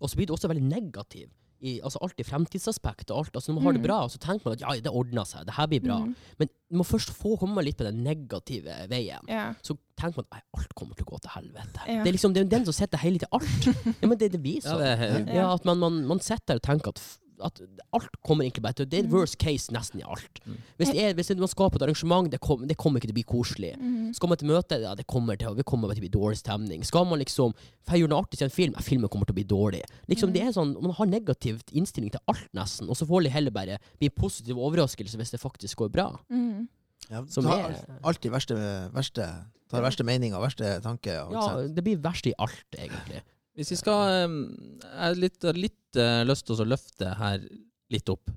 og 0.02 0.10
så 0.10 0.16
blir 0.18 0.26
det 0.32 0.34
også 0.40 0.48
veldig 0.50 0.64
negativ. 0.66 1.28
I, 1.62 1.80
altså 1.84 2.00
alt 2.02 2.20
i 2.20 2.24
fremtidsaspekt 2.24 3.12
og 3.12 3.18
alt. 3.26 3.36
Altså 3.36 3.52
når 3.52 3.56
man 3.60 3.64
har 3.66 3.74
det 3.74 3.82
Mm. 3.82 3.88
bra, 3.88 3.98
så 4.08 4.18
tenker 4.18 4.46
man 4.46 4.54
at 4.54 4.62
ja, 4.62 4.76
det 4.82 4.92
ordner 4.96 5.26
seg, 5.28 5.46
det 5.46 5.54
her 5.58 5.68
blir 5.68 5.82
bra. 5.84 5.98
Mm. 6.06 6.16
Men 6.40 6.48
du 6.72 6.78
må 6.80 6.84
først 6.88 7.10
få 7.12 7.38
komme 7.40 7.62
litt 7.66 7.78
på 7.78 7.84
den 7.84 8.04
negative 8.04 8.76
veien. 8.90 9.20
yeah. 9.30 9.54
Så 9.62 9.76
tenker 10.00 10.22
man 10.24 10.26
at 10.32 10.44
alt 10.58 10.74
kommer 10.76 10.96
til 10.96 11.04
å 11.06 11.12
gå 11.12 11.20
til 11.22 11.32
helvete. 11.36 11.80
Yeah. 11.88 12.04
Det 12.04 12.08
er 12.08 12.16
liksom 12.16 12.34
det 12.34 12.42
er 12.46 12.50
den 12.56 12.66
som 12.66 12.74
setter 12.74 12.98
hele 13.04 13.20
til 13.20 13.28
alt. 13.32 13.70
Ja, 14.02 14.08
men 14.08 14.18
det, 14.18 14.32
det 14.32 14.42
blir 14.42 14.62
sånn. 14.64 14.80
er, 14.82 15.34
Ja, 15.36 15.54
at 15.54 15.66
man, 15.66 15.78
man, 15.80 16.06
man 16.08 16.20
sitter 16.24 16.56
der 16.56 16.62
og 16.62 16.68
tenker 16.70 16.90
at, 16.96 17.02
at 17.44 17.62
alt 17.94 18.10
kommer 18.26 18.44
egentlig 18.46 18.64
bare 18.64 18.74
til 18.74 18.86
Det 18.90 19.00
er 19.00 19.08
Mm. 19.08 19.12
worst 19.14 19.38
case 19.40 19.72
nesten 19.72 20.00
i 20.02 20.04
alt. 20.04 20.40
Mm. 20.46 20.58
Hvis, 20.78 20.92
det 20.92 21.04
er, 21.04 21.14
hvis 21.14 21.30
man 21.38 21.48
skaper 21.48 21.76
et 21.78 21.82
arrangement, 21.88 22.30
det, 22.32 22.40
kom, 22.40 22.66
det 22.68 22.78
kommer 22.78 23.00
ikke 23.00 23.08
til 23.08 23.16
å 23.16 23.20
bli 23.20 23.24
koselig. 23.24 23.72
Mm. 23.80 24.14
Skal 24.14 24.30
man 24.30 24.38
til 24.38 24.48
møte, 24.48 24.82
ja, 24.82 24.96
det 24.96 25.06
kommer 25.08 25.38
til, 25.38 25.56
det 25.56 25.66
kommer 25.66 25.90
til 25.94 26.02
å 26.04 26.06
bli 26.08 26.14
dårlig 26.20 26.38
stemning. 26.38 26.84
Skal 26.86 27.06
man 27.06 27.20
liksom 27.20 27.54
for 27.86 27.96
jeg 27.98 28.04
gjør 28.04 28.10
noe 28.10 28.22
artig 28.22 28.38
til 28.38 28.46
en 28.46 28.52
film, 28.54 28.74
ja, 28.76 28.82
filmen 28.82 29.10
kommer 29.10 29.26
til 29.26 29.34
å 29.34 29.40
bli 29.40 29.44
dårlig. 29.50 29.82
Liksom, 30.08 30.30
Mm. 30.30 30.34
det 30.34 30.42
er 30.44 30.52
sånn, 30.54 30.76
Man 30.82 30.92
har 30.92 31.06
negativ 31.08 31.62
innstilling 31.74 32.12
til 32.12 32.20
alt, 32.28 32.48
nesten, 32.54 32.88
og 32.90 32.96
så 32.96 33.06
får 33.08 33.24
det 33.24 33.32
heller 33.32 33.52
bare 33.52 33.80
bli 34.00 34.08
en 34.08 34.16
positiv 34.22 34.56
overraskelse 34.58 35.16
hvis 35.18 35.32
det 35.32 35.40
faktisk 35.42 35.76
går 35.78 35.90
bra. 35.92 36.20
Mm. 36.32 36.68
Ja, 37.10 37.24
Som 37.26 37.46
ta 37.46 37.58
er- 37.70 37.86
alltid 38.04 38.32
verste, 38.32 38.92
verste, 38.94 39.26
tar 39.70 39.82
verste 39.82 40.04
meninger, 40.06 40.38
verste 40.40 40.80
tanker. 40.84 41.32
Ja, 41.32 41.68
det 41.68 41.84
blir 41.84 41.98
verst 41.98 42.28
i 42.28 42.34
alt, 42.38 42.64
egentlig. 42.78 43.22
Hvis 43.60 43.74
vi 43.74 43.80
skal 43.82 44.02
Jeg 44.16 44.96
har 44.96 45.18
litt, 45.20 45.48
litt 45.58 46.00
eh, 46.00 46.24
lyst 46.24 46.48
til 46.48 46.62
å 46.64 46.68
løfte 46.68 47.14
her 47.20 47.44
litt 47.92 48.12
opp. 48.12 48.32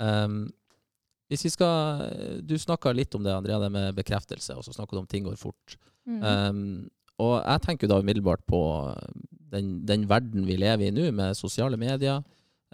Um, 0.00 0.46
hvis 1.28 1.44
vi 1.46 1.52
skal 1.52 2.40
Du 2.46 2.54
snakka 2.58 2.92
litt 2.94 3.14
om 3.16 3.24
det, 3.24 3.34
Andrea, 3.34 3.60
det 3.60 3.70
med 3.74 3.96
bekreftelse, 3.98 4.56
og 4.56 4.64
så 4.64 4.72
snakka 4.74 4.96
du 4.96 5.02
om 5.02 5.10
ting 5.10 5.26
går 5.26 5.36
fort. 5.40 5.76
Mm. 6.08 6.22
Um, 6.22 6.62
og 7.22 7.36
jeg 7.38 7.62
tenker 7.64 7.90
da 7.90 8.00
umiddelbart 8.02 8.42
på 8.48 8.60
den, 9.54 9.76
den 9.86 10.08
verden 10.10 10.48
vi 10.48 10.56
lever 10.58 10.88
i 10.88 10.94
nå, 10.94 11.10
med 11.14 11.36
sosiale 11.38 11.80
medier, 11.80 12.24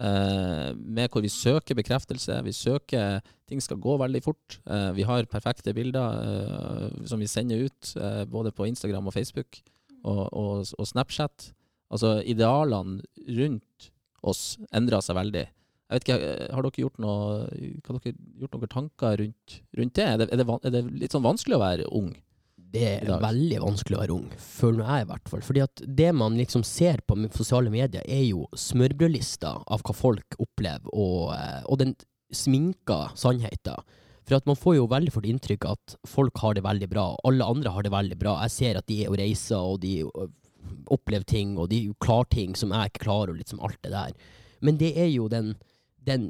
Uh, 0.01 0.73
med 0.73 1.11
hvor 1.13 1.21
vi 1.21 1.29
søker 1.29 1.77
bekreftelse. 1.77 2.39
Vi 2.41 2.51
søker 2.57 3.19
Ting 3.45 3.61
skal 3.61 3.77
gå 3.77 3.97
veldig 3.99 4.21
fort. 4.23 4.55
Uh, 4.65 4.89
vi 4.95 5.03
har 5.05 5.27
perfekte 5.29 5.75
bilder 5.77 6.23
uh, 6.25 7.05
som 7.05 7.19
vi 7.21 7.27
sender 7.29 7.67
ut, 7.67 7.91
både 8.31 8.51
på 8.51 8.65
Instagram 8.65 9.11
og 9.11 9.13
Facebook 9.13 9.59
og, 10.03 10.33
og, 10.33 10.65
og 10.79 10.87
Snapchat. 10.87 11.51
Altså, 11.91 12.19
idealene 12.23 13.01
rundt 13.37 13.91
oss 14.23 14.55
endrer 14.71 15.03
seg 15.03 15.17
veldig. 15.17 15.45
Jeg 15.91 15.99
vet 15.99 16.05
ikke, 16.07 16.19
eh, 16.23 16.49
Har 16.55 16.63
dere 16.63 16.83
gjort 16.85 16.99
noe, 17.03 17.21
har 17.51 17.97
dere 17.99 18.13
gjort 18.39 18.53
noen 18.55 18.71
tanker 18.71 19.17
rundt, 19.19 19.61
rundt 19.77 19.95
det? 19.97 20.05
Er 20.07 20.19
det, 20.21 20.27
er, 20.31 20.39
det, 20.39 20.59
er 20.63 20.75
det 20.77 20.83
litt 21.01 21.15
sånn 21.15 21.25
vanskelig 21.25 21.57
å 21.57 21.63
være 21.65 21.87
ung? 21.91 22.13
Det 22.71 22.85
er 23.01 23.09
veldig 23.19 23.57
vanskelig 23.59 23.97
å 23.97 23.99
være 23.99 24.15
ung, 24.15 24.29
føler 24.39 24.85
jeg 24.87 25.03
i 25.03 25.07
hvert 25.09 25.27
fall. 25.27 25.41
Fordi 25.43 25.63
at 25.65 25.81
det 25.99 26.13
man 26.15 26.37
liksom 26.39 26.63
ser 26.63 27.01
på 27.03 27.17
sosiale 27.35 27.73
medier, 27.73 28.05
er 28.07 28.23
jo 28.29 28.45
smørbrødlister 28.55 29.65
av 29.67 29.83
hva 29.83 29.95
folk 29.97 30.37
opplever, 30.39 30.87
og, 30.95 31.33
eh, 31.35 31.65
og 31.67 31.81
den 31.83 31.97
sminka 32.31 33.09
sannheten. 33.19 33.83
For 34.23 34.37
at 34.37 34.47
man 34.47 34.55
får 34.55 34.77
jo 34.77 34.87
veldig 34.87 35.11
fort 35.11 35.27
inntrykk 35.27 35.67
at 35.67 35.97
folk 36.07 36.39
har 36.39 36.55
det 36.55 36.63
veldig 36.63 36.87
bra, 36.87 37.09
alle 37.27 37.43
andre 37.43 37.73
har 37.75 37.83
det 37.83 37.91
veldig 37.91 38.17
bra. 38.21 38.37
Jeg 38.45 38.55
ser 38.55 38.79
at 38.79 38.87
de 38.87 39.01
er 39.03 39.11
og 39.11 39.19
reiser, 39.19 39.59
og 39.59 39.81
de 39.83 39.97
opplever 40.91 41.25
ting, 41.27 41.57
og 41.59 41.69
de 41.71 41.83
klarer 42.03 42.29
ting 42.33 42.55
som 42.57 42.73
jeg 42.75 42.91
ikke 42.91 43.05
klarer, 43.05 43.33
og 43.33 43.41
liksom 43.41 43.61
alt 43.63 43.79
det 43.85 43.93
der. 43.93 44.15
Men 44.61 44.77
det 44.77 44.93
er 44.99 45.09
jo 45.09 45.27
den, 45.31 45.55
den 46.05 46.27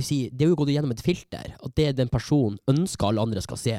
si, 0.00 0.26
Det 0.30 0.46
er 0.46 0.52
jo 0.52 0.58
gått 0.58 0.72
gjennom 0.74 0.94
et 0.94 1.04
filter, 1.04 1.54
at 1.56 1.76
det 1.76 1.96
den 1.98 2.12
personen 2.12 2.58
ønsker 2.70 3.10
alle 3.10 3.24
andre 3.26 3.42
skal 3.44 3.60
se. 3.60 3.78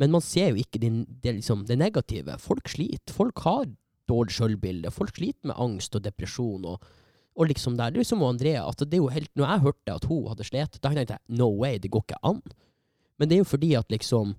Men 0.00 0.14
man 0.14 0.24
ser 0.24 0.52
jo 0.52 0.62
ikke 0.62 0.80
det, 0.82 0.90
det, 1.22 1.36
liksom, 1.40 1.66
det 1.68 1.78
negative. 1.78 2.38
Folk 2.42 2.70
sliter. 2.70 3.14
Folk 3.14 3.42
har 3.44 3.66
dårlig 4.10 4.34
sjølbilde. 4.36 4.90
Folk 4.94 5.14
sliter 5.16 5.50
med 5.50 5.58
angst 5.60 5.94
og 5.98 6.04
depresjon. 6.06 6.64
Og, 6.66 6.86
og 7.36 7.50
liksom 7.50 7.76
der, 7.78 7.92
det 7.92 8.00
er 8.00 8.06
liksom 8.06 8.24
Andrea, 8.26 8.64
at 8.68 8.82
det 8.82 8.98
er 8.98 9.04
jo 9.04 9.12
helt, 9.12 9.30
når 9.38 9.48
jeg 9.48 9.66
hørte 9.66 9.98
at 9.98 10.08
hun 10.10 10.24
hadde 10.30 10.48
slitt, 10.48 10.80
da 10.80 10.90
tenkte 10.90 11.18
jeg 11.18 11.38
no 11.38 11.52
way, 11.60 11.78
det 11.82 11.92
går 11.92 12.06
ikke 12.06 12.22
an. 12.32 12.42
Men 13.20 13.30
det 13.30 13.36
er 13.36 13.44
jo 13.44 13.52
fordi 13.52 13.74
at 13.78 13.92
liksom 13.92 14.34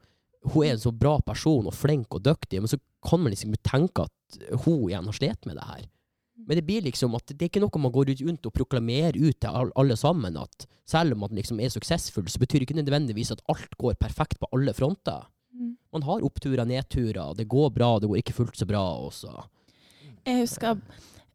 hun 0.52 0.66
er 0.66 0.74
en 0.76 0.82
så 0.82 0.92
bra 0.92 1.18
person 1.24 1.70
og 1.70 1.76
flink 1.76 2.12
og 2.16 2.24
dyktig, 2.26 2.60
men 2.60 2.68
så 2.68 2.80
kan 3.08 3.22
man 3.24 3.32
liksom 3.32 3.56
tenke 3.64 4.04
at 4.04 4.12
hun 4.66 4.90
igjen 4.90 5.10
har 5.10 5.18
slitt 5.18 5.48
med 5.50 5.60
det 5.60 5.68
her. 5.68 5.86
Men 6.48 6.58
det 6.58 6.66
blir 6.68 6.82
liksom 6.86 7.14
at 7.16 7.30
det 7.30 7.46
er 7.46 7.52
ikke 7.52 7.62
noe 7.64 7.82
man 7.82 7.94
går 7.94 8.14
rundt 8.24 8.48
og 8.50 8.56
proklamerer 8.56 9.20
ut 9.22 9.38
til 9.44 9.72
alle 9.80 9.98
sammen, 10.00 10.38
at 10.40 10.68
selv 10.90 11.16
om 11.16 11.24
man 11.24 11.38
liksom 11.38 11.62
er 11.64 11.72
suksessfull, 11.72 12.28
så 12.28 12.42
betyr 12.42 12.60
det 12.60 12.68
ikke 12.68 12.82
nødvendigvis 12.82 13.32
at 13.36 13.44
alt 13.52 13.78
går 13.80 13.96
perfekt 14.02 14.40
på 14.42 14.50
alle 14.56 14.74
fronter. 14.76 15.30
Mm. 15.54 15.76
Man 15.94 16.06
har 16.10 16.26
oppturer, 16.26 16.66
nedturer, 16.68 17.36
det 17.38 17.48
går 17.48 17.70
bra, 17.76 17.96
det 18.00 18.10
går 18.10 18.24
ikke 18.24 18.36
fullt 18.42 18.60
så 18.60 18.68
bra 18.68 18.82
også. 19.06 19.32
Jeg 20.26 20.44
husker 20.44 20.80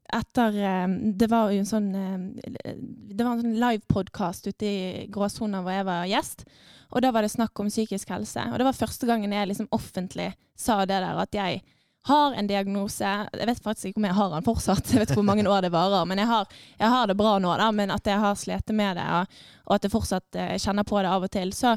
etter 0.09 0.55
eh, 0.65 0.93
Det 1.21 1.27
var 1.29 1.51
jo 1.53 1.61
en 1.61 1.69
sånn 1.69 1.89
eh, 1.93 2.77
Det 3.13 3.21
var 3.21 3.35
en 3.35 3.43
sånn 3.43 3.59
livepodkast 3.61 4.49
ute 4.49 4.65
i 4.65 5.07
gråsona 5.13 5.61
hvor 5.61 5.75
jeg 5.77 5.89
var 5.89 6.09
gjest. 6.09 6.45
Og 6.89 7.05
da 7.05 7.13
var 7.13 7.25
det 7.25 7.35
snakk 7.35 7.61
om 7.61 7.69
psykisk 7.69 8.09
helse. 8.15 8.47
Og 8.49 8.57
det 8.57 8.65
var 8.65 8.77
første 8.77 9.09
gangen 9.09 9.35
jeg 9.37 9.51
liksom 9.51 9.69
offentlig 9.77 10.31
sa 10.57 10.81
det 10.89 11.03
der 11.05 11.21
at 11.21 11.37
jeg 11.37 11.61
har 12.09 12.35
en 12.35 12.49
diagnose. 12.49 13.13
Jeg 13.33 13.49
vet 13.51 13.63
faktisk 13.63 13.91
ikke 13.91 14.01
om 14.03 14.09
jeg 14.09 14.17
har 14.19 14.33
den 14.33 14.47
fortsatt, 14.47 14.93
jeg 14.93 15.03
vet 15.03 15.11
ikke 15.13 15.21
hvor 15.21 15.29
mange 15.29 15.47
år 15.49 15.65
det 15.67 15.73
varer. 15.75 16.09
Men 16.09 16.23
jeg 16.23 16.31
har, 16.31 16.61
jeg 16.81 16.93
har 16.95 17.09
det 17.11 17.17
bra 17.19 17.37
nå, 17.43 17.55
da, 17.61 17.71
men 17.75 17.93
at 17.95 18.09
jeg 18.09 18.21
har 18.23 18.39
slitt 18.41 18.73
med 18.77 18.99
det, 19.01 19.07
og, 19.07 19.75
at 19.77 19.85
jeg 19.85 19.93
fortsatt 19.93 20.39
eh, 20.41 20.55
kjenner 20.61 20.87
på 20.89 21.01
det 21.05 21.13
av 21.13 21.27
og 21.27 21.33
til. 21.35 21.53
Så, 21.57 21.75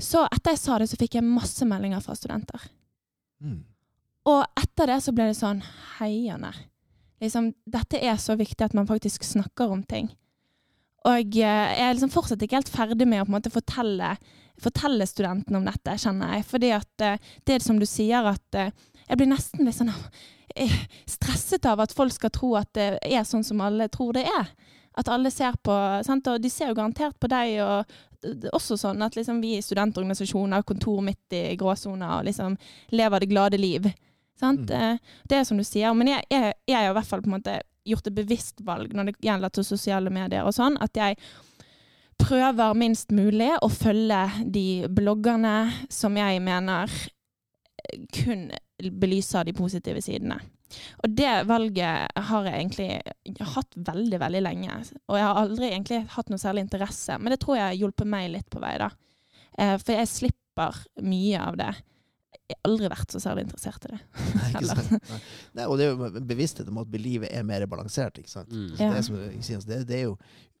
så 0.00 0.24
etter 0.28 0.56
jeg 0.56 0.62
sa 0.62 0.78
det, 0.80 0.88
så 0.90 1.00
fikk 1.00 1.18
jeg 1.18 1.26
masse 1.26 1.68
meldinger 1.68 2.04
fra 2.04 2.16
studenter. 2.18 2.68
Mm. 3.44 3.60
Og 4.28 4.42
etter 4.60 4.92
det 4.92 4.98
så 5.04 5.14
ble 5.16 5.30
det 5.30 5.38
sånn 5.38 5.62
heiende. 5.98 6.52
Liksom, 7.22 7.52
dette 7.66 8.00
er 8.00 8.18
så 8.20 8.36
viktig 8.38 8.64
at 8.64 8.76
man 8.76 8.88
faktisk 8.88 9.24
snakker 9.26 9.72
om 9.74 9.82
ting. 9.86 10.10
Og 11.08 11.38
eh, 11.38 11.72
jeg 11.78 11.86
er 11.86 11.94
liksom 11.94 12.12
fortsatt 12.12 12.42
ikke 12.44 12.60
helt 12.60 12.72
ferdig 12.72 13.08
med 13.08 13.24
å 13.24 13.30
måte 13.30 13.52
fortelle, 13.52 14.16
fortelle 14.62 15.06
studentene 15.08 15.60
om 15.60 15.66
dette, 15.66 15.96
kjenner 16.00 16.36
jeg. 16.36 16.46
Fordi 16.50 16.72
at 16.76 17.04
eh, 17.06 17.32
det 17.48 17.60
som 17.64 17.78
du 17.80 17.86
sier, 17.88 18.26
at 18.32 18.62
jeg 19.08 19.20
blir 19.20 19.30
nesten 19.30 19.64
litt 19.66 19.76
sånn 19.78 19.92
eh, 20.56 20.74
stresset 21.08 21.66
av 21.66 21.80
at 21.84 21.94
folk 21.96 22.12
skal 22.14 22.32
tro 22.34 22.54
at 22.60 22.70
det 22.76 22.90
er 23.02 23.24
sånn 23.24 23.46
som 23.46 23.60
alle 23.64 23.88
tror 23.92 24.16
det 24.18 24.26
er. 24.28 24.52
At 24.98 25.08
alle 25.12 25.30
ser 25.30 25.56
på 25.62 25.74
sant? 26.06 26.26
Og 26.26 26.42
de 26.42 26.50
ser 26.50 26.72
jo 26.72 26.78
garantert 26.78 27.16
på 27.20 27.30
deg, 27.30 27.60
og 27.62 28.26
er 28.26 28.50
også 28.56 28.76
sånn 28.80 29.02
at 29.06 29.14
liksom 29.14 29.40
vi 29.42 29.56
i 29.56 29.62
studentorganisasjoner, 29.62 30.66
kontor 30.66 31.02
midt 31.06 31.36
i 31.38 31.56
gråsona, 31.58 32.18
og 32.18 32.26
liksom 32.26 32.56
lever 32.90 33.22
det 33.22 33.30
glade 33.30 33.60
liv. 33.60 33.90
Sant? 34.38 34.70
Mm. 34.70 34.94
Eh, 34.94 35.18
Det 35.28 35.38
er 35.38 35.44
som 35.44 35.58
du 35.58 35.64
sier. 35.64 35.94
Men 35.94 36.14
jeg, 36.14 36.24
jeg, 36.30 36.54
jeg 36.66 36.78
har 36.78 36.90
i 36.90 36.96
hvert 36.98 37.10
fall 37.10 37.22
på 37.22 37.30
en 37.30 37.38
måte 37.38 37.60
gjort 37.88 38.10
et 38.10 38.16
bevisst 38.18 38.60
valg 38.66 38.92
når 38.92 39.10
det 39.10 39.20
gjelder 39.24 39.52
til 39.54 39.64
sosiale 39.64 40.10
medier 40.12 40.44
og 40.44 40.52
sånn, 40.52 40.76
at 40.82 40.98
jeg 40.98 41.16
prøver 42.18 42.74
minst 42.76 43.14
mulig 43.14 43.52
å 43.62 43.70
følge 43.70 44.24
de 44.44 44.88
bloggerne 44.90 45.70
som 45.88 46.16
jeg 46.18 46.42
mener 46.42 46.90
kun 48.14 48.48
belyser 49.00 49.44
de 49.48 49.54
positive 49.56 50.02
sidene. 50.04 50.38
Og 51.02 51.14
det 51.16 51.30
valget 51.48 52.12
har 52.28 52.48
jeg 52.48 52.54
egentlig 52.60 53.42
hatt 53.54 53.76
veldig, 53.88 54.18
veldig 54.20 54.42
lenge. 54.44 54.78
Og 55.08 55.16
jeg 55.16 55.24
har 55.26 55.40
aldri 55.42 55.70
egentlig 55.70 56.02
hatt 56.14 56.28
noe 56.32 56.42
særlig 56.42 56.66
interesse, 56.66 57.16
men 57.18 57.32
det 57.32 57.40
tror 57.42 57.56
jeg 57.56 57.66
har 57.70 57.78
hjulpet 57.80 58.10
meg 58.12 58.28
litt 58.34 58.48
på 58.52 58.60
vei, 58.62 58.74
da. 58.82 58.90
Eh, 59.58 59.76
For 59.80 59.96
jeg 59.96 60.10
slipper 60.12 60.82
mye 61.02 61.40
av 61.40 61.56
det. 61.60 61.70
Jeg 62.48 62.56
har 62.56 62.68
aldri 62.70 62.88
vært 62.92 63.12
så 63.12 63.20
særlig 63.20 63.46
interessert 63.46 63.88
i 63.88 63.94
det. 63.94 63.98
Nei? 64.36 64.50
Nei. 64.68 65.00
Nei, 65.56 65.64
og 65.66 65.74
det 65.80 65.86
er 65.86 65.90
jo 65.92 66.22
bevissthet 66.28 66.68
om 66.70 66.78
at 66.80 66.94
livet 67.00 67.32
er 67.32 67.44
mer 67.48 67.64
balansert. 67.68 68.20
ikke 68.20 68.32
sant? 68.32 68.52
Mm. 68.52 68.70
Så 68.76 68.78
det, 68.78 69.00
er 69.00 69.08
som, 69.08 69.66
det, 69.68 69.80
det 69.88 69.98
er 69.98 70.06
jo 70.06 70.14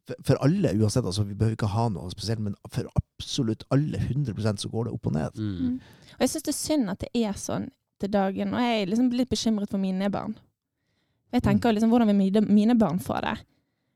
for, 0.08 0.16
for 0.24 0.40
alle, 0.44 0.72
uansett, 0.78 1.04
altså 1.04 1.24
vi 1.28 1.36
behøver 1.36 1.58
ikke 1.58 1.70
ha 1.74 1.88
noe 1.92 2.08
spesielt, 2.12 2.40
men 2.44 2.56
for 2.72 2.88
absolutt 2.98 3.66
alle 3.74 4.00
100% 4.00 4.64
så 4.64 4.70
går 4.72 4.88
det 4.88 4.94
opp 4.96 5.10
og 5.10 5.16
ned. 5.18 5.36
Mm. 5.38 5.76
Og 6.16 6.24
jeg 6.24 6.32
syns 6.32 6.48
det 6.48 6.54
er 6.54 6.58
synd 6.62 6.94
at 6.94 7.04
det 7.04 7.12
er 7.26 7.36
sånn 7.38 7.68
til 7.98 8.12
dagen, 8.14 8.54
og 8.54 8.62
jeg 8.62 8.80
er 8.82 8.90
liksom 8.92 9.12
litt 9.18 9.30
bekymret 9.30 9.70
for 9.70 9.82
mine 9.82 10.08
barn. 10.14 10.36
Jeg 11.34 11.44
tenker 11.44 11.74
liksom, 11.74 11.90
hvordan 11.92 12.08
vil 12.08 12.44
mine, 12.48 12.76
barn 12.78 13.00
få 13.04 13.18
det? 13.20 13.34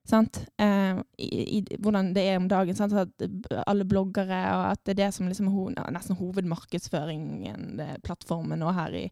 Sant? 0.04 0.40
Eh, 0.60 0.98
i, 1.22 1.28
i, 1.58 1.60
hvordan 1.80 2.10
det 2.12 2.24
er 2.28 2.40
om 2.40 2.48
dagen. 2.50 2.76
Sant? 2.76 2.92
At 2.92 3.62
alle 3.70 3.86
bloggere, 3.88 4.40
og 4.58 4.64
at 4.72 4.82
det 4.84 4.96
er 4.96 4.98
det 5.04 5.10
som 5.16 5.30
liksom 5.30 5.48
ho 5.54 5.68
nesten 5.70 6.18
hovedmarkedsføringen, 6.18 7.76
det, 7.78 7.88
plattformen 8.04 8.60
nå 8.60 8.74
her 8.76 8.98
i, 8.98 9.04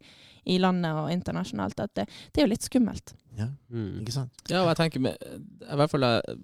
i 0.51 0.59
landet 0.61 0.99
og 0.99 1.13
internasjonalt. 1.15 1.81
At 1.81 1.95
det, 1.97 2.09
det 2.35 2.43
er 2.43 2.49
jo 2.49 2.53
litt 2.53 2.67
skummelt. 2.67 3.15
Ja, 3.39 3.49
Mm. 3.71 4.01
ikke 4.03 4.13
sant? 4.13 4.35
Ja, 4.51 4.65
og 4.65 4.73
jeg 4.73 4.81
tenker 4.83 5.01
med, 5.05 5.29
I 5.63 5.77
hvert 5.79 5.93
fall 5.93 6.03
jeg 6.03 6.39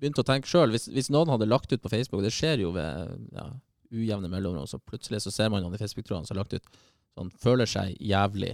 begynte 0.00 0.22
å 0.24 0.26
tenke 0.26 0.48
sjøl, 0.50 0.72
hvis, 0.74 0.88
hvis 0.90 1.10
noen 1.12 1.30
hadde 1.32 1.48
lagt 1.48 1.72
ut 1.72 1.82
på 1.84 1.90
Facebook, 1.92 2.22
det 2.24 2.32
skjer 2.34 2.62
jo 2.64 2.72
ved 2.76 3.18
ja, 3.36 3.46
ujevne 3.92 4.30
mellomrom, 4.32 4.66
så 4.70 4.78
plutselig 4.80 5.20
så 5.24 5.32
ser 5.34 5.50
man 5.52 5.62
noen 5.64 5.76
i 5.76 5.80
Facebook-trådene 5.82 6.26
som 6.28 6.36
har 6.36 6.44
lagt 6.44 6.56
ut 6.56 6.68
sånn 7.18 7.30
Føler 7.42 7.66
seg 7.68 7.96
jævlig. 8.00 8.52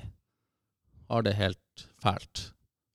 Har 1.12 1.22
det 1.26 1.34
helt 1.38 1.84
fælt. 2.02 2.48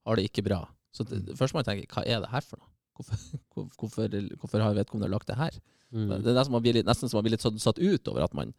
Har 0.08 0.18
det 0.18 0.26
ikke 0.28 0.44
bra. 0.48 0.64
Så 0.92 1.06
det, 1.08 1.22
det 1.30 1.36
første 1.40 1.56
man 1.56 1.68
tenker, 1.68 1.88
hva 1.94 2.04
er 2.04 2.24
det 2.26 2.32
her 2.34 2.44
for 2.44 2.60
noe? 2.60 2.68
Hvorfor, 2.98 3.22
hvor- 3.54 3.70
hvorfor, 3.80 4.18
hvorfor 4.42 4.66
har 4.66 4.76
vedkommende 4.76 5.12
lagt 5.14 5.30
det 5.32 5.38
her? 5.40 5.56
Mm. 5.94 6.10
Det 6.24 6.32
er 6.32 6.36
nesten, 6.40 6.54
man 6.56 6.64
blir 6.66 6.76
litt, 6.80 6.88
nesten 6.90 7.12
som 7.12 7.20
man 7.20 7.26
blir 7.28 7.36
litt 7.38 7.44
satt, 7.46 7.58
satt 7.62 7.80
ut 7.80 8.10
over 8.12 8.26
at 8.26 8.34
man, 8.38 8.52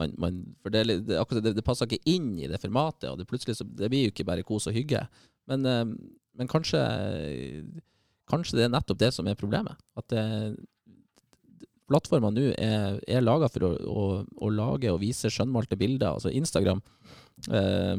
man, 0.00 0.12
man 0.20 0.42
For 0.64 0.74
det, 0.74 0.82
det, 0.88 1.00
det, 1.08 1.54
det 1.56 1.64
passer 1.66 1.88
ikke 1.88 2.02
inn 2.10 2.34
i 2.42 2.48
det 2.50 2.60
formatet, 2.62 3.08
og 3.12 3.20
det, 3.22 3.28
plutselig 3.30 3.58
så, 3.60 3.66
det 3.78 3.88
blir 3.92 4.08
jo 4.08 4.12
ikke 4.14 4.26
bare 4.28 4.44
kos 4.48 4.66
og 4.68 4.76
hygge. 4.76 5.04
Men, 5.48 5.64
eh, 5.68 5.84
men 6.38 6.50
kanskje, 6.50 6.82
kanskje 8.30 8.58
det 8.58 8.66
er 8.66 8.74
nettopp 8.74 9.00
det 9.00 9.12
som 9.16 9.28
er 9.30 9.38
problemet. 9.38 9.78
At 9.98 10.08
det, 10.12 10.24
plattformer 11.88 12.34
nå 12.34 12.50
er, 12.52 12.98
er 13.08 13.24
laga 13.24 13.48
for 13.52 13.68
å, 13.68 13.70
å, 13.88 14.06
å 14.44 14.50
lage 14.52 14.92
og 14.92 15.00
vise 15.02 15.30
skjønnmalte 15.32 15.78
bilder. 15.80 16.18
Altså 16.18 16.32
Instagram 16.36 16.82
eh, 17.48 17.94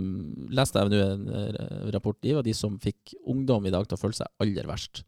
leste 0.56 0.84
jeg 0.84 0.94
nå 0.94 1.02
en 1.06 1.28
eh, 1.42 1.90
rapport. 1.96 2.20
i, 2.22 2.36
var 2.38 2.46
de 2.46 2.56
som 2.58 2.78
fikk 2.82 3.16
ungdom 3.26 3.66
i 3.66 3.74
dag 3.74 3.88
til 3.90 3.98
å 3.98 4.02
føle 4.02 4.20
seg 4.20 4.46
aller 4.46 4.70
verst. 4.70 5.04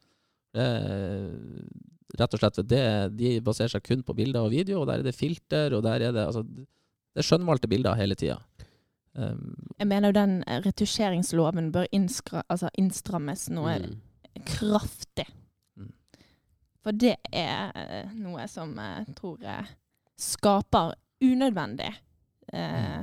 Det, 0.52 0.68
rett 2.20 2.36
og 2.36 2.42
slett 2.42 2.62
det, 2.68 2.84
de 3.16 3.38
baserer 3.46 3.72
seg 3.72 3.86
kun 3.86 4.02
på 4.04 4.16
bilder 4.18 4.48
og 4.48 4.52
video, 4.52 4.82
og 4.82 4.90
der 4.90 5.00
er 5.00 5.08
det 5.08 5.16
filter, 5.16 5.78
og 5.78 5.86
der 5.86 6.10
er 6.10 6.16
det 6.16 6.26
altså, 6.28 6.44
Det 6.44 7.24
er 7.24 7.28
skjønnmalte 7.28 7.70
bilder 7.72 8.00
hele 8.00 8.16
tida. 8.16 8.42
Um, 9.14 9.58
Jeg 9.78 9.88
mener 9.92 10.12
jo 10.12 10.16
den 10.16 10.38
eh, 10.48 10.62
retusjeringsloven 10.64 11.74
bør 11.76 11.90
innskra, 11.92 12.46
altså 12.48 12.72
innstrammes 12.80 13.50
noe 13.52 13.74
Mm. 13.92 14.00
Kraftig. 14.48 15.28
Mm. 15.80 15.92
For 16.84 16.98
det 16.98 17.16
er 17.32 17.72
eh, 17.78 18.14
noe 18.18 18.48
som 18.52 18.74
jeg 18.80 19.16
tror 19.18 19.42
eh, 19.46 19.74
skaper 20.22 20.94
unødvendig 21.22 21.92
eh, 22.54 23.02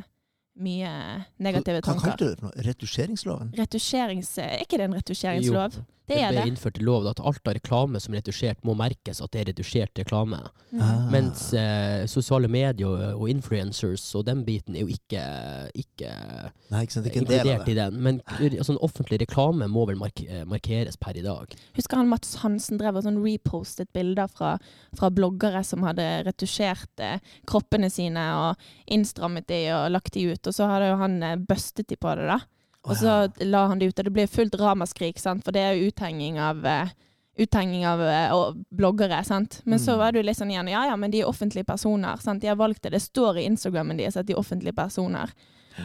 mye 0.58 0.92
negative 1.38 1.82
tanker. 1.86 2.02
Hva 2.02 2.10
kalte 2.10 2.24
du 2.24 2.30
det 2.32 2.40
for 2.40 2.48
noe? 2.48 2.66
Retusjeringsloven? 2.66 3.52
Retusjerings... 3.58 4.32
Er 4.42 4.64
ikke 4.64 4.80
det 4.80 4.88
en 4.88 4.98
retusjeringslov? 4.98 5.78
Jo, 5.78 5.86
det 6.08 6.20
er 6.22 6.32
ble 6.32 6.42
det. 6.42 6.52
innført 6.52 6.80
i 6.80 6.84
lov 6.86 7.06
at 7.10 7.20
alt 7.20 7.48
av 7.48 7.56
reklame 7.58 8.00
som 8.02 8.14
er 8.14 8.22
retusjert, 8.22 8.62
må 8.66 8.74
merkes 8.78 9.20
at 9.24 9.32
det 9.34 9.42
er 9.42 9.50
retusjert 9.52 10.00
reklame. 10.00 10.40
Mm. 10.72 10.82
Ah. 10.84 11.04
Mens 11.12 11.44
eh, 11.56 12.06
sosiale 12.10 12.50
medier 12.52 12.88
og, 12.88 13.22
og 13.22 13.32
influencers 13.32 14.04
og 14.18 14.26
den 14.28 14.44
biten 14.46 14.76
er 14.76 14.86
jo 14.86 14.92
ikke, 14.94 15.22
ikke 15.78 16.12
Nei, 16.72 16.82
ikke 16.84 16.96
sant? 16.96 17.06
Er 17.06 17.12
ikke 17.12 17.22
en 17.22 17.30
del 17.30 17.40
av 17.40 17.46
inkludert 17.46 17.66
det. 17.66 17.72
i 17.72 17.78
den. 17.78 18.00
Men 18.04 18.20
altså, 18.58 18.78
offentlig 18.84 19.20
reklame 19.22 19.68
må 19.70 19.86
vel 19.88 20.00
mark 20.00 20.22
eh, 20.24 20.44
markeres 20.48 20.98
per 21.00 21.18
i 21.18 21.24
dag. 21.24 21.54
Husker 21.78 22.00
han 22.00 22.10
Mats 22.10 22.36
Hansen 22.42 22.80
drev 22.80 23.00
og 23.00 23.06
sånn 23.06 23.20
repostet 23.24 23.92
bilder 23.96 24.30
fra, 24.32 24.56
fra 24.98 25.12
bloggere 25.14 25.62
som 25.66 25.86
hadde 25.86 26.06
retusjert 26.28 27.04
eh, 27.04 27.22
kroppene 27.48 27.90
sine 27.92 28.24
og 28.38 28.68
innstrammet 28.92 29.48
de 29.48 29.64
og 29.76 29.88
lagt 29.92 30.14
de 30.16 30.28
ut, 30.32 30.46
og 30.46 30.54
så 30.54 30.68
hadde 30.70 30.92
jo 30.92 31.00
han 31.02 31.18
eh, 31.24 31.40
bustet 31.48 31.88
de 31.90 31.98
på 32.00 32.14
det, 32.18 32.28
da. 32.30 32.40
Og 32.84 32.96
så 32.96 33.32
la 33.44 33.66
han 33.68 33.78
det 33.78 33.88
ut, 33.88 33.98
og 33.98 34.04
det 34.04 34.12
ble 34.12 34.26
fullt 34.26 34.54
ramaskrik, 34.60 35.18
sant? 35.18 35.44
for 35.44 35.52
det 35.52 35.60
er 35.60 35.74
jo 35.76 35.88
uthenging 35.90 36.38
av 36.38 36.64
eh, 36.66 36.88
Uthenging 37.38 37.84
av 37.86 38.00
eh, 38.02 38.32
og 38.34 38.56
bloggere. 38.74 39.24
sant? 39.24 39.60
Men 39.64 39.78
så 39.78 39.92
Mm. 39.94 39.98
var 39.98 40.12
det 40.12 40.18
jo 40.18 40.26
litt 40.26 40.36
sånn 40.36 40.50
igjen 40.50 40.68
Ja 40.70 40.86
ja, 40.86 40.96
men 40.96 41.10
de 41.12 41.20
er 41.20 41.28
offentlige 41.28 41.64
personer. 41.66 42.16
sant? 42.20 42.40
De 42.42 42.48
har 42.48 42.56
valgt 42.56 42.82
det. 42.82 42.90
Det 42.90 43.00
står 43.02 43.38
i 43.38 43.44
Instagrammen 43.46 43.96
deres 43.96 44.16
at 44.16 44.26
de 44.26 44.32
er 44.32 44.38
offentlige 44.40 44.74
personer. 44.74 45.30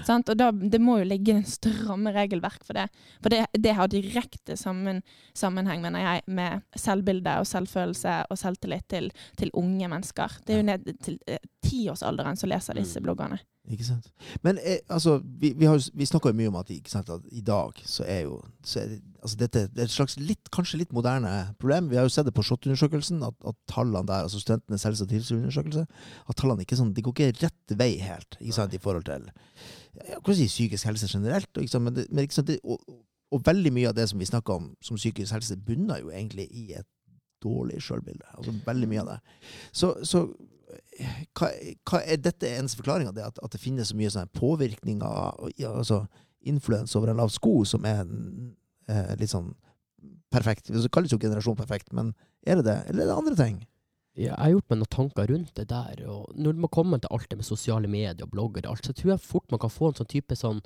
Sant? 0.03 0.29
Og 0.29 0.35
da, 0.37 0.51
Det 0.51 0.81
må 0.81 0.97
jo 0.97 1.05
ligge 1.05 1.29
en 1.35 1.43
stramme 1.43 2.11
regelverk 2.11 2.63
for 2.65 2.73
det. 2.73 2.89
For 3.21 3.29
det, 3.29 3.45
det 3.53 3.75
har 3.75 3.87
direkte 3.87 4.57
sammen, 4.57 5.03
sammenheng, 5.35 5.81
mener 5.83 5.99
jeg, 5.99 6.21
med 6.25 6.63
selvbilde 6.75 7.37
og 7.37 7.45
selvfølelse 7.45 8.25
og 8.31 8.37
selvtillit 8.37 8.87
til, 8.89 9.11
til 9.37 9.51
unge 9.53 9.87
mennesker. 9.87 10.39
Det 10.47 10.55
er 10.55 10.57
jo 10.57 10.63
ned 10.71 10.97
til 11.03 11.19
eh, 11.27 11.37
tiårsalderen 11.61 12.35
som 12.35 12.49
leser 12.49 12.73
disse 12.73 12.99
Mm. 12.99 13.37
Ikke 13.71 13.85
sant? 13.87 14.09
Men 14.43 14.57
eh, 14.59 14.81
altså, 14.91 15.21
vi, 15.23 15.53
vi, 15.55 15.67
har 15.69 15.79
vi 15.95 16.07
snakker 16.07 16.33
jo 16.33 16.39
mye 16.41 16.51
om 16.51 16.57
at, 16.59 16.71
sant, 16.91 17.11
at 17.13 17.27
i 17.31 17.43
dag 17.47 17.77
så 17.87 18.03
er 18.03 18.25
jo 18.25 18.41
så 18.63 18.81
er 18.81 18.97
altså 19.23 19.37
dette 19.39 19.61
det 19.71 19.85
er 19.85 19.87
et 19.87 19.93
slags 19.93 20.17
litt, 20.19 20.51
kanskje 20.51 20.81
litt 20.81 20.91
moderne 20.95 21.31
problem. 21.61 21.87
Vi 21.91 21.95
har 21.95 22.03
jo 22.03 22.11
sett 22.11 22.27
det 22.27 22.35
på 22.35 22.43
SHoT-undersøkelsen, 22.43 23.23
at, 23.23 23.37
at 23.47 23.59
tallene 23.71 24.03
der, 24.09 24.27
altså 24.27 24.41
studentenes 24.43 24.83
helse- 24.83 25.07
og 25.07 25.13
trivselsundersøkelse, 25.13 25.85
at 26.27 26.39
tallene 26.39 26.67
ikke 26.67 26.79
sånn, 26.79 26.91
de 26.95 27.05
går 27.05 27.15
ikke 27.15 27.45
rett 27.45 27.77
vei 27.79 27.93
helt 28.03 28.37
ikke 28.41 28.57
sant, 28.59 28.75
i 28.75 28.83
forhold 28.83 29.07
til 29.07 29.31
jeg 29.93 30.21
kan 30.25 30.35
si 30.35 30.47
psykisk 30.49 30.87
helse 30.89 31.07
generelt. 31.09 31.49
Ikke 31.57 31.71
sant, 31.71 31.83
men 31.83 31.95
det, 31.95 32.07
men 32.09 32.25
ikke 32.25 32.33
sant, 32.33 32.47
det, 32.47 32.59
og, 32.63 32.81
og 33.31 33.43
veldig 33.45 33.73
mye 33.73 33.91
av 33.91 33.97
det 33.97 34.07
som 34.09 34.19
vi 34.19 34.29
snakker 34.29 34.53
om 34.53 34.71
som 34.81 34.97
psykisk 34.97 35.35
helse, 35.35 35.57
bunner 35.57 36.01
jo 36.01 36.09
egentlig 36.09 36.47
i 36.51 36.73
et 36.73 36.87
dårlig 37.43 37.81
sjølbilde. 37.83 38.25
Altså 38.37 38.55
veldig 38.65 38.89
mye 38.89 39.03
av 39.03 39.11
det. 39.13 39.19
Så, 39.71 39.93
så 40.07 40.25
hva, 41.37 41.49
hva 41.89 42.01
er 42.03 42.21
dette 42.21 42.49
eneste 42.49 42.79
forklaringa, 42.79 43.13
det 43.15 43.25
at, 43.25 43.39
at 43.43 43.55
det 43.55 43.61
finnes 43.61 43.89
så 43.91 43.97
mye 43.97 44.11
sånn 44.13 44.31
påvirkning 44.35 45.03
av 45.05 45.49
ja, 45.57 45.73
altså 45.73 46.03
influens 46.43 46.95
over 46.99 47.11
en 47.11 47.21
lav 47.21 47.31
sko, 47.33 47.61
som 47.67 47.85
er 47.87 48.03
eh, 48.91 49.13
litt 49.19 49.33
sånn 49.33 49.53
perfekt? 50.33 50.71
Det 50.71 50.91
kalles 50.93 51.13
jo 51.13 51.21
generasjon 51.21 51.59
perfekt, 51.59 51.93
men 51.95 52.13
er 52.45 52.59
det 52.59 52.67
det, 52.67 52.79
eller 52.91 53.05
er 53.05 53.11
det 53.11 53.19
andre 53.21 53.37
ting? 53.39 53.61
Jeg 54.19 54.35
har 54.37 54.51
gjort 54.53 54.69
meg 54.69 54.77
noen 54.77 54.93
tanker 54.93 55.31
rundt 55.31 55.55
det 55.57 55.65
der. 55.71 56.03
og 56.05 56.35
Når 56.37 56.59
man 56.61 56.69
kommer 56.73 57.01
til 57.01 57.09
alt 57.15 57.31
det 57.31 57.39
med 57.39 57.47
sosiale 57.47 57.89
medier 57.89 58.27
og 58.27 58.33
blogger, 58.35 58.67
og 58.67 58.75
alt, 58.75 58.85
så 58.85 58.93
tror 58.93 59.15
jeg 59.15 59.25
fort 59.25 59.49
man 59.49 59.61
kan 59.63 59.73
få 59.73 59.89
en 59.89 59.97
sånn 59.97 60.11
type 60.11 60.37
sånn 60.37 60.61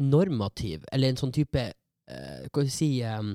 normativ, 0.00 0.86
eller 0.92 1.12
en 1.12 1.20
sånn 1.20 1.32
type 1.32 1.60
eh, 1.60 2.40
Hva 2.48 2.48
skal 2.48 2.64
vi 2.64 2.72
si 2.72 2.90
eh, 3.04 3.28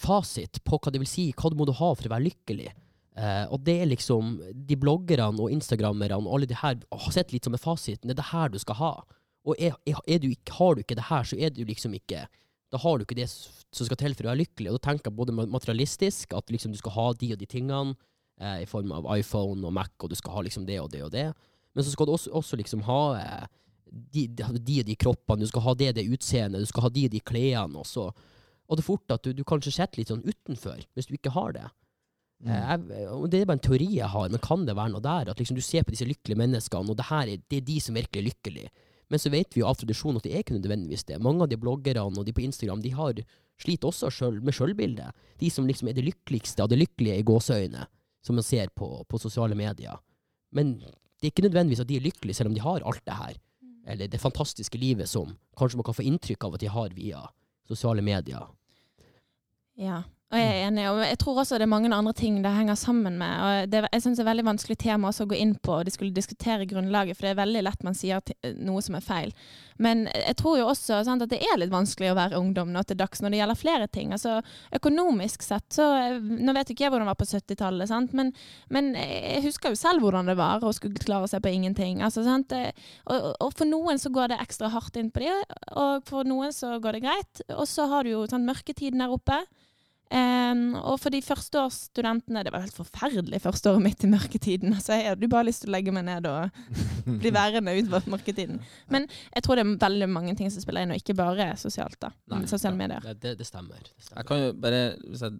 Fasit 0.00 0.60
på 0.68 0.76
hva 0.76 0.92
det 0.92 1.00
vil 1.00 1.08
si, 1.08 1.30
hva 1.32 1.48
du 1.48 1.56
må 1.56 1.64
ha 1.68 1.90
for 1.96 2.08
å 2.08 2.12
være 2.12 2.26
lykkelig. 2.26 2.72
Eh, 3.18 3.44
og 3.50 3.64
det 3.66 3.74
er 3.82 3.88
liksom 3.90 4.36
De 4.68 4.76
bloggerne 4.78 5.42
og 5.42 5.50
instagrammerne 5.50 6.20
og 6.20 6.36
alle 6.36 6.46
de 6.46 6.58
her 6.58 6.76
har 6.78 7.14
sett 7.14 7.32
litt 7.34 7.48
som 7.48 7.56
en 7.56 7.62
fasit. 7.62 8.02
Det 8.02 8.14
er 8.14 8.20
det 8.20 8.30
her 8.30 8.52
du 8.52 8.58
skal 8.62 8.78
ha. 8.78 8.92
Og 9.48 9.56
er, 9.58 9.74
er, 9.88 10.20
du 10.22 10.28
har 10.58 10.74
du 10.76 10.82
ikke 10.84 10.98
det 10.98 11.08
her, 11.08 11.24
så 11.26 11.38
er 11.38 11.50
du 11.54 11.64
liksom 11.64 11.94
ikke 11.96 12.26
Da 12.68 12.78
har 12.82 12.98
du 12.98 13.06
ikke 13.06 13.16
det 13.16 13.30
som 13.30 13.86
skal 13.86 13.96
til 13.96 14.14
for 14.14 14.26
å 14.26 14.32
være 14.32 14.42
lykkelig. 14.42 14.70
Og 14.70 14.78
da 14.78 14.90
tenker 14.90 15.10
jeg 15.10 15.18
både 15.18 15.34
materialistisk, 15.40 16.34
at 16.36 16.52
liksom 16.52 16.74
du 16.74 16.80
skal 16.80 16.94
ha 16.98 17.06
de 17.16 17.32
og 17.32 17.40
de 17.40 17.48
tingene 17.48 17.96
eh, 18.40 18.64
i 18.64 18.68
form 18.68 18.92
av 18.92 19.08
iPhone 19.16 19.64
og 19.64 19.72
Mac, 19.72 19.94
og 20.04 20.12
du 20.12 20.18
skal 20.18 20.36
ha 20.36 20.44
liksom 20.44 20.66
det 20.68 20.76
og 20.82 20.90
det 20.92 21.00
og 21.06 21.14
det. 21.14 21.30
Men 21.74 21.86
så 21.86 21.94
skal 21.94 22.08
du 22.08 22.12
også, 22.12 22.32
også 22.36 22.58
liksom 22.60 22.84
ha 22.84 23.00
eh, 23.16 23.46
de, 23.88 24.26
de, 24.28 24.44
de 24.60 24.80
og 24.82 24.90
de 24.90 24.98
kroppene, 25.00 25.40
du 25.40 25.48
skal 25.48 25.64
ha 25.64 25.74
det 25.80 25.94
og 25.94 25.96
det 25.96 26.10
utseendet, 26.12 26.60
du 26.60 26.68
skal 26.68 26.84
ha 26.84 26.92
de 26.92 27.06
og 27.08 27.14
de 27.16 27.24
klærne. 27.32 27.80
Og 27.80 27.88
så 27.88 28.10
og 28.68 28.76
det 28.76 28.82
er 28.82 28.90
fort 28.90 29.12
at 29.14 29.24
du, 29.24 29.32
du 29.32 29.46
kanskje 29.48 29.72
sitter 29.72 30.00
litt 30.00 30.10
sånn 30.12 30.26
utenfor, 30.26 30.82
hvis 30.92 31.08
du 31.08 31.14
ikke 31.16 31.32
har 31.32 31.54
det. 31.56 31.64
Mm. 32.44 32.50
Eh, 32.52 32.66
jeg, 32.68 33.30
det 33.32 33.40
er 33.40 33.48
bare 33.50 33.58
en 33.58 33.64
teori 33.64 33.88
jeg 33.96 34.10
har, 34.12 34.28
men 34.30 34.42
kan 34.42 34.66
det 34.68 34.76
være 34.78 34.94
noe 34.94 35.04
der? 35.04 35.32
At 35.32 35.40
liksom 35.40 35.58
du 35.58 35.64
ser 35.64 35.86
på 35.86 35.94
disse 35.94 36.06
lykkelige 36.06 36.38
menneskene, 36.38 36.92
og 36.92 36.98
det 36.98 37.08
her 37.10 37.32
er, 37.32 37.42
det 37.50 37.60
er 37.60 37.66
de 37.66 37.80
som 37.82 37.98
virkelig 37.98 38.22
er 38.22 38.28
lykkelige. 38.28 38.70
Men 39.08 39.22
så 39.22 39.32
vet 39.32 39.54
vi 39.56 39.62
jo 39.62 39.68
av 39.68 39.78
tradisjon 39.80 40.18
at 40.20 40.26
det 40.26 40.34
er 40.34 40.44
ikke 40.44 40.58
nødvendigvis 40.58 41.06
det. 41.08 41.20
Mange 41.24 41.46
av 41.46 41.50
de 41.50 41.58
bloggerne 41.60 42.04
og 42.04 42.26
de 42.26 42.34
på 42.36 42.44
Instagram 42.44 42.82
de 42.84 42.92
har 42.92 43.22
sliter 43.58 43.90
også 43.90 44.10
selv, 44.14 44.42
med 44.44 44.54
sjølbildet. 44.54 45.16
De 45.40 45.50
som 45.50 45.66
liksom 45.66 45.90
er 45.90 45.96
det 45.96 46.04
lykkeligste 46.06 46.62
av 46.62 46.70
det 46.70 46.78
lykkelige 46.78 47.18
i 47.18 47.24
gåseøyne, 47.26 47.86
som 48.24 48.38
man 48.38 48.46
ser 48.46 48.70
på, 48.76 48.90
på 49.08 49.20
sosiale 49.22 49.56
medier. 49.58 49.98
Men 50.54 50.76
det 50.78 51.28
er 51.28 51.32
ikke 51.32 51.48
nødvendigvis 51.48 51.82
at 51.82 51.90
de 51.90 51.98
er 51.98 52.04
lykkelige 52.04 52.38
selv 52.38 52.52
om 52.52 52.56
de 52.56 52.62
har 52.62 52.84
alt 52.86 53.02
det 53.08 53.16
her. 53.16 53.40
Eller 53.88 54.12
det 54.12 54.20
fantastiske 54.20 54.78
livet 54.78 55.08
som 55.08 55.32
kanskje 55.58 55.80
man 55.80 55.88
kan 55.88 55.96
få 55.96 56.06
inntrykk 56.06 56.44
av 56.44 56.58
at 56.58 56.62
de 56.62 56.70
har 56.70 56.94
via 56.94 57.24
sosiale 57.68 58.04
medier. 58.04 58.44
Ja, 59.78 60.02
og 60.28 60.36
jeg 60.36 60.48
er 60.48 60.66
enig. 60.66 60.82
Og 60.92 60.98
jeg 61.00 61.16
tror 61.22 61.38
også 61.40 61.56
det 61.56 61.64
er 61.64 61.70
mange 61.72 61.88
andre 61.88 62.12
ting 62.12 62.42
det 62.44 62.50
henger 62.52 62.76
sammen 62.76 63.14
med. 63.16 63.44
Og 63.44 63.70
det, 63.72 63.80
jeg 63.94 64.02
syns 64.04 64.18
det 64.18 64.24
er 64.26 64.28
veldig 64.28 64.44
vanskelig 64.50 64.76
tema 64.82 65.08
også 65.08 65.24
å 65.24 65.30
gå 65.30 65.38
inn 65.40 65.54
på 65.56 65.78
og 65.78 65.86
de 65.88 65.94
skulle 65.94 66.12
diskutere 66.12 66.66
grunnlaget, 66.68 67.16
for 67.16 67.24
det 67.24 67.30
er 67.32 67.38
veldig 67.38 67.62
lett 67.64 67.86
man 67.86 67.96
sier 67.96 68.20
noe 68.60 68.82
som 68.84 68.98
er 68.98 69.06
feil. 69.06 69.32
Men 69.80 70.04
jeg 70.12 70.34
tror 70.40 70.58
jo 70.58 70.66
også 70.68 70.98
sant, 71.06 71.22
at 71.24 71.32
det 71.32 71.38
er 71.40 71.56
litt 71.56 71.72
vanskelig 71.72 72.10
å 72.12 72.18
være 72.18 72.40
ungdom 72.42 72.74
nå 72.74 72.82
til 72.84 72.98
dags 72.98 73.22
når 73.22 73.32
det 73.32 73.40
gjelder 73.40 73.60
flere 73.60 73.86
ting. 73.94 74.12
Altså 74.12 74.40
Økonomisk 74.74 75.46
sett 75.46 75.64
så 75.72 75.86
Nå 76.18 76.52
vet 76.56 76.72
ikke 76.72 76.84
jeg 76.84 76.92
hvordan 76.92 77.06
det 77.06 77.12
var 77.12 77.20
på 77.20 77.28
70-tallet. 77.28 78.12
Men, 78.18 78.32
men 78.74 78.90
jeg 78.98 79.44
husker 79.46 79.72
jo 79.72 79.80
selv 79.80 80.04
hvordan 80.04 80.28
det 80.28 80.36
var 80.38 80.64
å 80.66 80.74
skulle 80.76 81.00
klare 81.00 81.30
seg 81.30 81.40
på 81.44 81.52
ingenting. 81.54 82.02
Altså, 82.04 82.26
sant? 82.26 82.52
Og, 82.52 83.30
og 83.46 83.54
for 83.56 83.68
noen 83.70 84.00
så 84.02 84.12
går 84.12 84.34
det 84.34 84.42
ekstra 84.44 84.68
hardt 84.74 84.98
inn 85.00 85.12
på 85.14 85.24
det, 85.24 85.38
og 85.78 86.04
for 86.08 86.28
noen 86.28 86.52
så 86.52 86.76
går 86.82 86.98
det 86.98 87.04
greit. 87.06 87.42
Og 87.56 87.64
så 87.70 87.88
har 87.88 88.04
du 88.04 88.12
jo 88.12 88.26
sant, 88.28 88.48
mørketiden 88.48 89.00
der 89.00 89.14
oppe. 89.14 89.40
Em, 90.08 90.72
og 90.78 90.96
for 91.02 91.12
de 91.12 91.18
førsteårsstudentene 91.20 92.40
Det 92.46 92.52
var 92.54 92.62
helt 92.64 92.72
forferdelig 92.78 93.42
første 93.44 93.68
året 93.68 93.84
mitt 93.84 94.04
i 94.06 94.08
mørketiden. 94.08 94.72
Altså, 94.72 94.96
jeg 94.96 95.10
hadde 95.12 95.28
bare 95.28 95.48
lyst 95.50 95.66
til 95.66 95.68
å 95.72 95.74
legge 95.76 95.92
meg 95.92 96.06
ned 96.08 96.28
og 96.30 96.48
bli 97.20 97.32
værende 97.34 97.74
utover 97.76 98.08
mørketiden. 98.14 98.62
Men 98.88 99.08
jeg 99.34 99.44
tror 99.44 99.58
det 99.60 99.66
er 99.66 99.74
veldig 99.84 100.08
mange 100.14 100.34
ting 100.38 100.48
som 100.54 100.64
spiller 100.64 100.86
inn, 100.86 100.94
og 100.96 101.02
ikke 101.02 101.18
bare 101.18 101.50
sosialt. 101.60 101.98
da. 102.00 102.12
Nei, 102.32 102.46
Sosiale 102.48 102.78
medier. 102.78 103.04
Det, 103.04 103.18
det, 103.24 103.36
det 103.42 103.48
stemmer. 103.48 103.80
Det 103.84 104.06
stemmer. 104.08 104.22
Jeg 104.22 104.30
kan 104.30 104.42
jo 104.46 104.52
bare, 104.64 104.82
hvis 105.10 105.26
jeg 105.26 105.38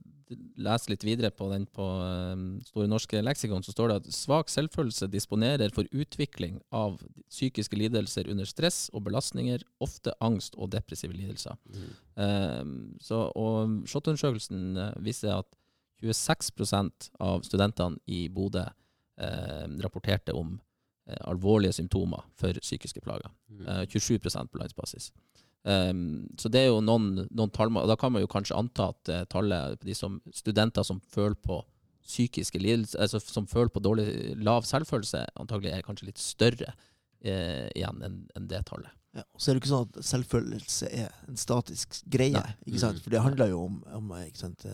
leser 0.60 0.92
litt 0.92 1.04
videre 1.06 1.30
på 1.34 1.48
den 1.52 1.64
på 1.72 1.84
um, 1.84 2.46
Store 2.66 2.88
norske 2.90 3.20
leksikon, 3.22 3.64
så 3.64 3.72
står 3.74 3.90
det 3.90 3.98
at 4.00 4.16
svak 4.16 4.50
selvfølelse 4.52 5.08
disponerer 5.12 5.72
for 5.74 5.88
utvikling 5.92 6.58
av 6.74 6.98
psykiske 7.28 7.78
lidelser 7.78 8.28
under 8.30 8.48
stress 8.48 8.86
og 8.92 9.06
belastninger, 9.08 9.64
ofte 9.84 10.14
angst 10.24 10.58
og 10.58 10.72
depressive 10.74 11.16
lidelser. 11.16 11.56
Mm. 11.72 11.88
Um, 12.18 12.74
så, 13.00 13.26
og 13.38 13.88
SHoT-undersøkelsen 13.88 14.76
eh, 14.76 14.98
viser 15.06 15.38
at 15.38 15.48
26% 16.02 17.10
av 17.24 17.42
studentene 17.46 17.98
i 18.06 18.26
Bodø 18.32 18.64
eh, 18.64 19.66
rapporterte 19.82 20.34
om 20.36 20.56
eh, 21.08 21.18
alvorlige 21.26 21.78
symptomer 21.80 22.26
for 22.38 22.58
psykiske 22.62 23.02
plager. 23.04 23.32
Mm. 23.48 23.66
Eh, 23.66 23.84
27% 23.88 24.52
på 24.52 24.62
landsbasis. 24.62 25.10
Um, 25.64 26.28
så 26.38 26.48
det 26.52 26.62
er 26.62 26.70
jo 26.70 26.82
noen, 26.84 27.26
noen 27.34 27.50
tall, 27.52 27.72
og 27.76 27.88
da 27.90 27.96
kan 27.98 28.12
man 28.14 28.22
jo 28.22 28.30
kanskje 28.30 28.56
anta 28.56 28.90
at 28.92 29.10
uh, 29.12 29.24
tallet 29.28 29.80
på 29.80 29.88
de 29.88 29.96
som, 29.96 30.20
studenter 30.32 30.86
som 30.86 31.00
føler 31.12 31.36
på 31.44 31.60
psykiske 32.08 32.60
lidelser, 32.62 33.02
altså 33.04 33.20
som 33.20 33.48
føler 33.50 33.72
på 33.74 33.82
dårlig, 33.84 34.06
lav 34.40 34.64
selvfølelse, 34.64 35.26
antagelig 35.36 35.74
er 35.74 35.84
kanskje 35.84 36.08
litt 36.08 36.22
større 36.22 36.72
uh, 36.72 37.66
igjen 37.74 38.00
enn 38.06 38.22
en 38.38 38.48
det 38.48 38.62
tallet. 38.70 38.94
Ja, 39.16 39.24
og 39.34 39.42
så 39.42 39.50
er 39.50 39.56
det 39.56 39.64
ikke 39.64 39.72
sånn 39.72 39.88
at 39.88 40.06
selvfølelse 40.06 40.88
er 40.94 41.12
en 41.26 41.40
statisk 41.40 42.00
greie. 42.12 42.38
Nei. 42.38 42.56
ikke 42.68 42.84
sant? 42.84 43.00
Mm. 43.00 43.04
For 43.04 43.16
det 43.16 43.24
handler 43.24 43.52
jo 43.52 43.62
om, 43.66 43.78
om 43.98 44.10
ikke 44.20 44.40
sant, 44.44 44.66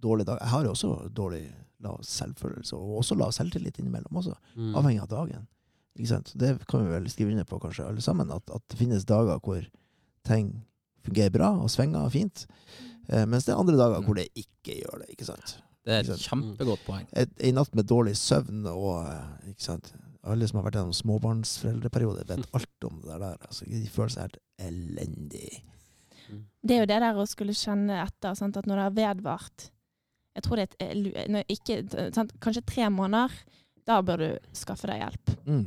dårlig 0.00 0.26
dag. 0.28 0.40
Jeg 0.44 0.52
har 0.52 0.66
jo 0.66 0.74
også 0.76 0.90
dårlig 1.16 1.42
lav 1.84 2.02
selvfølelse, 2.04 2.76
og 2.76 3.00
også 3.00 3.16
lav 3.18 3.32
selvtillit 3.34 3.80
innimellom. 3.80 4.16
også, 4.16 4.36
Mm. 4.54 4.74
Avhengig 4.76 5.02
av 5.02 5.08
dagen. 5.08 5.48
Ikke 5.96 6.08
sant? 6.08 6.32
Det 6.36 6.66
kan 6.68 6.84
vi 6.84 6.92
vel 6.92 7.08
skrive 7.10 7.32
under 7.32 7.44
på, 7.44 7.58
kanskje, 7.58 7.86
alle 7.88 8.00
sammen. 8.00 8.30
At, 8.30 8.50
at 8.54 8.62
det 8.68 8.78
finnes 8.78 9.04
dager 9.04 9.40
hvor 9.40 9.64
ting 10.28 10.52
fungerer 11.06 11.32
bra 11.34 11.50
og 11.62 11.70
svinger 11.72 12.10
fint. 12.12 12.46
Eh, 13.08 13.26
mens 13.26 13.46
det 13.46 13.54
er 13.54 13.62
andre 13.62 13.78
dager 13.78 14.04
hvor 14.04 14.18
det 14.18 14.28
ikke 14.38 14.80
gjør 14.82 15.02
det. 15.02 15.10
ikke 15.14 15.28
sant? 15.28 15.56
Det 15.86 15.96
er 15.96 16.12
et 16.12 16.28
kjempegodt 16.28 16.84
poeng. 16.86 17.08
Ei 17.16 17.52
natt 17.56 17.74
med 17.74 17.88
dårlig 17.88 18.14
søvn 18.20 18.66
og 18.70 19.02
eh, 19.06 19.50
ikke 19.54 19.66
sant? 19.70 19.92
Alle 20.28 20.44
som 20.46 20.60
har 20.60 20.66
vært 20.66 20.76
gjennom 20.76 20.96
småbarnsforeldreperiode, 20.98 22.26
vet 22.28 22.56
alt 22.56 22.86
om 22.86 22.98
det 23.00 23.16
der. 23.22 23.38
Altså, 23.48 23.64
de 23.64 23.80
føler 23.88 24.12
seg 24.12 24.26
helt 24.26 24.40
elendig. 24.60 25.62
Det 26.60 26.76
er 26.76 26.82
jo 26.82 26.88
det 26.90 26.98
der 27.02 27.18
å 27.18 27.26
skulle 27.26 27.56
kjenne 27.56 28.02
etter, 28.04 28.36
sant? 28.38 28.58
at 28.60 28.68
når 28.68 28.76
det 28.76 28.84
har 28.84 28.98
vedvart 28.98 29.70
Jeg 30.36 30.44
tror 30.46 30.60
det 30.60 30.66
er 30.78 30.90
et, 30.92 31.16
eh, 31.26 31.44
ikke, 31.50 31.80
sant? 32.14 32.36
Kanskje 32.40 32.62
tre 32.68 32.90
måneder, 32.92 33.32
da 33.88 33.96
bør 34.04 34.22
du 34.22 34.28
skaffe 34.54 34.86
deg 34.86 35.00
hjelp. 35.02 35.32
Mm. 35.48 35.64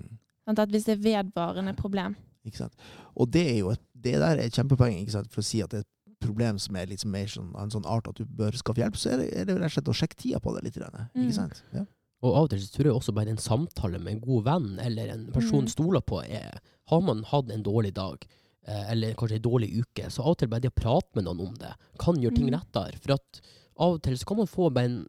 Sant? 0.47 0.61
At 0.61 0.71
hvis 0.71 0.85
det 0.87 0.95
er 0.95 1.03
vedvarende 1.03 1.73
problem. 1.75 2.15
Ikke 2.47 2.61
sant? 2.61 2.85
Og 3.19 3.27
det, 3.33 3.43
er 3.49 3.59
jo 3.59 3.73
et, 3.73 3.83
det 4.03 4.15
der 4.19 4.37
er 4.37 4.43
et 4.45 4.55
kjempepoeng 4.57 4.99
ikke 5.01 5.15
sant? 5.17 5.31
for 5.33 5.41
å 5.43 5.47
si 5.47 5.61
at 5.63 5.71
det 5.73 5.81
er 5.83 5.87
et 5.87 6.19
problem 6.23 6.59
som 6.61 6.75
er 6.79 6.87
sånn 6.93 7.11
mer 7.11 7.27
sånn, 7.31 7.49
en 7.59 7.73
sånn 7.73 7.85
art 7.89 8.07
at 8.07 8.15
du 8.19 8.25
bør 8.25 8.55
skaffe 8.55 8.79
hjelp, 8.83 8.95
så 8.99 9.11
er 9.13 9.17
det, 9.23 9.27
er 9.41 9.45
det 9.49 9.57
rett 9.57 9.71
og 9.71 9.75
slett 9.77 9.91
å 9.91 9.97
sjekke 10.01 10.19
tida 10.21 10.39
på 10.43 10.53
det 10.55 10.63
litt. 10.67 10.77
Mm. 10.79 11.25
Ikke 11.25 11.35
sant? 11.35 11.63
Ja. 11.73 11.83
Og 12.23 12.37
av 12.37 12.45
og 12.45 12.53
til 12.53 12.61
så 12.63 12.71
tror 12.71 12.87
jeg 12.87 12.95
også 12.95 13.13
bare 13.17 13.33
en 13.33 13.41
samtale 13.43 13.99
med 13.99 14.13
en 14.13 14.21
god 14.23 14.45
venn 14.47 14.69
eller 14.79 15.09
en 15.11 15.25
person 15.35 15.65
Mm. 15.65 15.73
stoler 15.73 16.01
på 16.01 16.21
er 16.23 16.59
Har 16.87 17.01
man 17.01 17.23
hatt 17.23 17.49
en 17.51 17.63
dårlig 17.63 17.93
dag, 17.95 18.25
eh, 18.67 18.91
eller 18.91 19.13
kanskje 19.15 19.35
en 19.35 19.41
dårlig 19.41 19.69
uke, 19.81 20.09
så 20.11 20.19
av 20.23 20.31
og 20.33 20.37
til 20.37 20.47
bare 20.51 20.61
det 20.61 20.71
å 20.71 20.75
prate 20.81 21.15
med 21.15 21.23
noen 21.25 21.39
om 21.47 21.53
det 21.55 21.73
kan 21.99 22.15
gjøre 22.15 22.35
ting 22.35 22.47
Mm. 22.49 22.55
lettere. 22.59 22.99
For 22.99 23.13
at 23.13 23.41
av 23.79 23.93
og 23.95 24.01
til 24.03 24.13
så 24.17 24.25
kan 24.25 24.37
man 24.37 24.47
få, 24.47 24.69
bare 24.73 24.85
en, 24.85 25.07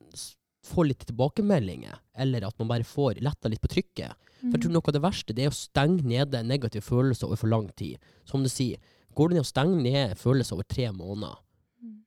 få 0.65 0.87
litt 0.87 1.05
tilbakemeldinger, 1.07 1.99
eller 2.17 2.47
at 2.47 2.59
man 2.59 2.69
bare 2.69 2.83
får 2.87 3.21
letta 3.21 3.49
litt 3.51 3.61
på 3.61 3.69
trykket. 3.69 4.15
For 4.45 4.59
jeg 4.59 4.63
tror 4.67 4.73
noe 4.77 4.89
av 4.89 4.93
det 4.93 5.03
verste 5.03 5.35
det 5.35 5.45
er 5.47 5.53
å 5.53 5.57
stenge 5.57 6.03
nede 6.05 6.43
negative 6.45 6.83
følelser 6.85 7.27
over 7.27 7.37
for 7.41 7.49
lang 7.49 7.69
tid. 7.77 7.99
Som 8.29 8.43
du 8.45 8.49
sier, 8.53 8.77
går 9.17 9.29
det 9.31 9.39
ned 9.39 9.45
å 9.47 9.49
stenge 9.49 9.83
ned 9.83 10.17
følelser 10.21 10.55
over 10.59 10.65
tre 10.69 10.91
måneder, 10.93 11.37
Mm. 11.83 11.99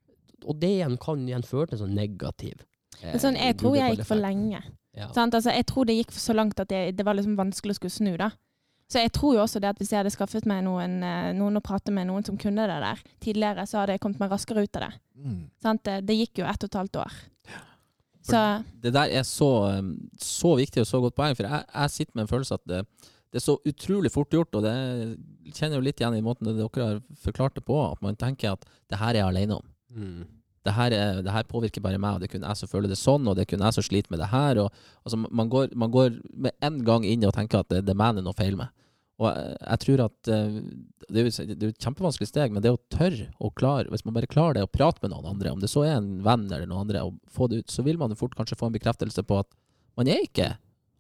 og 0.46 0.60
det 0.60 0.70
igjen 0.78 0.98
kan 1.02 1.28
igjen 1.28 1.44
føre 1.44 1.68
til 1.68 1.78
en 1.78 1.86
sånn 1.88 1.96
negativ 1.96 2.62
eh, 3.02 3.12
Men 3.12 3.20
sånn, 3.20 3.36
jeg 3.38 3.58
tror 3.58 3.76
jeg 3.78 3.98
gikk 3.98 4.06
for 4.06 4.16
lenge. 4.22 4.62
Ja. 4.98 5.08
Sant? 5.14 5.34
Altså, 5.34 5.52
jeg 5.54 5.66
tror 5.70 5.86
det 5.86 5.96
gikk 5.98 6.12
så 6.12 6.34
langt 6.34 6.60
at 6.60 6.68
det, 6.70 6.96
det 6.98 7.06
var 7.06 7.14
liksom 7.14 7.36
vanskelig 7.38 7.76
å 7.76 7.80
skulle 7.80 7.92
snu. 7.94 8.18
da. 8.18 8.32
Så 8.90 9.02
jeg 9.04 9.12
tror 9.12 9.34
jo 9.36 9.42
også 9.44 9.60
det 9.60 9.68
at 9.70 9.78
hvis 9.78 9.90
jeg 9.92 10.00
hadde 10.00 10.14
skaffet 10.16 10.46
meg 10.48 10.64
noen, 10.64 11.04
eh, 11.04 11.34
noen 11.36 11.58
å 11.60 11.62
prate 11.62 11.92
med, 11.92 12.08
noen 12.08 12.24
som 12.26 12.38
kunne 12.38 12.66
det 12.68 12.80
der 12.82 13.02
tidligere, 13.20 13.66
så 13.68 13.82
hadde 13.82 13.98
jeg 13.98 14.00
kommet 14.00 14.20
meg 14.20 14.32
raskere 14.32 14.64
ut 14.64 14.76
av 14.80 14.82
det. 14.88 14.94
Mm. 15.18 15.42
Sant? 15.62 15.84
Det, 15.84 16.06
det 16.08 16.16
gikk 16.16 16.40
jo 16.40 16.46
ett 16.46 16.64
og 16.64 16.70
et 16.72 16.80
halvt 16.80 16.96
år. 17.04 17.12
Så 18.28 18.82
Det 18.84 18.94
der 18.96 19.14
er 19.20 19.28
så, 19.28 19.52
um, 19.80 19.94
så 20.22 20.56
viktig 20.60 20.84
og 20.84 20.90
så 20.90 21.02
godt 21.04 21.18
poeng, 21.18 21.36
for 21.38 21.48
jeg, 21.48 21.66
jeg 21.74 21.94
sitter 21.94 22.16
med 22.16 22.26
en 22.26 22.32
følelse 22.32 22.58
at 22.60 22.66
det, 22.70 22.82
det 23.32 23.42
er 23.42 23.44
så 23.44 23.58
utrolig 23.68 24.12
fort 24.14 24.32
gjort, 24.32 24.56
og 24.56 24.64
det 24.64 24.74
kjenner 25.56 25.78
jo 25.78 25.86
litt 25.86 26.00
igjen 26.00 26.16
i 26.18 26.24
måten 26.24 26.48
dere 26.48 26.88
har 26.88 27.02
forklart 27.24 27.58
det 27.58 27.66
på, 27.68 27.78
at 27.92 28.02
man 28.04 28.20
tenker 28.20 28.56
at 28.56 28.66
det 28.90 29.00
her 29.02 29.14
er 29.16 29.22
jeg 29.22 29.32
alene 29.34 29.60
om. 29.60 29.70
Mm. 29.92 30.26
Det 30.68 30.74
her, 30.76 30.92
er, 30.92 31.22
det 31.24 31.32
her 31.32 31.48
påvirker 31.48 31.84
bare 31.84 32.00
meg, 32.02 32.16
og 32.16 32.22
det 32.22 32.28
er 32.28 32.34
kun 32.34 32.48
jeg 32.48 32.60
som 32.60 32.72
føler 32.72 32.92
det 32.92 33.00
sånn, 33.00 33.28
og 33.28 33.38
det 33.38 33.46
er 33.46 33.52
kun 33.54 33.64
jeg 33.64 33.76
som 33.76 33.86
sliter 33.86 34.12
med 34.12 34.20
det 34.20 34.32
her. 34.34 34.60
Og, 34.64 34.82
altså, 35.08 35.20
man, 35.24 35.52
går, 35.52 35.72
man 35.80 35.94
går 35.94 36.18
med 36.34 36.56
en 36.68 36.82
gang 36.88 37.08
inn 37.08 37.24
og 37.24 37.36
tenker 37.38 37.64
at 37.64 37.70
det, 37.72 37.86
det 37.88 37.94
er 37.94 38.00
meg 38.00 38.18
det 38.18 38.24
er 38.24 38.28
noe 38.28 38.36
feil 38.36 38.58
med. 38.60 38.74
Og 39.18 39.30
jeg, 39.32 39.56
jeg 39.64 39.82
tror 39.84 40.04
at 40.06 40.30
eh, 40.34 40.60
det 41.08 41.22
er, 41.22 41.26
jo, 41.26 41.46
det 41.50 41.58
er 41.58 41.72
jo 41.72 41.74
et 41.74 41.88
kjempevanskelig 41.88 42.30
steg, 42.30 42.54
men 42.54 42.64
det 42.64 42.74
å 42.74 42.82
tørre 42.94 43.32
å 43.42 43.50
klare, 43.58 43.90
hvis 43.90 44.06
man 44.06 44.18
bare 44.18 44.30
klarer 44.30 44.60
det 44.60 44.68
å 44.68 44.72
prate 44.72 45.02
med 45.02 45.14
noen 45.14 45.32
andre, 45.32 45.56
om 45.56 45.64
det 45.64 45.72
så 45.72 45.88
er 45.88 45.96
en 45.96 46.12
venn 46.26 46.46
eller 46.52 46.68
noen 46.70 46.86
andre, 46.86 47.08
og 47.08 47.18
få 47.34 47.50
det 47.50 47.64
ut, 47.64 47.74
så 47.74 47.86
vil 47.88 47.98
man 48.02 48.14
jo 48.14 48.20
fort 48.20 48.38
kanskje 48.38 48.60
få 48.60 48.70
en 48.70 48.78
bekreftelse 48.78 49.26
på 49.26 49.42
at 49.42 49.50
man 49.98 50.12
er 50.12 50.22
ikke 50.28 50.54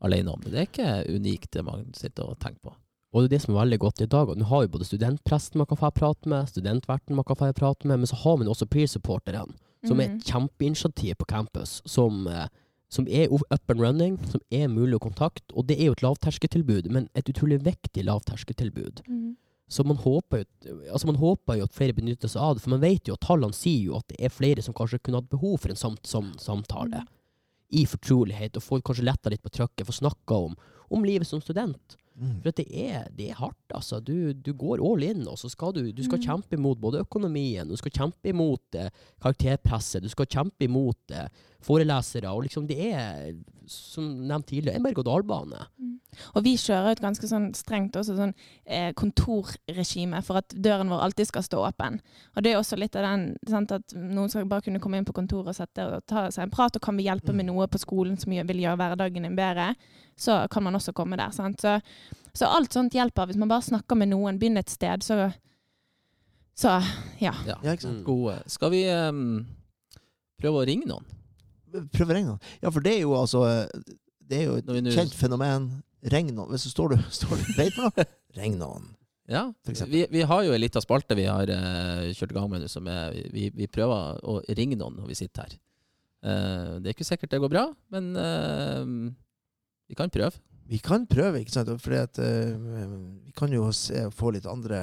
alene 0.06 0.34
om 0.34 0.42
det. 0.42 0.54
Det 0.54 0.62
er 0.62 0.70
ikke 0.70 1.18
unikt 1.18 1.54
det 1.54 1.66
man 1.68 1.88
sitter 1.98 2.32
og 2.32 2.40
tenker 2.42 2.70
på. 2.70 2.76
Og 3.14 3.24
det 3.24 3.30
er 3.30 3.36
det 3.38 3.44
som 3.46 3.56
er 3.56 3.62
veldig 3.62 3.80
godt 3.82 4.02
i 4.04 4.10
dag. 4.12 4.30
og 4.30 4.38
Nå 4.38 4.48
har 4.50 4.66
vi 4.66 4.74
både 4.74 4.86
studentpresten 4.86 5.62
man 5.62 5.70
kan 5.70 5.80
få 5.80 5.90
prate 5.96 6.30
med, 6.30 6.50
studentverten 6.52 7.18
man 7.18 7.26
kan 7.28 7.40
få 7.40 7.52
prate 7.56 7.88
med, 7.88 8.02
men 8.02 8.10
så 8.10 8.20
har 8.24 8.38
vi 8.38 8.50
også 8.50 8.68
peer-supporterne, 8.70 9.46
som 9.86 10.00
er 10.02 10.10
mm. 10.10 10.18
et 10.18 10.32
kjempeinitiativ 10.32 11.16
på 11.22 11.30
campus, 11.30 11.80
som, 11.86 12.26
eh, 12.28 12.50
som 12.90 13.08
er 13.08 13.28
up 13.34 13.72
and 13.72 13.82
running, 13.82 14.16
som 14.32 14.42
er 14.54 14.70
mulig 14.72 14.96
å 14.96 15.04
kontakte. 15.04 15.52
Og 15.54 15.68
det 15.68 15.78
er 15.80 15.90
jo 15.90 15.98
et 15.98 16.06
lavterskeltilbud, 16.06 16.88
men 16.94 17.10
et 17.18 17.28
utrolig 17.30 17.60
viktig 17.66 18.06
lavterskeltilbud. 18.08 19.04
Mm. 19.08 19.36
Så 19.68 19.84
man 19.84 20.00
håper, 20.00 20.46
jo, 20.64 20.78
altså 20.88 21.10
man 21.10 21.20
håper 21.20 21.60
jo 21.60 21.68
at 21.68 21.76
flere 21.76 21.96
benytter 21.98 22.32
seg 22.32 22.40
av 22.40 22.56
det, 22.56 22.64
for 22.64 22.72
man 22.72 22.86
vet 22.86 23.10
jo 23.10 23.18
at 23.18 23.26
tallene 23.28 23.56
sier 23.56 23.90
jo 23.90 23.98
at 24.00 24.08
det 24.14 24.22
er 24.24 24.32
flere 24.32 24.64
som 24.64 24.76
kanskje 24.76 25.02
kunne 25.04 25.20
hatt 25.20 25.32
behov 25.34 25.60
for 25.60 25.74
en 25.74 25.80
samt, 25.80 26.08
sam, 26.08 26.32
samtale. 26.40 27.04
I 27.76 27.84
fortrolighet, 27.90 28.56
og 28.56 28.64
får 28.64 28.86
kanskje 28.88 29.10
letta 29.10 29.34
litt 29.34 29.44
på 29.44 29.52
trykket, 29.52 29.84
får 29.90 30.00
snakka 30.00 30.40
om, 30.48 30.56
om 30.88 31.04
livet 31.04 31.28
som 31.28 31.44
student. 31.44 31.98
Mm. 32.18 32.40
For 32.42 32.50
at 32.50 32.58
det 32.58 32.68
er, 32.74 33.04
det 33.14 33.30
er 33.30 33.36
hardt, 33.38 33.74
altså. 33.78 34.00
Du, 34.02 34.34
du 34.34 34.52
går 34.58 34.82
all 34.82 35.04
in, 35.06 35.28
og 35.30 35.38
så 35.38 35.52
skal 35.54 35.74
du, 35.76 35.92
du 35.92 36.04
skal 36.04 36.18
Mm. 36.18 36.24
kjempe 36.26 36.58
imot 36.58 36.80
både 36.82 37.04
økonomien, 37.06 37.68
du 37.70 37.78
skal 37.78 37.92
kjempe 37.94 38.32
imot 38.32 38.76
eh, 38.76 38.90
karakterpresset, 39.22 40.02
du 40.02 40.10
skal 40.10 40.26
kjempe 40.26 40.66
imot 40.66 41.14
eh, 41.14 41.28
forelesere, 41.62 42.32
og 42.34 42.44
liksom 42.48 42.66
det 42.70 42.80
er, 42.94 43.36
som 43.68 44.08
nevnt 44.28 44.48
tidligere, 44.50 44.80
en 44.80 44.84
berg-og-dal-bane. 44.88 45.68
Og 46.34 46.42
vi 46.46 46.56
kjører 46.58 46.96
et 46.96 47.02
ganske 47.04 47.28
sånn 47.30 47.52
strengt 47.54 47.98
også 48.00 48.16
sånn, 48.18 48.34
eh, 48.66 48.90
kontorregime 48.98 50.24
for 50.26 50.40
at 50.42 50.56
døren 50.56 50.90
vår 50.90 51.04
alltid 51.06 51.30
skal 51.30 51.46
stå 51.46 51.62
åpen. 51.68 52.00
Og 52.36 52.44
det 52.44 52.54
er 52.54 52.58
også 52.62 52.80
litt 52.80 52.96
av 52.98 53.06
den 53.06 53.38
sant, 53.50 53.72
at 53.76 53.94
noen 53.94 54.30
skal 54.32 54.48
bare 54.50 54.66
kunne 54.66 54.82
komme 54.82 54.98
inn 54.98 55.06
på 55.06 55.14
kontoret 55.18 55.54
og 55.54 55.60
sette 55.60 55.86
og 55.86 56.06
ta 56.10 56.28
seg 56.34 56.48
en 56.48 56.54
prat, 56.54 56.76
og 56.76 56.82
kan 56.82 56.98
vi 56.98 57.06
hjelpe 57.06 57.36
med 57.36 57.50
noe 57.50 57.68
på 57.70 57.82
skolen 57.82 58.18
som 58.18 58.32
vil 58.34 58.64
gjøre 58.64 58.80
hverdagen 58.80 59.28
din 59.28 59.38
bedre, 59.38 59.76
så 60.18 60.40
kan 60.52 60.66
man 60.66 60.78
også 60.78 60.94
komme 60.98 61.18
der. 61.20 61.34
Sant? 61.36 61.62
Så, 61.62 61.78
så 62.38 62.50
alt 62.50 62.74
sånt 62.74 62.96
hjelper. 62.98 63.30
Hvis 63.30 63.40
man 63.40 63.52
bare 63.52 63.66
snakker 63.66 64.00
med 64.00 64.12
noen, 64.14 64.40
begynner 64.42 64.66
et 64.66 64.74
sted, 64.74 65.06
så, 65.06 65.30
så 66.58 66.80
ja. 67.22 67.34
Ja. 67.46 67.58
Ja, 67.62 67.74
ikke 67.76 67.86
sant? 67.88 68.02
Mm. 68.02 68.08
Gode. 68.08 68.40
Skal 68.52 68.74
vi 68.74 68.84
um, 68.92 69.24
prøve 70.42 70.64
å 70.64 70.68
ringe 70.70 70.90
noen? 70.90 71.06
Prøve 71.94 72.14
å 72.14 72.18
ringe 72.18 72.34
noen. 72.34 72.54
Ja, 72.64 72.72
for 72.74 72.82
det 72.86 72.96
er 72.96 73.02
jo 73.04 73.12
altså 73.18 73.42
Det 74.24 74.38
er 74.40 74.46
jo 74.48 74.54
Når 74.64 74.78
vi 74.78 74.80
et 74.80 74.86
nå- 74.88 74.96
kjent 74.96 75.18
fenomen. 75.18 75.68
Ring 76.14 76.30
noen. 76.34 76.54
Hvis 76.54 76.68
du 76.68 76.72
står 76.74 76.96
du 76.96 77.02
står 77.20 77.42
du 77.42 77.50
vet 77.58 77.76
for 77.76 77.90
noe, 77.90 78.08
ring 78.38 78.58
noen. 78.60 78.94
Ja, 79.28 79.50
vi, 79.92 80.06
vi 80.08 80.22
har 80.24 80.44
jo 80.48 80.54
ei 80.56 80.60
lita 80.62 80.80
spalte 80.80 81.18
vi 81.20 81.26
har 81.28 81.50
uh, 81.52 82.06
kjørt 82.16 82.32
i 82.32 82.36
gang 82.38 82.46
med 82.48 82.62
nå, 82.64 82.70
som 82.72 82.86
er 82.88 83.12
vi, 83.34 83.50
vi 83.52 83.68
prøver 83.68 84.22
å 84.24 84.38
ringe 84.56 84.78
noen 84.80 85.02
når 85.02 85.10
vi 85.12 85.18
sitter 85.20 85.44
her. 85.44 85.58
Uh, 86.24 86.78
det 86.80 86.94
er 86.94 86.96
ikke 86.96 87.08
sikkert 87.10 87.34
det 87.34 87.42
går 87.44 87.52
bra, 87.52 87.66
men 87.92 88.08
eh, 88.16 88.86
vi 89.88 89.96
kan 89.98 90.12
prøve. 90.14 90.40
Vi 90.68 90.80
kan 90.84 91.06
prøve, 91.08 91.40
ikke 91.40 91.54
sant? 91.54 91.70
Fordi 91.80 92.00
at 92.02 92.20
uh, 92.20 92.90
vi 93.24 93.32
kan 93.38 93.54
jo 93.56 93.70
se, 93.72 94.02
få 94.12 94.34
litt 94.36 94.48
andre, 94.52 94.80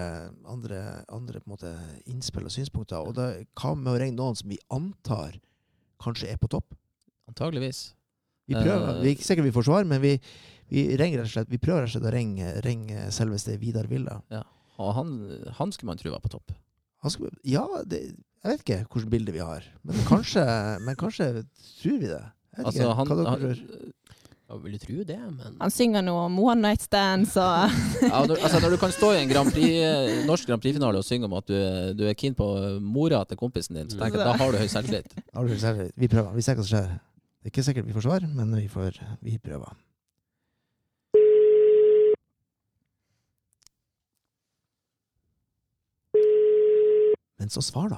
andre, 0.49 0.79
andre 1.13 1.43
måte, 1.51 1.75
innspill 2.09 2.47
og 2.49 2.55
synspunkter. 2.55 3.05
Og 3.05 3.13
da, 3.19 3.31
hva 3.61 3.75
med 3.77 3.93
å 3.93 3.99
ringe 4.01 4.17
noen 4.17 4.39
som 4.39 4.49
vi 4.49 4.57
antar 4.73 5.37
kanskje 6.01 6.31
er 6.33 6.41
på 6.41 6.49
topp? 6.57 6.73
Antageligvis. 7.29 7.91
Vi 8.49 8.57
prøver. 8.57 8.95
Eh, 8.95 9.03
Vi 9.03 9.11
er 9.11 9.17
ikke 9.17 9.29
sikkert 9.29 9.49
vi 9.49 9.55
får 9.57 9.67
svar, 9.69 9.87
men 9.89 10.01
vi, 10.01 10.15
vi, 10.73 10.87
slett, 11.29 11.53
vi 11.53 11.61
prøver 11.61 11.85
rett 11.85 11.93
og 11.93 11.97
slett 11.99 12.09
å 12.09 12.15
ringe, 12.17 12.51
ringe 12.65 13.07
selveste 13.13 13.57
Vidar 13.61 13.89
Villa. 13.89 14.19
Og 14.81 14.93
han, 14.97 15.13
han 15.61 15.73
skulle 15.73 15.93
man 15.93 16.01
tro 16.01 16.13
var 16.13 16.25
på 16.25 16.33
topp. 16.33 16.53
Han 17.05 17.13
skal, 17.13 17.29
ja, 17.45 17.65
det, 17.85 18.01
Jeg 18.45 18.49
vet 18.49 18.63
ikke 18.65 18.79
hvilket 18.89 19.11
bilde 19.13 19.33
vi 19.37 19.45
har, 19.45 19.65
men 19.85 20.01
kanskje, 20.09 20.45
men 20.85 20.97
kanskje 20.97 21.29
tror 21.45 22.01
vi 22.01 22.09
det. 22.09 22.23
Jeg 22.55 22.65
vet 22.65 22.67
Altså, 22.71 22.81
ikke. 22.81 22.97
han, 22.97 23.09
Hva 23.11 23.17
dere 23.19 23.31
han, 23.35 23.45
tror? 23.45 23.93
Jeg 24.45 24.61
vil 24.63 24.75
tro 24.79 24.97
det, 25.09 25.17
men 25.33 25.55
Han 25.61 25.73
synger 25.73 26.03
noe 26.05 26.27
om 26.29 26.35
one 26.39 26.61
night 26.61 26.83
stands 26.85 27.33
og 27.41 27.73
ja, 28.05 28.19
når, 28.29 28.37
altså, 28.45 28.61
når 28.61 28.75
du 28.75 28.79
kan 28.83 28.93
stå 28.93 29.09
i 29.15 29.23
en 29.23 29.31
Grand 29.33 29.49
Prix, 29.55 29.71
eh, 29.81 30.19
norsk 30.29 30.51
Grand 30.51 30.61
Prix-finale 30.63 31.01
og 31.01 31.07
synge 31.09 31.25
om 31.31 31.37
at 31.39 31.49
du, 31.49 31.57
du 31.97 32.05
er 32.11 32.19
keen 32.21 32.37
på 32.37 32.49
mora 32.85 33.23
til 33.31 33.41
kompisen 33.41 33.81
din, 33.81 33.89
så 33.91 33.97
tenker 34.03 34.21
jeg 34.21 34.27
at 34.29 34.35
da 34.35 34.45
har 34.45 34.53
du 34.53 34.61
høy 34.61 34.69
selvtillit. 34.69 35.17
Har 35.35 35.49
du 35.49 35.57
selv- 35.59 35.89
Vi 35.97 36.09
prøver. 36.13 36.37
Vi 36.37 36.45
ser 36.45 36.59
hva 36.61 36.67
som 36.67 36.71
skjer. 36.75 36.93
Det 37.41 37.49
er 37.51 37.55
ikke 37.55 37.65
sikkert 37.67 37.89
vi 37.89 37.97
får 37.97 38.05
svar, 38.07 38.29
men 38.37 38.53
vi, 38.57 38.69
får, 38.73 39.01
vi 39.25 39.39
prøver. 39.41 39.73
Men 47.39 47.51
så 47.51 47.63
svar, 47.63 47.89
da. 47.91 47.97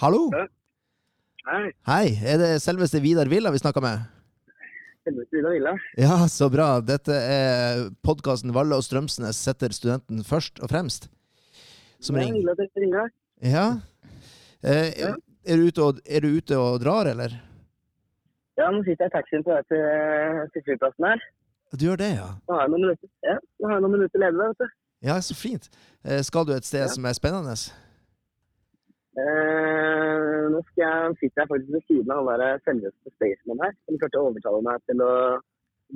Hallo? 0.00 0.30
Hei, 1.50 1.72
Hei, 1.88 2.06
er 2.24 2.38
det 2.40 2.48
selveste 2.64 3.00
Vidar 3.04 3.28
Villa 3.28 3.50
vi 3.52 3.60
snakker 3.60 3.82
med? 3.84 4.04
Selveste 5.04 5.36
Vidar 5.36 5.52
Villa. 5.56 5.72
Ja, 6.00 6.16
så 6.30 6.48
bra. 6.52 6.68
Dette 6.84 7.16
er 7.16 7.82
podkasten 8.06 8.54
Valle 8.56 8.78
og 8.78 8.84
Strømsnes 8.86 9.40
setter 9.44 9.74
studenten 9.76 10.22
først 10.24 10.62
og 10.64 10.70
fremst. 10.72 11.10
Som 12.00 12.16
ringer. 12.16 12.48
at 12.52 12.62
dere 12.62 12.84
ringer. 12.84 13.10
Ja. 13.44 13.66
Eh, 14.64 14.88
er, 15.44 15.56
du 15.60 15.66
ute 15.68 15.84
og, 15.84 16.00
er 16.08 16.24
du 16.24 16.30
ute 16.38 16.56
og 16.56 16.80
drar, 16.80 17.10
eller? 17.12 17.36
Ja, 18.60 18.70
nå 18.72 18.80
sitter 18.84 19.04
jeg 19.04 19.12
i 19.12 19.16
taxien 19.18 19.44
på 19.44 19.52
vei 19.52 19.60
til, 19.68 19.84
til 20.54 20.64
flyplassen 20.68 21.08
her. 21.10 21.28
Du 21.76 21.86
gjør 21.90 22.00
det, 22.00 22.10
ja. 22.16 22.30
Nå 22.48 22.56
har 22.56 22.64
jeg 22.64 22.72
noen 22.72 22.86
minutter, 22.86 23.12
ja, 23.24 23.36
jeg 23.36 23.84
noen 23.84 23.94
minutter 23.98 24.24
ledig, 24.24 24.40
vet 24.48 24.64
du. 24.64 24.72
Ja, 25.06 25.20
så 25.24 25.36
fint. 25.36 25.68
Eh, 26.04 26.20
skal 26.24 26.48
du 26.48 26.52
et 26.56 26.64
sted 26.68 26.86
Ja. 26.86 26.88
som 26.92 27.04
er 27.08 27.16
spennende? 27.16 27.56
Eh, 29.20 30.44
nå 30.54 30.58
jeg, 30.78 31.14
sitter 31.20 31.38
jeg 31.42 31.48
faktisk 31.50 31.72
ved 31.74 31.82
siden 31.90 32.10
av 32.14 32.20
han 32.30 32.40
der 32.40 32.60
selveste 32.64 33.08
Staysman 33.16 33.62
her, 33.64 33.72
som 33.86 33.98
klarte 34.00 34.20
å 34.20 34.26
overtale 34.30 34.60
meg 34.66 34.76
til 34.88 34.98
å 35.04 35.06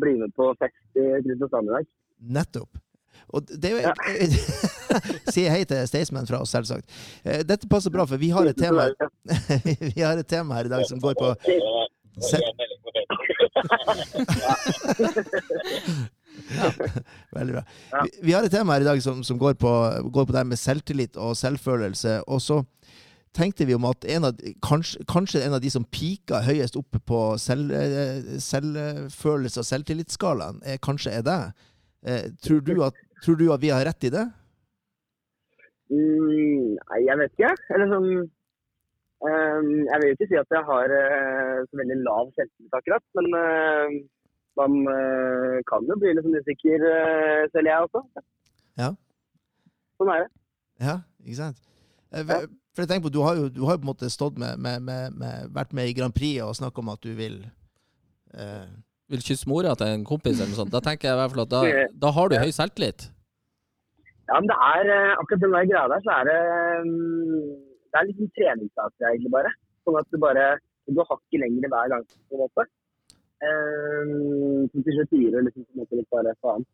bli 0.02 0.12
med 0.20 0.30
på 0.36 0.44
fest 0.60 0.98
i 0.98 1.00
Kristiansand 1.24 1.66
i 1.70 1.72
dag. 1.78 1.84
Nettopp. 2.38 2.72
Og 3.34 3.38
det 3.48 3.68
er 3.70 3.74
jo 3.78 3.82
Si 5.34 5.42
hei 5.50 5.62
til 5.70 5.80
Staysman 5.88 6.26
fra 6.28 6.38
oss, 6.44 6.52
selvsagt. 6.54 6.86
Eh, 7.24 7.40
Dette 7.46 7.70
passer 7.70 7.90
bra, 7.94 8.02
for 8.10 8.18
vi 8.20 8.30
har 8.34 8.44
et 8.50 8.58
tema 8.60 8.82
Vi 9.94 10.00
har 10.02 10.14
et 10.20 10.28
tema 10.30 10.50
her 10.58 10.66
i 10.68 10.74
dag 10.74 10.82
som 10.90 10.98
går 11.02 11.14
på 11.18 11.26
se- 12.28 12.44
Veldig 17.34 17.54
bra. 17.54 17.62
Vi, 18.04 18.10
vi 18.28 18.32
har 18.34 18.44
et 18.46 18.52
tema 18.52 18.74
her 18.76 18.84
i 18.84 18.88
dag 18.88 19.00
som, 19.02 19.22
som 19.24 19.38
går, 19.40 19.54
på, 19.60 19.70
går 20.14 20.26
på 20.28 20.34
det 20.36 20.44
med 20.50 20.60
selvtillit 20.60 21.16
og 21.20 21.36
selvfølelse. 21.38 22.18
Og 22.28 22.42
så 22.42 22.60
tenkte 23.34 23.66
vi 23.68 23.74
om 23.76 23.86
at 23.88 24.06
en 24.14 24.28
av, 24.28 24.38
kanskje, 24.64 25.02
kanskje 25.10 25.42
en 25.44 25.56
av 25.56 25.62
de 25.64 25.72
som 25.72 25.84
piker 25.84 26.46
høyest 26.46 26.78
oppe 26.80 27.00
på 27.02 27.20
selv, 27.42 27.72
eh, 27.74 28.38
selvfølelse- 28.42 29.62
og 29.62 29.68
selvtillitsskalaen, 29.70 30.62
er, 30.64 30.78
kanskje 30.78 31.18
er 31.18 31.26
deg. 31.26 31.66
Eh, 32.06 32.30
tror, 32.44 32.62
du 32.64 32.82
at, 32.86 32.96
tror 33.24 33.38
du 33.40 33.50
at 33.52 33.62
vi 33.62 33.72
har 33.74 33.84
rett 33.86 34.08
i 34.08 34.12
det? 34.14 34.24
Mm, 35.90 36.78
nei, 36.78 37.00
jeg 37.04 37.20
vet 37.20 37.36
ikke. 37.36 37.52
Eller 37.74 37.92
sånn 37.92 38.10
eh, 38.14 39.60
Jeg 39.90 40.00
vil 40.00 40.14
ikke 40.14 40.30
si 40.30 40.40
at 40.40 40.52
jeg 40.52 40.64
har 40.68 40.92
uh, 40.92 41.60
så 41.68 41.80
veldig 41.80 42.00
lav 42.02 42.32
selvtillit 42.36 42.78
akkurat, 42.78 43.04
men 43.18 43.30
uh, 43.36 43.94
man 44.60 44.76
uh, 44.86 45.58
kan 45.70 45.86
jo 45.88 45.96
bli 45.98 46.12
litt 46.14 46.26
sånn 46.26 46.38
usikker 46.38 46.84
eh, 46.90 47.44
selv, 47.52 47.70
jeg 47.70 47.86
også. 47.88 48.02
Ja. 48.80 48.90
Sånn 49.98 50.12
er 50.14 50.24
det. 50.24 50.30
Ja, 50.82 50.96
ikke 51.24 51.38
sant? 51.40 51.64
Eh, 52.14 52.34
For 52.74 52.82
jeg 52.82 52.90
tenker 52.90 53.06
på, 53.06 53.14
Du 53.14 53.22
har 53.22 53.38
jo, 53.38 53.48
du 53.48 53.62
har 53.64 53.76
jo 53.76 53.82
på 53.82 53.86
en 53.86 53.92
måte 53.92 54.10
stått 54.10 54.38
med, 54.40 54.58
med, 54.58 54.82
med, 54.82 55.14
med 55.18 55.52
vært 55.54 55.72
med 55.76 55.90
i 55.90 55.94
Grand 55.96 56.14
Prix 56.14 56.42
og 56.42 56.56
snakket 56.58 56.82
om 56.82 56.92
at 56.94 57.02
du 57.06 57.12
vil 57.14 57.40
eh, 58.34 58.66
Vil 59.14 59.22
kysse 59.22 59.48
mora 59.50 59.74
til 59.78 59.94
en 59.94 60.06
kompis 60.08 60.38
eller 60.40 60.50
noe 60.50 60.60
sånt. 60.62 60.74
Da 60.74 60.82
tenker 60.82 61.10
jeg 61.10 61.16
i 61.16 61.20
hvert 61.20 61.34
fall 61.34 61.44
at 61.44 61.52
da, 61.54 61.88
da 62.06 62.12
har 62.16 62.30
du 62.30 62.38
høy 62.40 62.50
selvtillit. 62.56 63.10
Ja, 64.30 64.38
men 64.40 64.48
det 64.48 64.56
er 64.56 64.92
eh, 64.94 65.16
akkurat 65.20 65.42
den 65.44 65.54
der 65.54 65.68
greia 65.70 65.88
der, 65.92 66.04
så 66.06 66.14
er 66.18 66.30
det 66.30 66.38
mm, 66.88 67.50
Det 67.92 67.98
er 68.00 68.08
liksom 68.08 68.30
treningssak, 68.38 68.94
egentlig 69.02 69.34
bare. 69.34 69.52
Sånn 69.84 70.00
at 70.00 70.08
du 70.08 70.18
bare 70.22 70.46
Du 70.88 70.96
går 70.96 71.10
hakket 71.10 71.42
lenger 71.44 71.70
hver 71.72 71.92
gang, 71.92 72.06
på 72.08 72.36
en 72.38 72.42
måte. 72.44 72.66
Um, 73.44 74.68
til 74.72 74.94
slutt 74.96 75.12
gir 75.12 75.32
du 75.32 75.38
liksom 75.44 75.64
på 75.64 75.74
en 75.74 75.82
måte 75.82 75.98
litt 75.98 76.10
bare 76.12 76.32
faen. 76.44 76.64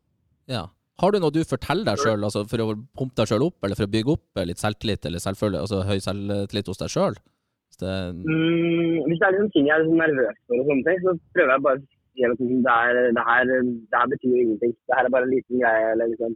Ja. 0.51 0.65
Har 1.01 1.13
du 1.13 1.17
noe 1.21 1.33
du 1.33 1.41
forteller 1.47 1.87
deg 1.87 2.01
sjøl, 2.01 2.21
altså 2.27 2.43
for 2.49 2.61
å 2.61 2.73
pumpe 2.97 3.17
deg 3.17 3.29
sjøl 3.31 3.47
opp, 3.47 3.57
eller 3.65 3.77
for 3.77 3.87
å 3.87 3.93
bygge 3.95 4.13
opp 4.13 4.41
litt 4.45 4.61
selvtillit, 4.61 5.07
eller 5.09 5.23
selvfølgelig, 5.23 5.61
altså 5.65 5.81
høy 5.87 5.97
selvtillit 6.05 6.69
hos 6.69 6.81
deg 6.81 6.93
sjøl? 6.93 7.17
Mm, 7.81 9.07
hvis 9.07 9.17
det 9.17 9.25
er 9.25 9.33
liksom 9.33 9.49
ting 9.55 9.65
jeg 9.65 9.73
er 9.73 9.81
liksom 9.81 10.01
nervøs 10.03 10.37
for, 10.45 10.59
og 10.59 10.67
sånne 10.69 10.85
ting, 10.85 10.99
så 11.01 11.13
prøver 11.33 11.53
jeg 11.55 11.65
bare 11.65 11.81
å 11.81 11.85
si 12.11 12.25
at 12.27 12.41
det, 12.41 12.73
er, 12.75 12.99
det, 13.17 13.23
her, 13.29 13.51
det 13.91 13.97
her 13.97 14.09
betyr 14.11 14.35
ingenting. 14.43 14.73
Det 14.85 14.97
her 14.97 15.07
er 15.07 15.13
bare 15.15 15.27
en 15.27 15.33
liten 15.33 15.63
greie. 15.63 15.85
Eller 15.93 16.11
liksom. 16.11 16.35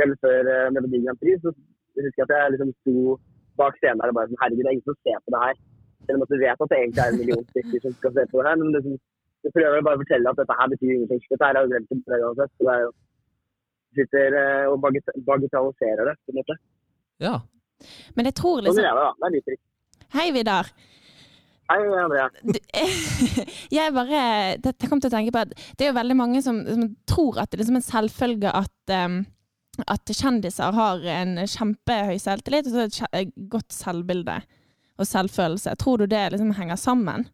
Selv 0.00 0.16
før 0.24 0.48
uh, 0.48 0.70
Melodi 0.74 1.02
Grand 1.04 1.20
Prix 1.20 1.42
så 1.44 1.52
husker 1.52 2.22
jeg 2.22 2.26
at 2.26 2.34
jeg 2.34 2.54
liksom 2.54 2.72
sto 2.80 3.16
bak 3.60 3.76
scenen 3.76 4.00
der 4.00 4.12
og 4.12 4.16
bare 4.16 4.30
sånn 4.30 4.40
Herregud, 4.40 4.62
det 4.64 4.70
er 4.70 4.76
ingen 4.78 4.88
som 4.88 4.98
ser 5.04 5.20
på 5.20 5.34
det 5.34 5.42
her. 5.44 5.60
Selv 6.08 6.16
om 6.16 6.30
du 6.30 6.36
vet 6.40 6.64
at 6.64 6.70
det 6.72 6.78
egentlig 6.80 7.02
er 7.04 7.12
en 7.12 7.20
million 7.20 7.46
stykker 7.52 7.84
som 7.84 7.96
skal 7.98 8.14
se 8.16 8.24
på 8.30 8.40
det 8.40 8.48
her. 8.48 8.60
Men 8.62 8.74
liksom, 8.76 8.96
du 9.44 9.48
prøver 9.56 9.86
bare 9.86 10.00
å 10.00 10.02
fortelle 10.02 10.32
at 10.32 10.40
dette 10.40 10.58
her 10.60 10.72
betyr 10.74 10.94
ingenting. 10.96 11.22
Dette 11.34 11.46
her 11.46 11.60
er 11.60 11.66
jo 11.66 11.72
glemt 11.74 11.92
uansett. 11.92 12.56
Så 12.56 12.66
det 12.66 12.74
er 12.74 12.86
jo 12.86 12.90
sitter 13.98 14.36
uh, 14.36 14.66
og 14.72 14.78
bagate- 14.84 15.16
bagatelliserer 15.26 16.10
det, 16.10 16.14
på 16.24 16.32
en 16.34 16.40
måte. 16.40 16.56
Ja. 17.22 17.34
Men 18.14 18.28
jeg 18.28 18.36
tror 18.38 18.60
Sånn 18.60 18.68
liksom 18.68 18.82
Sånn 18.82 18.90
er 18.90 18.96
det, 18.98 19.08
da. 19.08 19.12
Det 19.16 19.28
er 19.28 19.34
litt 19.36 19.48
trist. 19.48 19.64
Hei, 20.14 20.28
Vidar. 20.34 20.70
Hei, 21.70 21.80
Andrea. 22.02 22.28
Du, 22.42 22.58
jeg 23.76 23.92
bare 23.94 24.22
det, 24.58 24.72
Jeg 24.74 24.90
kom 24.90 25.02
til 25.02 25.10
å 25.10 25.14
tenke 25.14 25.34
på 25.34 25.42
at 25.44 25.52
det 25.78 25.86
er 25.86 25.92
jo 25.92 25.98
veldig 26.00 26.16
mange 26.18 26.42
som, 26.42 26.64
som 26.66 26.88
tror 27.06 27.38
at 27.38 27.50
det 27.50 27.58
er 27.58 27.62
liksom 27.62 27.78
en 27.78 27.86
selvfølge 27.86 28.54
at 28.58 28.94
um, 29.06 29.20
at 29.88 30.12
kjendiser 30.12 30.74
har 30.76 31.04
en 31.08 31.38
kjempehøy 31.48 32.18
selvtillit 32.20 32.68
og 32.68 32.74
så 32.74 33.06
et 33.16 33.30
godt 33.52 33.72
selvbilde 33.72 34.40
og 35.00 35.08
selvfølelse. 35.08 35.76
Tror 35.80 36.02
du 36.02 36.10
det 36.10 36.24
liksom 36.34 36.50
henger 36.58 36.76
sammen? 36.80 37.28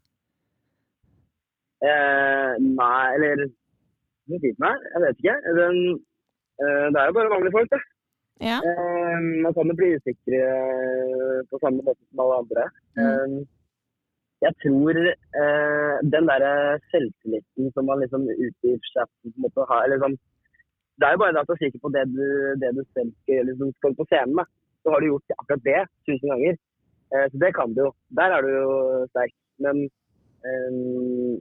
Eh, 1.82 2.52
nei, 2.62 3.06
eller? 3.16 3.46
Jeg 4.26 4.42
vet 4.44 5.18
ikke. 5.18 5.34
Den, 5.58 5.80
eh, 5.94 5.98
det 6.56 6.98
er 7.00 7.08
jo 7.10 7.16
bare 7.16 7.32
vanlige 7.34 7.56
folk, 7.56 7.70
det. 7.74 7.82
Ja. 8.40 8.58
Eh, 8.68 9.20
man 9.42 9.54
kan 9.54 9.70
jo 9.70 9.76
bli 9.76 9.94
usikker 9.96 10.34
eh, 10.36 11.38
på 11.50 11.58
samme 11.62 11.84
måte 11.84 12.02
som 12.04 12.20
alle 12.24 12.40
andre. 12.42 12.64
Mm. 12.96 13.36
jeg 14.44 14.52
tror 14.62 14.98
eh, 15.00 15.94
den 16.12 16.28
derre 16.28 16.52
selvtilliten 16.92 17.72
som 17.72 17.88
man 17.88 18.02
liksom 18.02 18.26
utgir 18.28 18.76
seg 18.92 19.08
på 19.08 19.30
en 19.30 19.44
måte 19.46 19.62
å 19.64 19.68
ha 19.70 19.82
eller 19.84 20.02
sånn, 20.04 20.16
Det 21.00 21.08
er 21.08 21.16
jo 21.16 21.20
bare 21.22 21.34
det 21.36 21.40
at 21.42 21.48
du 21.48 21.54
er 21.54 21.62
sikker 21.62 21.80
på 21.84 21.92
det 21.96 22.04
du, 22.12 22.28
det 22.60 22.70
du 22.76 22.82
selv 22.96 23.12
skal 23.12 23.34
gjøre 23.34 23.48
liksom, 23.50 23.72
skal 23.76 23.96
på 23.96 24.06
scenen 24.08 24.36
med. 24.38 24.52
Så 24.80 24.92
har 24.92 25.00
du 25.00 25.08
gjort 25.10 25.34
akkurat 25.34 25.64
det 25.66 25.80
tusen 26.08 26.30
ganger. 26.32 26.56
Eh, 27.12 27.26
så 27.32 27.40
det 27.42 27.50
kan 27.56 27.74
du 27.76 27.82
jo. 27.84 27.90
Der 28.16 28.36
er 28.36 28.46
du 28.46 28.50
jo 28.54 28.70
sterk. 29.12 29.34
Men 29.64 29.84
eh, 30.44 31.40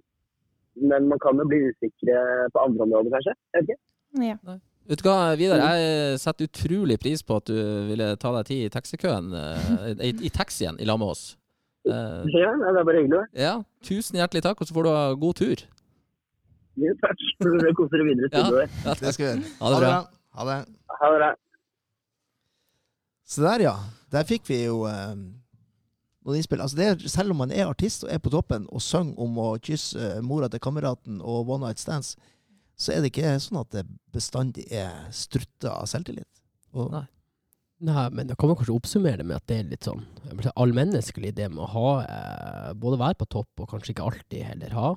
men 0.75 1.07
man 1.07 1.19
kan 1.23 1.39
jo 1.39 1.47
bli 1.47 1.61
usikre 1.71 2.19
på 2.51 2.63
andre 2.67 2.83
områder, 2.83 3.13
kanskje. 3.15 3.35
Jeg 3.53 3.61
vet 3.61 3.69
ikke. 3.69 3.83
ja. 4.27 4.59
Vet 4.85 5.01
du 5.01 5.07
hva, 5.07 5.33
Vidar, 5.39 5.61
jeg 5.79 6.19
setter 6.21 6.45
utrolig 6.45 6.99
pris 7.01 7.23
på 7.25 7.39
at 7.39 7.47
du 7.49 7.55
ville 7.89 8.11
ta 8.21 8.31
deg 8.37 8.45
tid 8.51 8.65
i 8.67 8.73
taxikøen, 8.73 9.31
eh, 9.33 9.87
i, 10.05 10.11
i 10.27 10.29
taxien, 10.29 10.77
i 10.77 10.85
lag 10.85 10.99
med 11.01 11.09
oss. 11.15 11.23
Uh, 11.89 12.21
Ja, 12.33 12.51
det 12.57 12.69
er 12.81 12.85
bare 12.85 13.01
hyggelig. 13.01 13.23
ja, 13.37 13.55
tusen 13.85 14.17
hjertelig 14.19 14.43
takk, 14.45 14.61
og 14.61 14.67
så 14.69 14.73
får 14.77 14.85
du 14.85 14.91
ha 14.93 15.01
god 15.21 15.35
tur. 15.41 15.63
Jo, 16.75 16.91
Takk. 17.01 17.21
Så 17.39 17.73
koser 17.77 18.01
dere 18.01 18.05
videre 18.09 18.29
Ja. 18.33 18.67
Ja, 18.85 18.93
Det 18.99 19.13
skal 19.15 19.25
vi 19.25 19.29
gjøre. 19.31 19.51
Ha 19.61 19.69
det 19.73 19.79
bra. 19.79 19.95
Ha 20.35 20.45
det. 20.49 20.57
Ha 20.99 21.09
det 21.13 21.19
bra. 21.21 21.29
Så 23.25 23.41
der, 23.45 23.63
ja. 23.63 23.75
Der 24.11 24.23
fikk 24.27 24.43
vi 24.49 24.57
jo 24.65 24.83
eh, 24.89 25.13
noen 25.15 26.37
innspill. 26.37 26.61
Altså 26.61 26.77
det 26.77 26.87
er, 26.91 27.07
selv 27.09 27.31
om 27.33 27.39
man 27.41 27.51
er 27.55 27.69
artist 27.71 28.03
og 28.05 28.11
er 28.13 28.19
på 28.21 28.29
toppen 28.33 28.67
og 28.69 28.83
synger 28.83 29.17
om 29.23 29.39
å 29.41 29.47
kysse 29.63 29.97
eh, 30.17 30.21
mora 30.25 30.49
til 30.51 30.61
kameraten 30.61 31.21
og 31.23 31.49
one 31.49 31.65
night 31.65 31.79
stands, 31.81 32.15
så 32.75 32.93
er 32.93 33.03
det 33.03 33.11
ikke 33.13 33.35
sånn 33.39 33.61
at 33.61 33.71
det 33.75 33.85
bestandig 34.15 34.65
er 34.73 34.93
strutta 35.15 35.77
av 35.79 35.89
selvtillit. 35.89 36.29
Og, 36.75 36.89
Nei. 36.91 37.05
Nei, 37.85 38.05
men 38.15 38.29
da 38.29 38.37
kan 38.39 38.47
man 38.47 38.55
kanskje 38.55 38.75
oppsummere 38.75 39.19
det 39.19 39.27
med 39.27 39.35
at 39.35 39.47
det 39.51 39.57
er 39.59 39.67
litt 39.67 39.87
sånn 39.87 40.05
allmenneskelig, 40.55 41.33
det 41.35 41.49
med 41.51 41.65
å 41.65 41.71
ha 41.73 41.89
eh, 42.05 42.69
Både 42.79 42.99
være 43.01 43.19
på 43.19 43.27
topp 43.35 43.63
og 43.63 43.67
kanskje 43.73 43.91
ikke 43.91 44.05
alltid 44.07 44.45
heller 44.47 44.75
ha. 44.77 44.91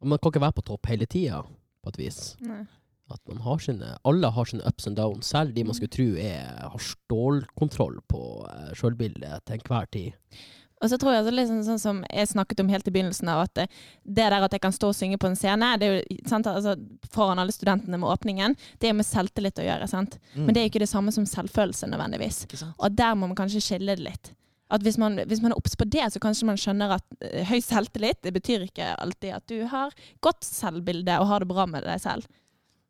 Og 0.00 0.08
man 0.08 0.20
kan 0.20 0.32
ikke 0.32 0.42
være 0.46 0.56
på 0.56 0.64
topp 0.70 0.88
hele 0.88 1.08
tida, 1.10 1.42
på 1.84 1.92
et 1.92 2.00
vis. 2.00 2.20
Nei. 2.40 2.62
At 3.10 3.20
man 3.28 3.42
har 3.44 3.60
sine 3.60 3.96
Alle 4.06 4.30
har 4.32 4.48
sine 4.48 4.64
ups 4.68 4.86
and 4.88 4.96
downs. 4.96 5.28
Selv 5.28 5.52
de 5.56 5.64
man 5.66 5.76
skulle 5.76 5.92
tro 5.92 6.08
er, 6.14 6.48
har 6.62 6.84
stålkontroll 6.86 8.00
på 8.08 8.22
eh, 8.48 8.72
sjølbildet 8.78 9.44
til 9.44 9.58
enhver 9.58 9.92
tid. 9.92 10.40
Og 10.80 10.88
så 10.88 10.96
tror 10.96 11.12
jeg 11.12 11.22
altså 11.24 11.34
liksom 11.36 11.60
sånn 11.66 11.80
som 11.82 11.98
jeg 12.08 12.30
snakket 12.30 12.60
om 12.62 12.70
helt 12.72 12.88
i 12.88 12.92
begynnelsen 12.94 13.28
av 13.28 13.42
at 13.44 13.54
det, 13.58 13.66
det 14.04 14.26
der 14.32 14.46
at 14.46 14.54
jeg 14.56 14.62
kan 14.64 14.72
stå 14.72 14.88
og 14.92 14.96
synge 14.96 15.18
på 15.20 15.28
en 15.28 15.36
scene 15.36 15.68
det 15.80 15.86
er 15.88 15.98
jo, 15.98 16.18
sant, 16.30 16.48
altså, 16.48 16.72
foran 17.12 17.38
alle 17.42 17.52
studentene 17.52 18.00
med 18.00 18.08
åpningen, 18.08 18.56
det 18.80 18.88
er 18.88 18.96
med 18.96 19.04
selvtillit 19.04 19.60
å 19.60 19.66
gjøre. 19.66 19.88
sant? 19.92 20.16
Mm. 20.34 20.46
Men 20.46 20.54
det 20.54 20.62
er 20.62 20.68
jo 20.68 20.72
ikke 20.72 20.84
det 20.86 20.90
samme 20.92 21.12
som 21.12 21.26
selvfølelse 21.28 21.90
nødvendigvis. 21.92 22.46
Og 22.78 22.96
der 22.96 23.14
må 23.14 23.28
man 23.28 23.36
kanskje 23.36 23.60
skille 23.64 23.92
det 23.96 24.06
litt. 24.08 24.32
At 24.70 24.84
hvis 24.86 24.96
man, 25.02 25.18
hvis 25.26 25.40
man 25.42 25.50
er 25.52 25.58
obs 25.58 25.72
på 25.76 25.84
det, 25.90 26.04
så 26.14 26.20
kanskje 26.22 26.46
man 26.46 26.58
skjønner 26.60 26.92
at 26.94 27.04
uh, 27.26 27.40
høy 27.50 27.58
selvtillit 27.58 28.20
det 28.22 28.30
betyr 28.36 28.68
ikke 28.68 28.92
alltid 29.02 29.32
at 29.34 29.46
du 29.50 29.64
har 29.66 29.90
godt 30.22 30.46
selvbilde 30.46 31.16
og 31.18 31.26
har 31.26 31.42
det 31.42 31.48
bra 31.50 31.64
med 31.66 31.82
deg 31.84 31.98
selv. 32.00 32.28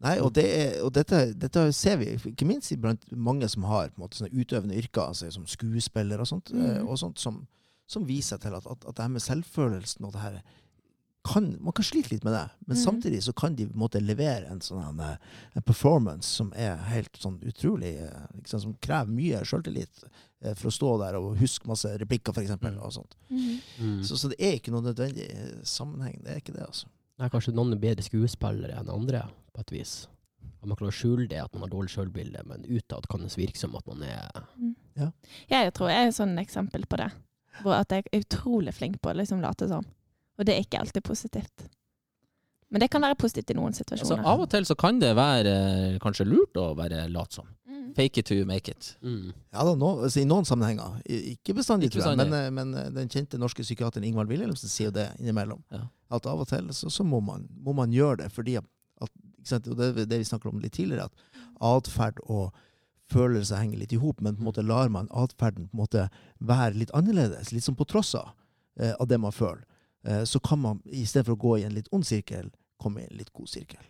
Nei, 0.01 0.15
og, 0.21 0.31
det 0.37 0.45
er, 0.49 0.75
og 0.85 0.93
dette, 0.97 1.27
dette 1.37 1.67
ser 1.77 1.99
vi 2.01 2.15
ikke 2.31 2.47
minst 2.49 2.73
blant 2.81 3.03
mange 3.13 3.49
som 3.53 3.67
har 3.69 3.91
på 3.91 3.99
en 3.99 4.05
måte, 4.07 4.17
sånne 4.21 4.33
utøvende 4.33 4.77
yrker, 4.81 5.11
altså 5.11 5.29
som 5.35 5.49
skuespiller 5.49 6.21
og 6.23 6.29
sånt, 6.31 6.53
Mm. 6.53 6.63
eh, 6.69 6.83
og 6.85 6.97
sånt 7.01 7.19
som, 7.21 7.43
som 7.91 8.07
viser 8.09 8.39
til 8.43 8.55
at, 8.57 8.67
at, 8.71 8.85
at 8.87 8.97
det 8.97 9.05
her 9.07 9.13
med 9.17 9.25
selvfølelsen 9.25 10.07
og 10.09 10.15
det 10.17 10.23
her 10.25 10.41
kan, 11.31 11.51
Man 11.61 11.75
kan 11.77 11.85
slite 11.85 12.15
litt 12.15 12.23
med 12.25 12.33
det, 12.33 12.47
men 12.65 12.77
Mm. 12.79 12.81
samtidig 12.81 13.19
så 13.27 13.35
kan 13.37 13.53
de 13.55 13.67
på 13.69 13.75
en 13.77 13.81
måte 13.83 14.01
levere 14.01 14.47
en 14.49 14.61
sånn 14.65 14.81
en, 14.87 15.01
eh, 15.05 15.61
performance 15.69 16.25
som 16.39 16.49
er 16.57 16.79
helt 16.89 17.13
sånn 17.21 17.37
utrolig 17.45 17.91
eh, 18.01 18.23
sant, 18.49 18.63
Som 18.63 18.73
krever 18.81 19.13
mye 19.13 19.43
sjøltillit 19.45 20.01
eh, 20.41 20.55
for 20.55 20.71
å 20.71 20.73
stå 20.73 20.95
der 21.03 21.19
og 21.19 21.37
huske 21.37 21.69
masse 21.69 21.93
replikker, 22.01 22.33
f.eks. 22.33 22.55
Mm. 22.63 22.79
Og 22.81 22.93
sånt. 22.97 23.15
Mm. 23.29 24.01
Så, 24.03 24.17
så 24.17 24.31
det 24.33 24.41
er 24.41 24.57
ikke 24.57 24.73
noe 24.73 24.81
nødvendig 24.89 25.29
sammenheng. 25.69 26.17
Det 26.25 26.33
er 26.33 26.41
ikke 26.41 26.57
det, 26.57 26.65
altså. 26.65 26.89
Nei, 27.21 27.29
kanskje 27.29 27.53
noen 27.53 27.77
er 27.77 27.83
bedre 27.85 28.03
skuespillere 28.09 28.81
enn 28.81 28.89
andre, 28.89 29.27
på 29.53 29.61
et 29.61 29.73
vis. 29.77 30.07
At 30.63 30.69
man 30.73 30.77
klarer 30.81 30.89
å 30.95 31.01
skjule 31.03 31.29
det, 31.29 31.37
at 31.45 31.53
man 31.53 31.67
har 31.69 31.75
dårlig 31.77 31.93
sjølbilde, 31.93 32.47
men 32.49 32.65
utad 32.65 33.05
kan 33.13 33.21
det 33.21 33.37
virke 33.37 33.61
som 33.61 33.77
at 33.77 33.85
man 33.93 34.09
er 34.09 34.41
Jeg 35.53 35.73
tror 35.77 35.93
jeg 35.93 36.01
er 36.01 36.09
et 36.09 36.17
sånn 36.17 36.39
eksempel 36.41 36.89
på 36.89 36.97
det. 36.97 37.11
Hvor 37.63 37.77
at 37.81 37.93
jeg 37.93 38.05
er 38.13 38.21
utrolig 38.25 38.75
flink 38.75 39.01
på 39.03 39.11
å 39.13 39.17
liksom 39.19 39.41
late 39.45 39.69
som. 39.69 39.85
Og 40.39 40.47
det 40.49 40.55
er 40.57 40.65
ikke 40.65 40.81
alltid 40.81 41.05
positivt. 41.05 41.67
Men 42.71 42.81
det 42.85 42.91
kan 42.93 43.03
være 43.03 43.17
positivt 43.19 43.51
i 43.51 43.55
noen 43.59 43.73
Altså, 43.73 43.83
situasjoner. 43.83 44.25
av 44.31 44.41
og 44.45 44.51
til 44.53 44.65
så 44.69 44.77
kan 44.79 45.01
det 45.03 45.11
være 45.19 45.55
eh, 45.95 45.97
kanskje 46.03 46.27
lurt 46.29 46.55
å 46.61 46.69
være 46.79 47.09
latsom. 47.11 47.49
Mm. 47.67 47.89
Fake 47.97 48.19
it 48.23 48.27
to 48.31 48.37
make 48.47 48.71
it. 48.71 48.93
mm. 49.03 49.33
Ja 49.53 49.65
da, 49.67 49.75
no, 49.75 49.89
altså, 50.05 50.21
I 50.23 50.25
noen 50.31 50.47
sammenhenger. 50.47 51.01
Ikke 51.11 51.55
bestandig, 51.59 51.91
Ikke 51.91 51.99
tror 51.99 52.13
jeg. 52.13 52.21
Men, 52.23 52.33
eh, 52.39 52.51
men 52.55 52.75
eh, 52.79 52.91
den 52.95 53.11
kjente 53.11 53.41
norske 53.43 53.63
psykiateren 53.67 54.07
Ingvald 54.07 54.31
Wilhelmsen 54.31 54.71
sier 54.71 54.93
jo 54.93 54.95
det 55.01 55.09
innimellom. 55.19 55.65
Ja. 55.75 55.83
At 56.15 56.27
av 56.31 56.41
og 56.45 56.49
til 56.51 56.71
så, 56.73 56.91
så 56.95 57.03
må, 57.05 57.19
man, 57.21 57.49
må 57.59 57.75
man 57.75 57.91
gjøre 57.93 58.23
det 58.23 58.31
fordi 58.33 58.55
at, 58.63 58.65
at 59.03 59.11
ikke 59.41 59.51
sant? 59.51 59.67
Og 59.67 59.77
det 59.77 60.07
det 60.07 60.19
vi 60.23 60.31
snakket 60.31 60.53
om 60.55 60.63
litt 60.63 60.73
tidligere, 60.79 61.11
at 61.11 61.59
atferd 61.61 62.23
og 62.31 62.55
følelser 63.11 63.61
henger 63.61 63.79
litt 63.83 63.93
i 63.93 63.99
hop, 64.01 64.21
men 64.21 64.37
på 64.37 64.43
en 64.45 64.49
måte 64.51 64.63
lar 64.67 64.89
man 64.93 65.09
atferden 65.11 65.69
på 65.69 65.77
en 65.77 65.83
måte 65.83 66.09
være 66.41 66.75
litt 66.79 66.91
annerledes, 66.97 67.53
litt 67.53 67.65
som 67.67 67.77
på 67.77 67.87
tross 67.91 68.15
av, 68.15 68.31
eh, 68.81 68.95
av 69.01 69.09
det 69.09 69.19
man 69.21 69.33
føler. 69.33 69.65
Eh, 70.05 70.23
så 70.25 70.41
kan 70.41 70.59
man, 70.59 70.83
i 70.87 71.05
stedet 71.05 71.27
for 71.27 71.37
å 71.37 71.41
gå 71.41 71.59
i 71.61 71.65
en 71.65 71.75
litt 71.75 71.89
ond 71.93 72.07
sirkel, 72.07 72.51
komme 72.81 73.03
i 73.03 73.09
en 73.11 73.17
litt 73.19 73.33
god 73.33 73.49
sirkel. 73.49 73.83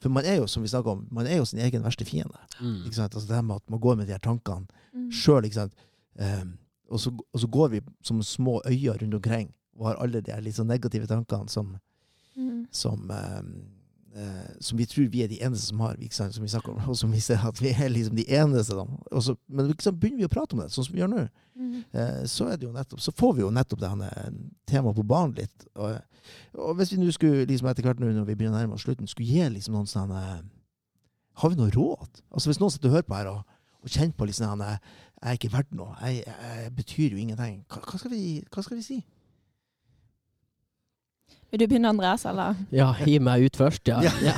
For 0.00 0.08
man 0.14 0.24
er 0.24 0.38
jo, 0.38 0.46
som 0.46 0.62
vi 0.62 0.70
om, 0.78 1.06
man 1.10 1.26
er 1.26 1.36
jo 1.40 1.44
sin 1.44 1.60
egen 1.60 1.82
verste 1.82 2.04
fiende. 2.06 2.38
Mm. 2.60 2.84
Ikke 2.86 2.94
sant? 2.94 3.14
Altså 3.14 3.28
det 3.28 3.34
her 3.34 3.42
med 3.42 3.56
at 3.56 3.70
man 3.70 3.80
går 3.80 3.96
med 3.96 4.06
de 4.06 4.12
her 4.12 4.18
tankene 4.22 4.66
Mm. 4.94 5.10
sjøl. 5.12 5.70
Ehm, 6.18 6.58
og, 6.90 6.98
så, 7.00 7.10
og 7.10 7.40
så 7.40 7.46
går 7.46 7.68
vi 7.68 7.80
som 8.02 8.22
små 8.22 8.60
øyer 8.66 8.96
rundt 9.02 9.14
omkring 9.14 9.52
og 9.76 9.86
har 9.86 9.94
alle 10.02 10.20
de 10.20 10.32
her 10.32 10.40
litt 10.40 10.54
sånn 10.56 10.66
negative 10.66 11.06
tankene 11.06 11.48
som, 11.50 11.76
Mm. 12.36 12.66
som, 12.70 13.10
eh, 13.10 13.42
som 14.60 14.78
vi 14.78 14.86
tror 14.88 15.08
vi 15.12 15.22
er 15.22 15.28
de 15.30 15.40
eneste 15.44 15.68
som 15.68 15.80
har, 15.84 15.98
som 16.10 16.42
vi 16.42 16.48
snakker 16.48 16.72
om, 16.72 16.88
og 16.90 16.96
som 16.96 17.12
vi 17.12 17.20
ser 17.20 17.44
at 17.44 17.60
vi 17.62 17.74
er 17.74 17.92
liksom 17.92 18.16
de 18.16 18.24
eneste. 18.34 18.74
Så, 19.20 19.36
men 19.48 19.68
sant, 19.78 20.00
begynner 20.00 20.24
vi 20.24 20.28
å 20.28 20.32
prate 20.32 20.56
om 20.56 20.62
det, 20.62 20.70
sånn 20.72 20.86
som 20.88 20.94
vi 20.96 21.02
gjør 21.04 21.12
nå, 21.12 21.28
Mm. 21.58 21.82
eh, 21.90 22.24
så, 22.30 22.46
er 22.46 22.56
det 22.56 22.68
jo 22.68 22.72
nettopp, 22.72 23.00
så 23.02 23.10
får 23.10 23.32
vi 23.34 23.42
jo 23.42 23.50
nettopp 23.50 23.80
det 23.82 24.10
temaet 24.70 24.94
på 24.94 25.02
banen 25.02 25.34
litt. 25.34 25.64
Og, 25.74 25.96
og 26.54 26.76
hvis 26.78 26.92
vi 26.92 27.00
nå 27.00 27.10
skulle, 27.10 27.48
liksom 27.50 27.66
etter 27.66 27.82
hvert 27.82 27.98
nå 27.98 28.12
når 28.14 28.28
vi 28.28 28.36
begynner 28.38 28.60
å 28.60 28.60
nærme 28.60 28.76
oss 28.78 28.84
slutten, 28.86 29.10
skulle 29.10 29.26
gi 29.26 29.48
liksom 29.56 29.74
noen 29.74 29.90
sånne 29.90 30.20
Har 31.38 31.50
vi 31.50 31.58
noe 31.58 31.70
råd? 31.74 32.22
Altså 32.30 32.50
Hvis 32.50 32.60
noen 32.62 32.70
sitter 32.70 32.92
og 32.92 32.94
hører 32.98 33.08
på 33.08 33.18
her 33.18 33.30
og, 33.32 33.42
og 33.82 33.90
kjenner 33.90 34.14
på 34.14 34.28
liksom, 34.30 34.54
sånn 34.54 34.62
Jeg 34.62 34.78
er 35.22 35.38
ikke 35.40 35.52
verdt 35.56 35.74
noe. 35.74 35.96
Jeg, 36.02 36.22
jeg, 36.26 36.62
jeg 36.62 36.72
betyr 36.78 37.14
jo 37.16 37.18
ingenting. 37.24 37.64
Hva, 37.66 37.82
hva, 37.82 37.98
skal 37.98 38.14
vi, 38.14 38.22
hva 38.54 38.62
skal 38.62 38.78
vi 38.78 38.86
si? 38.86 38.98
Vil 41.48 41.62
du 41.62 41.66
begynne, 41.66 41.88
Andreas? 41.88 42.26
Eller? 42.28 42.58
Ja, 42.74 42.90
hiv 42.98 43.22
meg 43.24 43.46
ut 43.48 43.56
først, 43.56 43.88
ja. 43.92 44.02
Ja. 44.04 44.34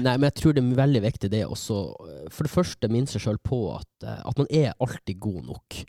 Nei, 0.00 0.14
men 0.16 0.26
jeg 0.30 0.36
tror 0.40 0.56
det 0.56 0.64
er 0.64 0.78
veldig 0.80 1.02
viktig 1.04 1.30
det 1.32 1.44
også. 1.44 1.80
For 2.32 2.48
det 2.48 2.52
første 2.54 2.88
minne 2.92 3.10
seg 3.10 3.24
sjøl 3.26 3.40
på 3.44 3.60
at, 3.76 3.90
eh, 4.06 4.22
at 4.30 4.40
man 4.40 4.48
er 4.48 4.72
alltid 4.80 5.20
god 5.20 5.42
nok. 5.52 5.80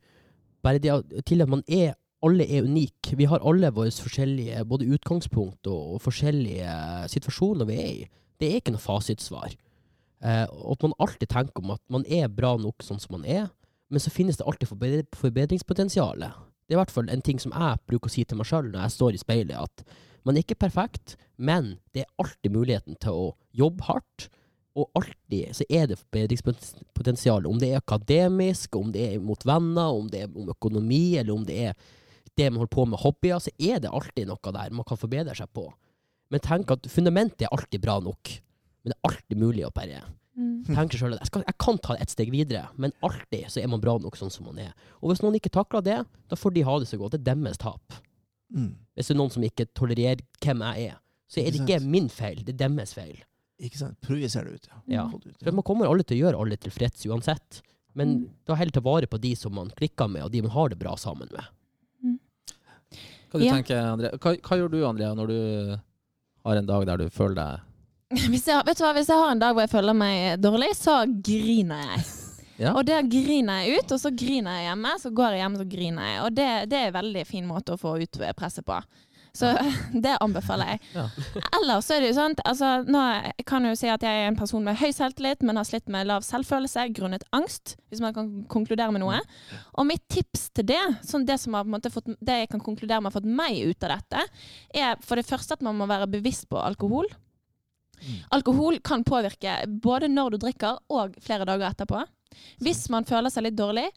Bare 0.62 0.82
det 0.84 1.24
til 1.26 1.44
at 1.44 1.52
man 1.52 1.64
er 1.68 1.96
alle 2.22 2.46
er 2.46 2.68
unike. 2.68 3.16
Vi 3.18 3.26
har 3.26 3.42
alle 3.48 3.72
våre 3.74 3.90
forskjellige 3.90 4.62
både 4.70 4.90
utgangspunkt 4.94 5.66
og, 5.72 5.96
og 5.96 6.04
forskjellige 6.04 6.76
situasjoner 7.10 7.70
vi 7.70 7.80
er 7.82 7.90
i. 7.90 8.06
Det 8.38 8.50
er 8.50 8.62
ikke 8.62 8.76
noe 8.76 8.84
fasitsvar. 8.84 9.56
Eh, 10.22 10.46
at 10.46 10.86
man 10.86 10.94
alltid 11.02 11.32
tenker 11.32 11.64
om 11.64 11.74
at 11.74 11.82
man 11.90 12.06
er 12.06 12.30
bra 12.30 12.54
nok 12.62 12.86
sånn 12.86 13.02
som 13.02 13.18
man 13.18 13.26
er, 13.26 13.50
men 13.92 14.04
så 14.04 14.14
finnes 14.14 14.38
det 14.38 14.46
alltid 14.48 14.70
forbedre, 14.70 15.06
forbedringspotensial. 15.18 16.28
Det 16.72 16.78
er 16.78 16.80
i 16.80 16.86
hvert 16.86 16.94
fall 16.96 17.10
en 17.12 17.20
ting 17.20 17.40
som 17.44 17.52
jeg 17.52 17.80
bruker 17.84 18.08
å 18.08 18.14
si 18.14 18.24
til 18.24 18.38
meg 18.40 18.48
sjøl 18.48 18.70
når 18.72 18.86
jeg 18.86 18.94
står 18.94 19.16
i 19.18 19.20
speilet, 19.20 19.58
at 19.60 19.82
man 20.24 20.38
er 20.38 20.46
ikke 20.46 20.56
perfekt, 20.64 21.18
men 21.36 21.74
det 21.92 22.06
er 22.06 22.14
alltid 22.24 22.54
muligheten 22.56 22.96
til 23.04 23.18
å 23.18 23.26
jobbe 23.60 23.84
hardt. 23.90 24.30
Og 24.80 24.88
alltid 24.96 25.58
så 25.58 25.68
er 25.68 25.90
det 25.92 25.98
forbedringspotensial, 26.00 27.50
om 27.50 27.60
det 27.60 27.74
er 27.74 27.82
akademisk, 27.82 28.80
om 28.80 28.96
det 28.96 29.04
er 29.04 29.20
mot 29.20 29.44
venner, 29.44 29.92
om 29.92 30.08
det 30.08 30.24
er 30.24 30.32
om 30.32 30.54
økonomi, 30.56 31.18
eller 31.20 31.36
om 31.36 31.44
det 31.44 31.60
er 31.66 31.76
det 32.40 32.48
man 32.48 32.62
holder 32.62 32.76
på 32.78 32.88
med 32.94 33.04
hobbyer, 33.04 33.44
så 33.44 33.52
er 33.60 33.84
det 33.84 33.92
alltid 33.92 34.32
noe 34.32 34.56
der 34.56 34.72
man 34.80 34.88
kan 34.88 35.04
forbedre 35.04 35.36
seg 35.36 35.52
på. 35.52 35.68
Men 36.32 36.48
tenk 36.48 36.72
at 36.72 36.88
fundamentet 36.88 37.50
er 37.50 37.52
alltid 37.52 37.84
bra 37.84 38.00
nok. 38.00 38.32
Men 38.80 38.94
det 38.94 38.96
er 38.96 39.12
alltid 39.12 39.44
mulig 39.44 39.68
å 39.68 39.76
bare 39.76 40.06
Mm. 40.38 40.64
Tenker 40.66 40.98
selv 40.98 41.14
at 41.18 41.20
jeg, 41.26 41.28
skal, 41.28 41.44
jeg 41.46 41.58
kan 41.60 41.78
ta 41.84 41.94
det 41.98 42.02
et 42.06 42.10
steg 42.14 42.30
videre, 42.32 42.70
men 42.80 42.94
alltid 43.04 43.50
så 43.52 43.60
er 43.62 43.68
man 43.68 43.82
bra 43.84 43.98
nok 44.00 44.16
sånn 44.16 44.32
som 44.32 44.46
man 44.48 44.60
er. 44.64 44.72
Og 45.02 45.12
hvis 45.12 45.22
noen 45.22 45.36
ikke 45.36 45.52
takler 45.52 45.82
det, 45.84 45.98
da 46.32 46.36
får 46.40 46.54
de 46.56 46.62
ha 46.64 46.78
det 46.80 46.88
så 46.88 46.98
godt. 47.02 47.18
Det 47.18 47.22
er 47.28 47.36
deres 47.36 47.58
tap. 47.60 47.98
Mm. 48.56 48.76
Hvis 48.96 49.08
det 49.12 49.16
er 49.16 49.20
noen 49.20 49.32
som 49.34 49.44
ikke 49.44 49.66
tolererer 49.76 50.24
hvem 50.44 50.64
jeg 50.70 50.88
er, 50.94 50.96
så 51.32 51.40
er 51.44 51.52
det 51.52 51.62
Ikke 51.62 51.82
min 51.84 52.08
feil, 52.12 52.42
det 52.48 52.56
er 52.56 52.64
deres 52.68 52.94
feil. 52.96 53.20
Ikke 53.62 53.78
sant? 53.78 54.00
Projiser 54.02 54.44
det 54.48 54.54
ut. 54.56 54.68
Ja. 54.72 54.80
ja. 54.88 55.04
For 55.44 55.52
Man 55.54 55.64
kommer 55.68 55.88
alle 55.92 56.04
til 56.08 56.18
å 56.18 56.24
gjøre 56.26 56.40
alle 56.42 56.58
tilfreds 56.58 57.06
uansett. 57.08 57.62
Men 57.94 58.08
Mm. 58.22 58.30
da 58.48 58.56
heller 58.56 58.72
ta 58.72 58.80
vare 58.80 59.08
på 59.08 59.20
de 59.20 59.36
som 59.36 59.54
man 59.54 59.70
klikker 59.70 60.08
med, 60.10 60.24
og 60.24 60.32
de 60.32 60.42
man 60.42 60.52
har 60.52 60.70
det 60.70 60.80
bra 60.80 60.96
sammen 60.96 61.28
med. 61.32 61.44
Hva 63.32 63.40
du 63.40 63.46
Ja. 63.46 63.54
tenker, 63.54 64.18
Hva, 64.20 64.36
hva 64.42 64.58
gjør 64.58 64.72
du, 64.72 64.86
Andrea, 64.86 65.14
når 65.16 65.28
du 65.28 65.80
har 66.46 66.56
en 66.56 66.66
dag 66.66 66.86
der 66.86 66.98
du 66.98 67.10
føler 67.10 67.36
deg 67.36 67.60
Hvis 68.12 68.48
jeg, 68.50 68.64
vet 68.68 68.80
du 68.80 68.84
hva, 68.84 68.96
hvis 68.98 69.12
jeg 69.12 69.22
har 69.22 69.32
en 69.32 69.42
dag 69.42 69.54
hvor 69.56 69.66
jeg 69.66 69.72
føler 69.72 69.96
meg 69.96 70.42
dårlig, 70.44 70.74
så 70.78 71.02
griner 71.08 71.86
jeg. 71.94 72.10
Ja. 72.62 72.74
Og 72.76 72.84
der 72.86 73.06
griner 73.10 73.64
jeg 73.64 73.80
ut, 73.80 73.94
og 73.96 74.02
så 74.02 74.12
griner 74.14 74.60
jeg 74.60 74.68
hjemme. 74.70 74.98
Så 75.02 75.14
går 75.16 75.36
jeg 75.36 75.42
hjem 75.42 75.56
og 75.56 75.64
så 75.64 75.70
griner 75.72 76.10
jeg. 76.10 76.20
Og 76.26 76.36
det, 76.38 76.50
det 76.70 76.78
er 76.78 76.92
en 76.92 77.00
veldig 77.00 77.24
fin 77.30 77.48
måte 77.48 77.74
å 77.74 77.80
få 77.82 77.96
ut 78.02 78.20
presset 78.38 78.68
på. 78.68 78.78
Så 79.34 79.48
det 80.04 80.18
anbefaler 80.22 80.74
jeg. 80.74 80.82
Ja. 80.96 81.06
Ellers 81.58 81.88
så 81.88 81.96
er 81.96 82.04
det 82.04 82.12
jo 82.12 82.18
sånn 82.18 82.36
altså, 82.44 82.72
nå 82.84 83.02
jeg 83.16 83.46
kan 83.48 83.66
jeg 83.66 83.74
jo 83.74 83.80
si 83.80 83.90
at 83.92 84.04
jeg 84.06 84.24
er 84.24 84.30
en 84.30 84.38
person 84.40 84.64
med 84.66 84.78
høy 84.82 84.92
selvtillit, 84.96 85.46
men 85.48 85.60
har 85.60 85.68
slitt 85.68 85.88
med 85.92 86.10
lav 86.10 86.26
selvfølelse 86.28 86.90
grunnet 86.98 87.26
angst, 87.36 87.78
hvis 87.90 88.04
man 88.04 88.16
kan 88.18 88.30
konkludere 88.52 88.92
med 88.94 89.06
noe. 89.06 89.22
Og 89.80 89.88
mitt 89.88 90.04
tips 90.12 90.50
til 90.58 90.68
det, 90.74 90.82
sånn 91.08 91.26
det, 91.28 91.40
som 91.42 91.56
har, 91.58 91.70
måte, 91.70 91.94
fått, 91.94 92.12
det 92.20 92.42
jeg 92.44 92.52
kan 92.52 92.64
konkludere 92.64 93.02
med 93.02 93.12
har 93.14 93.22
fått 93.22 93.32
meg 93.42 93.64
ut 93.72 93.88
av 93.88 93.96
dette, 93.96 94.28
er 94.76 95.00
for 95.06 95.20
det 95.20 95.28
første 95.28 95.58
at 95.58 95.66
man 95.66 95.80
må 95.80 95.88
være 95.90 96.12
bevisst 96.12 96.50
på 96.52 96.60
alkohol. 96.60 97.08
Alkohol 98.36 98.80
kan 98.86 99.06
påvirke 99.08 99.62
både 99.68 100.10
når 100.12 100.36
du 100.36 100.42
drikker 100.46 100.80
og 100.94 101.18
flere 101.24 101.48
dager 101.50 101.70
etterpå. 101.70 102.04
Hvis 102.64 102.88
man 102.94 103.08
føler 103.08 103.34
seg 103.34 103.48
litt 103.48 103.60
dårlig, 103.60 103.88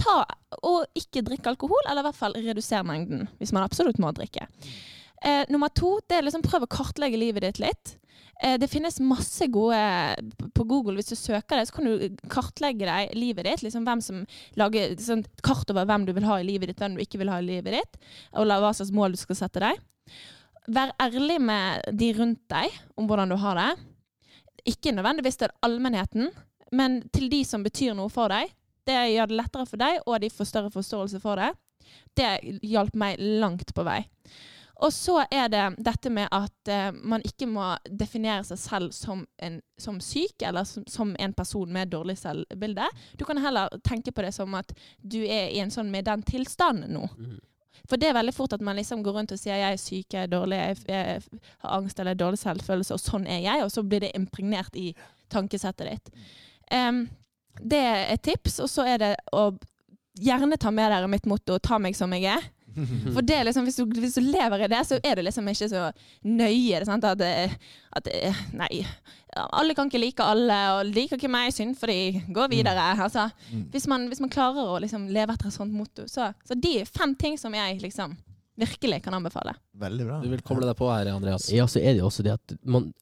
ta 0.00 0.22
og 0.66 0.98
ikke 0.98 1.22
drikk 1.26 1.46
alkohol, 1.52 1.84
eller 1.86 2.02
i 2.02 2.08
hvert 2.08 2.18
fall 2.18 2.36
redusere 2.38 2.86
mengden, 2.86 3.28
hvis 3.38 3.52
man 3.54 3.66
absolutt 3.66 4.00
må 4.02 4.12
drikke. 4.16 4.48
Eh, 5.22 5.44
nummer 5.52 5.70
to, 5.70 5.98
det 6.08 6.18
er 6.18 6.26
liksom 6.26 6.42
prøv 6.42 6.66
å 6.66 6.70
kartlegge 6.70 7.20
livet 7.20 7.44
ditt 7.46 7.60
litt. 7.62 7.92
Eh, 8.42 8.56
det 8.58 8.70
finnes 8.70 8.98
masse 9.04 9.46
gode 9.54 9.78
På 10.56 10.64
Google, 10.66 10.96
hvis 10.98 11.12
du 11.12 11.16
søker 11.18 11.60
det, 11.60 11.68
så 11.68 11.76
kan 11.76 11.86
du 11.86 12.16
kartlegge 12.32 12.88
deg 12.88 13.14
livet 13.14 13.46
ditt. 13.46 13.62
Liksom 13.62 13.86
hvem 13.86 14.02
som 14.02 14.24
lager 14.58 14.96
sånn, 14.98 15.24
kart 15.46 15.70
over 15.70 15.86
hvem 15.86 16.08
du 16.08 16.14
vil 16.16 16.26
ha 16.26 16.40
i 16.40 16.46
livet 16.48 16.72
ditt, 16.72 16.82
hvem 16.82 16.98
du 16.98 17.04
ikke 17.04 17.22
vil 17.22 17.30
ha 17.30 17.38
i 17.38 17.46
livet 17.46 17.78
ditt, 17.78 18.00
og 18.34 18.50
hva 18.50 18.72
slags 18.74 18.94
mål 18.94 19.14
du 19.14 19.22
skal 19.22 19.38
sette 19.44 19.62
deg. 19.62 19.82
Vær 20.70 20.92
ærlig 21.02 21.40
med 21.42 21.88
de 21.98 22.12
rundt 22.14 22.42
deg 22.52 22.70
om 22.96 23.08
hvordan 23.10 23.32
du 23.32 23.36
har 23.42 23.58
det. 23.58 23.70
Ikke 24.72 24.94
nødvendigvis 24.94 25.40
til 25.40 25.54
allmennheten, 25.62 26.30
men 26.72 27.00
til 27.10 27.30
de 27.32 27.42
som 27.44 27.64
betyr 27.66 27.96
noe 27.98 28.12
for 28.12 28.30
deg. 28.30 28.52
Det 28.86 28.94
gjør 29.12 29.30
det 29.30 29.38
lettere 29.38 29.66
for 29.66 29.82
deg, 29.82 30.00
og 30.06 30.20
de 30.22 30.30
får 30.30 30.48
større 30.48 30.70
forståelse 30.74 31.20
for 31.22 31.38
det. 31.38 31.50
Det 32.18 32.28
hjalp 32.66 32.94
meg 32.98 33.18
langt 33.18 33.74
på 33.74 33.84
vei. 33.86 34.00
Og 34.82 34.90
så 34.90 35.20
er 35.30 35.50
det 35.52 35.62
dette 35.84 36.10
med 36.10 36.26
at 36.34 36.70
eh, 36.70 36.88
man 36.90 37.22
ikke 37.26 37.46
må 37.46 37.68
definere 37.86 38.42
seg 38.46 38.58
selv 38.58 38.94
som, 38.96 39.22
en, 39.38 39.60
som 39.78 40.00
syk, 40.02 40.42
eller 40.42 40.66
som, 40.66 40.86
som 40.90 41.12
en 41.18 41.34
person 41.38 41.70
med 41.70 41.92
dårlig 41.92 42.16
selvbilde. 42.18 42.88
Du 43.18 43.24
kan 43.28 43.38
heller 43.38 43.70
tenke 43.86 44.12
på 44.12 44.24
det 44.26 44.32
som 44.34 44.54
at 44.58 44.74
du 44.98 45.20
er 45.22 45.52
i 45.52 45.60
en 45.62 45.70
sånn 45.70 45.92
med 45.92 46.08
den 46.10 46.26
tilstanden 46.26 46.98
nå. 46.98 47.06
Mhm. 47.14 47.40
For 47.88 48.00
det 48.00 48.10
er 48.10 48.16
veldig 48.16 48.34
fort 48.36 48.52
at 48.56 48.62
man 48.64 48.78
liksom 48.78 49.02
går 49.04 49.16
rundt 49.18 49.34
og 49.34 49.40
sier 49.40 49.58
jeg 49.58 49.74
er 49.74 49.80
syk, 49.80 50.06
jeg 50.14 50.26
er 50.26 50.30
dårlig, 50.32 50.60
jeg, 50.60 50.78
jeg 50.88 51.42
har 51.64 51.74
angst 51.78 52.00
eller 52.00 52.18
dårlig 52.18 52.40
selvfølelse, 52.42 52.94
og 52.96 53.02
sånn 53.02 53.26
er 53.26 53.42
jeg. 53.44 53.64
Og 53.64 53.72
så 53.74 53.84
blir 53.86 54.04
det 54.04 54.14
impregnert 54.18 54.76
i 54.78 54.92
tankesettet 55.32 55.90
ditt. 55.90 56.24
Um, 56.72 57.04
det 57.60 57.82
er 57.84 58.02
et 58.14 58.24
tips. 58.24 58.60
Og 58.64 58.70
så 58.70 58.86
er 58.88 59.02
det 59.02 59.12
å 59.32 59.50
gjerne 60.20 60.58
ta 60.60 60.72
med 60.74 60.92
dere 60.92 61.08
mitt 61.08 61.28
motto 61.28 61.58
'ta 61.58 61.78
meg 61.80 61.96
som 61.96 62.12
jeg 62.12 62.28
er'. 62.36 62.50
For 63.14 63.20
det 63.20 63.36
er 63.36 63.44
liksom, 63.44 63.66
hvis 63.68 63.76
du, 63.76 64.00
hvis 64.00 64.16
du 64.16 64.22
lever 64.24 64.64
i 64.64 64.68
det, 64.72 64.80
så 64.88 64.96
er 65.04 65.16
det 65.16 65.26
liksom 65.26 65.48
ikke 65.48 65.68
så 65.68 65.90
nøye. 66.24 66.78
Det, 66.80 66.86
sant? 66.88 67.04
At, 67.04 67.20
at 67.92 68.08
Nei. 68.56 68.86
Alle 69.36 69.74
kan 69.74 69.88
ikke 69.88 70.00
like 70.02 70.24
alle, 70.24 70.56
og 70.76 70.90
liker 70.92 71.16
ikke 71.16 71.30
meg, 71.32 71.52
synd 71.56 71.76
for 71.80 71.88
de. 71.88 72.20
Gå 72.28 72.48
videre. 72.52 72.90
Altså, 73.00 73.30
Mm. 73.52 73.62
hvis, 73.72 73.86
man, 73.88 74.06
hvis 74.08 74.20
man 74.20 74.30
klarer 74.30 74.68
å 74.74 74.80
liksom 74.82 75.08
leve 75.08 75.32
etter 75.32 75.48
et 75.48 75.54
sånt 75.56 75.72
motto. 75.72 76.04
Så, 76.08 76.32
så 76.44 76.54
de 76.58 76.84
fem 76.84 77.14
ting 77.14 77.38
som 77.38 77.52
jeg 77.54 77.80
liksom 77.80 78.16
virkelig 78.60 79.02
kan 79.02 79.14
anbefale. 79.16 79.54
Veldig 79.80 80.06
bra. 80.06 80.20
Du 80.22 80.28
vil 80.28 80.42
koble 80.44 80.66
deg 80.68 80.76
på 80.76 80.90
her, 80.92 81.08
Andreas? 81.14 81.48
Ja, 81.52 81.64
så 81.66 81.80
er 81.80 81.94
det 81.94 82.02
jo 82.02 82.10
også 82.10 82.22
det 82.26 82.34
at 82.36 82.52
man 82.64 82.92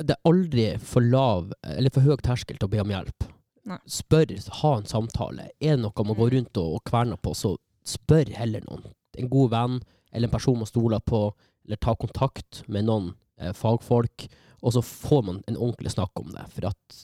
Det 0.00 0.14
er 0.16 0.20
aldri 0.28 0.66
for 0.78 1.00
lav 1.04 1.52
eller 1.64 1.90
for 1.92 2.00
høy 2.04 2.16
terskel 2.24 2.56
til 2.60 2.68
å 2.68 2.72
be 2.72 2.80
om 2.80 2.92
hjelp. 2.92 3.26
Nei. 3.68 3.76
Spør, 3.88 4.30
ha 4.62 4.70
en 4.78 4.86
samtale. 4.88 5.50
Er 5.60 5.76
det 5.76 5.82
noe 5.82 6.04
man 6.04 6.16
går 6.16 6.30
rundt 6.36 6.56
og, 6.60 6.76
og 6.78 6.84
kverner 6.88 7.16
på, 7.20 7.34
så 7.36 7.56
spør 7.84 8.30
heller 8.36 8.64
noen. 8.68 8.86
En 9.20 9.28
god 9.28 9.50
venn 9.52 9.80
eller 10.12 10.28
en 10.28 10.32
person 10.32 10.56
man 10.58 10.66
stoler 10.68 11.00
på, 11.04 11.20
eller 11.66 11.76
ta 11.76 11.92
kontakt 11.94 12.62
med 12.68 12.84
noen 12.88 13.12
eh, 13.38 13.52
fagfolk, 13.52 14.24
og 14.60 14.76
så 14.76 14.82
får 14.84 15.24
man 15.26 15.40
en 15.48 15.56
ordentlig 15.56 15.94
snakk 15.94 16.20
om 16.20 16.30
det. 16.34 16.44
For 16.54 16.70
at 16.70 17.00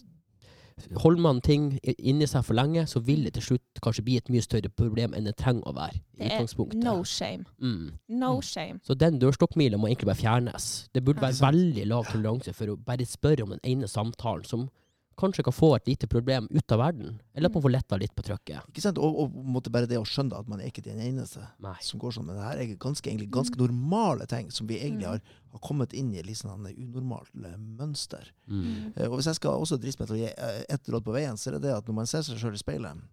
holder 1.01 1.23
man 1.25 1.41
ting 1.41 1.69
inni 1.97 2.27
seg 2.29 2.45
for 2.45 2.57
lenge, 2.59 2.85
så 2.89 3.01
vil 3.05 3.25
det 3.25 3.35
til 3.37 3.47
slutt 3.51 3.81
kanskje 3.85 4.05
bli 4.07 4.17
et 4.21 4.29
mye 4.33 4.45
større 4.45 4.69
problem 4.69 5.15
enn 5.17 5.29
det 5.29 5.37
trenger 5.41 5.65
å 5.71 5.75
være. 5.77 6.01
i 6.19 6.29
Det 6.29 6.33
er 6.37 6.75
no 6.85 6.97
shame. 7.05 7.47
Mm. 7.59 7.93
No 8.09 8.41
shame. 8.43 8.81
Så 8.85 8.95
den 8.95 9.19
dørstokkmila 9.23 9.81
må 9.81 9.89
egentlig 9.89 10.11
bare 10.13 10.21
fjernes. 10.21 10.89
Det 10.95 11.05
burde 11.05 11.25
være 11.25 11.41
veldig 11.41 11.87
lav 11.89 12.11
toleranse 12.13 12.53
for 12.53 12.73
å 12.73 12.77
bare 12.77 13.09
spørre 13.09 13.47
om 13.47 13.55
den 13.57 13.65
ene 13.65 13.89
samtalen 13.89 14.45
som 14.45 14.69
kanskje 15.17 15.43
kan 15.47 15.55
få 15.57 15.71
et 15.77 15.87
lite 15.89 16.07
problem 16.13 16.47
ut 16.51 16.73
av 16.75 16.79
verden, 16.83 17.15
eller 17.35 17.49
at 17.49 17.55
man 17.57 17.63
får 17.65 17.73
letta 17.73 17.97
litt 18.01 18.15
på 18.17 18.25
trykket. 18.27 18.67
Ikke 18.69 18.83
sant? 18.85 18.99
Og, 19.01 19.19
og 19.27 19.71
bare 19.73 19.89
det 19.89 19.97
å 20.01 20.05
skjønne 20.07 20.37
at 20.37 20.49
man 20.51 20.61
er 20.61 20.69
ikke 20.69 20.85
den 20.85 21.01
eneste 21.01 21.41
Nei. 21.65 21.75
som 21.81 22.01
går 22.03 22.15
sånn. 22.17 22.27
Men 22.29 22.37
det 22.37 22.45
her 22.47 22.61
er 22.63 22.73
ganske, 22.83 23.09
egentlig, 23.09 23.31
ganske 23.33 23.57
normale 23.61 24.27
ting 24.31 24.51
som 24.53 24.69
vi 24.69 24.79
egentlig 24.81 25.07
Mm. 25.07 25.11
har, 25.17 25.21
har 25.53 25.61
kommet 25.65 25.93
inn 25.93 26.15
i 26.15 26.23
litt 26.23 26.39
sånn 26.41 26.67
unormalt 26.69 27.31
eh, 27.45 27.57
mønster. 27.57 28.33
Mm. 28.47 28.93
Uh, 28.97 29.07
Og 29.11 29.17
hvis 29.19 29.27
jeg 29.33 29.39
skal 29.41 29.61
også 29.61 29.79
driste 29.81 30.03
meg 30.03 30.09
til 30.11 30.17
å 30.17 30.21
gi 30.21 30.31
eh, 30.33 30.65
ett 30.69 30.89
råd 30.89 31.05
på 31.05 31.15
veien, 31.17 31.37
så 31.37 31.51
er 31.51 31.57
det 31.59 31.67
det 31.69 31.75
at 31.77 31.87
når 31.89 31.95
man 32.01 32.07
ser 32.11 32.23
seg 32.27 32.39
sjøl 32.41 32.57
i 32.57 32.61
speilet, 32.63 33.05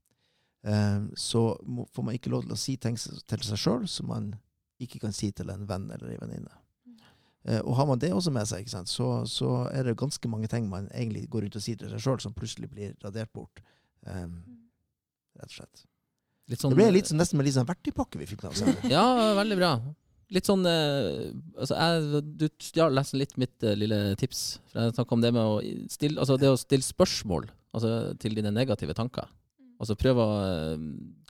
uh, 0.67 1.05
så 1.15 1.57
må, 1.67 1.85
får 1.93 2.03
man 2.07 2.15
ikke 2.17 2.31
lov 2.33 2.43
til 2.47 2.55
å 2.55 2.59
si 2.59 2.77
ting 2.77 2.97
til 2.97 3.47
seg 3.47 3.59
sjøl 3.59 3.87
som 3.87 4.07
man 4.11 4.33
ikke 4.83 4.99
kan 4.99 5.13
si 5.15 5.31
til 5.31 5.49
en 5.53 5.67
venn 5.69 5.89
eller 5.91 6.15
ei 6.15 6.19
venninne. 6.19 6.51
Eh, 7.45 7.59
Og 7.63 7.75
har 7.75 7.85
man 7.89 7.99
det 7.99 8.11
også 8.15 8.31
med 8.31 8.47
seg, 8.47 8.63
ikke 8.63 8.71
sant, 8.77 8.87
så, 8.91 9.07
så 9.27 9.69
er 9.73 9.83
det 9.89 9.97
ganske 9.99 10.29
mange 10.31 10.47
ting 10.51 10.69
man 10.71 10.87
egentlig 10.93 11.25
går 11.29 11.43
rundt 11.47 11.57
og 11.59 11.63
sier 11.65 11.75
til 11.81 11.89
seg 11.91 11.99
sjøl, 12.05 12.21
som 12.23 12.33
plutselig 12.37 12.69
blir 12.71 12.93
radert 13.03 13.31
bort. 13.35 13.59
Um, 14.07 14.37
Rett 15.39 15.49
og 15.49 15.57
slett. 15.57 15.83
Sånn, 16.59 16.71
Det 16.73 16.77
ble 16.77 16.91
litt, 16.91 17.07
sånn- 17.09 17.17
nesten 17.19 17.39
med 17.39 17.47
litt 17.47 17.55
sånn 17.55 17.65
verktøypakke 17.67 18.19
vi 18.19 18.27
fikk 18.29 18.43
med 18.43 18.51
oss. 18.53 18.63
Ja, 18.91 19.03
veldig 19.39 19.57
bra. 19.57 19.71
Litt 20.33 20.47
sånn 20.49 20.63
eh, 20.65 21.31
altså 21.59 21.75
jeg, 21.77 22.21
Du 22.39 22.45
stjal 22.63 22.95
nesten 22.95 23.19
litt 23.21 23.35
mitt 23.41 23.63
eh, 23.63 23.75
lille 23.77 23.99
tips. 24.19 24.59
For 24.71 24.81
Jeg 24.87 24.95
snakka 24.97 25.15
om 25.17 25.21
det 25.23 25.31
med 25.35 25.43
å 25.43 25.57
stille, 25.93 26.19
altså 26.19 26.37
det 26.41 26.49
å 26.51 26.57
stille 26.59 26.85
spørsmål 26.85 27.47
altså 27.73 27.89
til 28.21 28.35
dine 28.37 28.51
negative 28.53 28.93
tanker. 28.97 29.27
Altså 29.83 29.97
prøve 29.99 30.23
å 30.23 30.35
eh, 30.47 30.83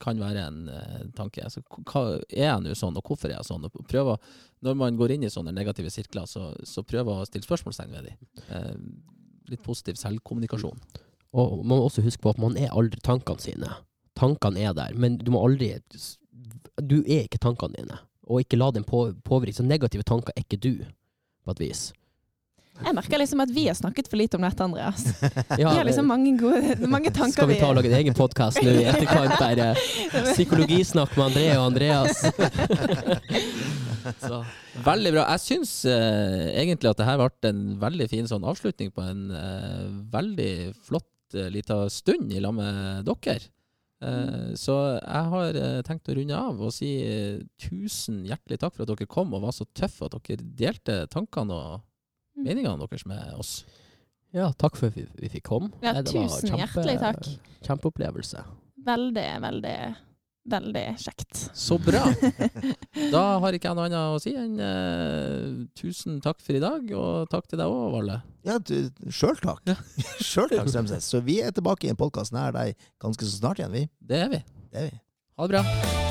Kan 0.04 0.20
være 0.22 0.46
en 0.48 0.58
eh, 0.70 1.04
tanke. 1.18 1.44
Altså, 1.48 1.62
hva, 1.90 2.04
er 2.30 2.48
jeg 2.48 2.64
nå 2.66 2.74
sånn, 2.78 2.98
og 3.00 3.08
hvorfor 3.08 3.32
er 3.32 3.38
jeg 3.40 3.48
sånn? 3.50 3.66
Og 3.70 3.86
prøve, 3.90 4.16
å- 4.18 4.66
når 4.68 4.78
man 4.80 4.98
går 5.00 5.16
inn 5.16 5.26
i 5.28 5.32
sånne 5.34 5.54
negative 5.56 5.90
sirkler, 5.94 6.28
så, 6.30 6.52
så 6.68 6.84
prøve 6.88 7.12
å 7.18 7.26
stille 7.28 7.46
spørsmålstegn 7.48 7.92
ved 7.96 8.10
dem. 8.12 8.44
Eh, 8.50 8.76
litt 9.54 9.64
positiv 9.66 9.98
selvkommunikasjon. 10.00 10.78
Og 11.34 11.56
man 11.66 11.80
må 11.80 11.88
også 11.88 12.04
huske 12.06 12.22
på 12.24 12.32
at 12.36 12.40
man 12.42 12.56
er 12.62 12.70
aldri 12.78 13.02
tankene 13.04 13.42
sine. 13.42 13.72
Tankene 14.20 14.62
er 14.70 14.76
der, 14.78 14.94
men 14.96 15.18
du 15.18 15.32
må 15.34 15.42
aldri 15.44 15.72
Du 16.78 17.00
er 17.04 17.26
ikke 17.26 17.42
tankene 17.42 17.76
dine. 17.80 17.98
Og 18.30 18.44
ikke 18.44 18.58
la 18.60 18.70
dem 18.72 18.86
på, 18.88 19.08
påvirke. 19.26 19.58
Så 19.58 19.66
negative 19.66 20.06
tanker 20.08 20.34
er 20.38 20.46
ikke 20.46 20.60
du, 20.62 20.86
på 21.44 21.52
et 21.56 21.60
vis. 21.64 21.82
Jeg 22.82 22.96
merker 22.98 23.22
liksom 23.22 23.42
at 23.44 23.52
vi 23.54 23.68
har 23.68 23.78
snakket 23.78 24.10
for 24.10 24.18
lite 24.18 24.38
om 24.40 24.44
dette, 24.46 24.66
Andreas. 24.66 25.04
Ja, 25.62 25.70
Vi 25.70 25.78
har 25.78 25.86
liksom 25.86 26.08
mange, 26.10 26.34
gode, 26.40 26.76
mange 26.90 27.12
tanker. 27.14 27.36
Skal 27.38 27.52
vi 27.52 27.60
ta 27.62 27.70
og 27.70 27.78
lage 27.78 27.92
en 27.92 28.00
egen 28.00 28.18
podkast 28.18 28.60
nå 28.66 28.74
i 28.74 28.86
etterkant? 28.92 29.36
Bare 29.40 29.70
psykologisnakk 30.34 31.14
med 31.20 31.26
André 31.30 31.46
og 31.54 31.68
Andreas. 31.70 32.24
Så, 34.26 34.42
veldig 34.84 35.14
bra. 35.16 35.26
Jeg 35.36 35.44
syns 35.46 35.74
uh, 35.88 36.50
egentlig 36.52 36.90
at 36.92 37.00
det 37.00 37.08
her 37.08 37.22
ble 37.22 37.52
en 37.54 37.66
veldig 37.80 38.10
fin 38.12 38.28
sånn 38.28 38.44
avslutning 38.50 38.92
på 38.92 39.06
en 39.06 39.28
uh, 39.32 39.86
veldig 40.12 40.54
flott 40.84 41.38
uh, 41.38 41.48
lita 41.54 41.86
stund 41.94 42.34
i 42.34 42.42
lag 42.44 42.58
med 42.58 43.08
dere. 43.08 43.54
Eh, 44.04 44.52
så 44.60 44.74
jeg 44.98 45.28
har 45.32 45.56
eh, 45.56 45.80
tenkt 45.88 46.10
å 46.12 46.16
runde 46.18 46.36
av 46.36 46.60
og 46.60 46.74
si 46.76 46.90
eh, 47.06 47.40
tusen 47.62 48.24
hjertelig 48.28 48.60
takk 48.60 48.76
for 48.76 48.84
at 48.84 48.92
dere 48.92 49.08
kom 49.08 49.32
og 49.32 49.46
var 49.46 49.56
så 49.56 49.68
tøffe 49.78 50.10
at 50.10 50.18
dere 50.18 50.44
delte 50.60 51.04
tankene 51.14 51.56
og 51.56 51.82
Mm. 51.84 51.93
Meningene 52.36 52.78
deres 52.82 53.06
med 53.10 53.34
oss. 53.38 53.56
Ja, 54.34 54.50
takk 54.58 54.80
for 54.80 54.90
at 54.90 54.98
vi, 54.98 55.06
vi 55.20 55.30
fikk 55.30 55.46
komme. 55.52 55.70
Ja, 55.84 55.94
Nei, 55.94 56.02
det 56.08 56.16
var 56.16 56.32
tusen 56.32 56.58
hjertelig 56.58 56.96
takk. 57.04 57.28
Kjempeopplevelse. 57.68 58.42
Veldig, 58.84 59.28
veldig, 59.44 59.76
veldig 60.50 60.86
kjekt. 61.04 61.44
Så 61.54 61.78
bra! 61.82 62.02
Da 63.14 63.22
har 63.44 63.54
ikke 63.54 63.70
jeg 63.70 63.78
noe 63.78 63.86
annet 63.90 64.16
å 64.16 64.22
si 64.22 64.34
enn 64.38 64.56
uh, 64.58 65.66
tusen 65.78 66.18
takk 66.24 66.42
for 66.42 66.58
i 66.58 66.62
dag, 66.64 66.88
og 66.98 67.30
takk 67.30 67.46
til 67.52 67.62
deg 67.62 67.70
òg, 67.70 67.92
Valle. 67.94 68.20
Ja, 68.48 68.58
sjøl 69.14 69.38
takk. 69.42 69.62
Sjøl 70.18 70.50
takk, 70.56 70.72
Strømsnes. 70.72 71.10
Så 71.14 71.22
vi 71.26 71.40
er 71.46 71.54
tilbake 71.54 71.90
i 71.90 71.94
en 71.94 72.00
podkast 72.00 72.34
nær 72.34 72.56
deg 72.58 72.74
ganske 73.04 73.28
så 73.28 73.38
snart 73.38 73.62
igjen, 73.62 73.76
vi. 73.76 73.86
Det 74.02 74.24
er 74.26 74.34
vi. 74.34 74.42
Det 74.74 74.82
er 74.82 74.90
vi. 74.90 74.98
Ha 75.38 75.50
det 75.50 75.60
bra. 75.62 76.03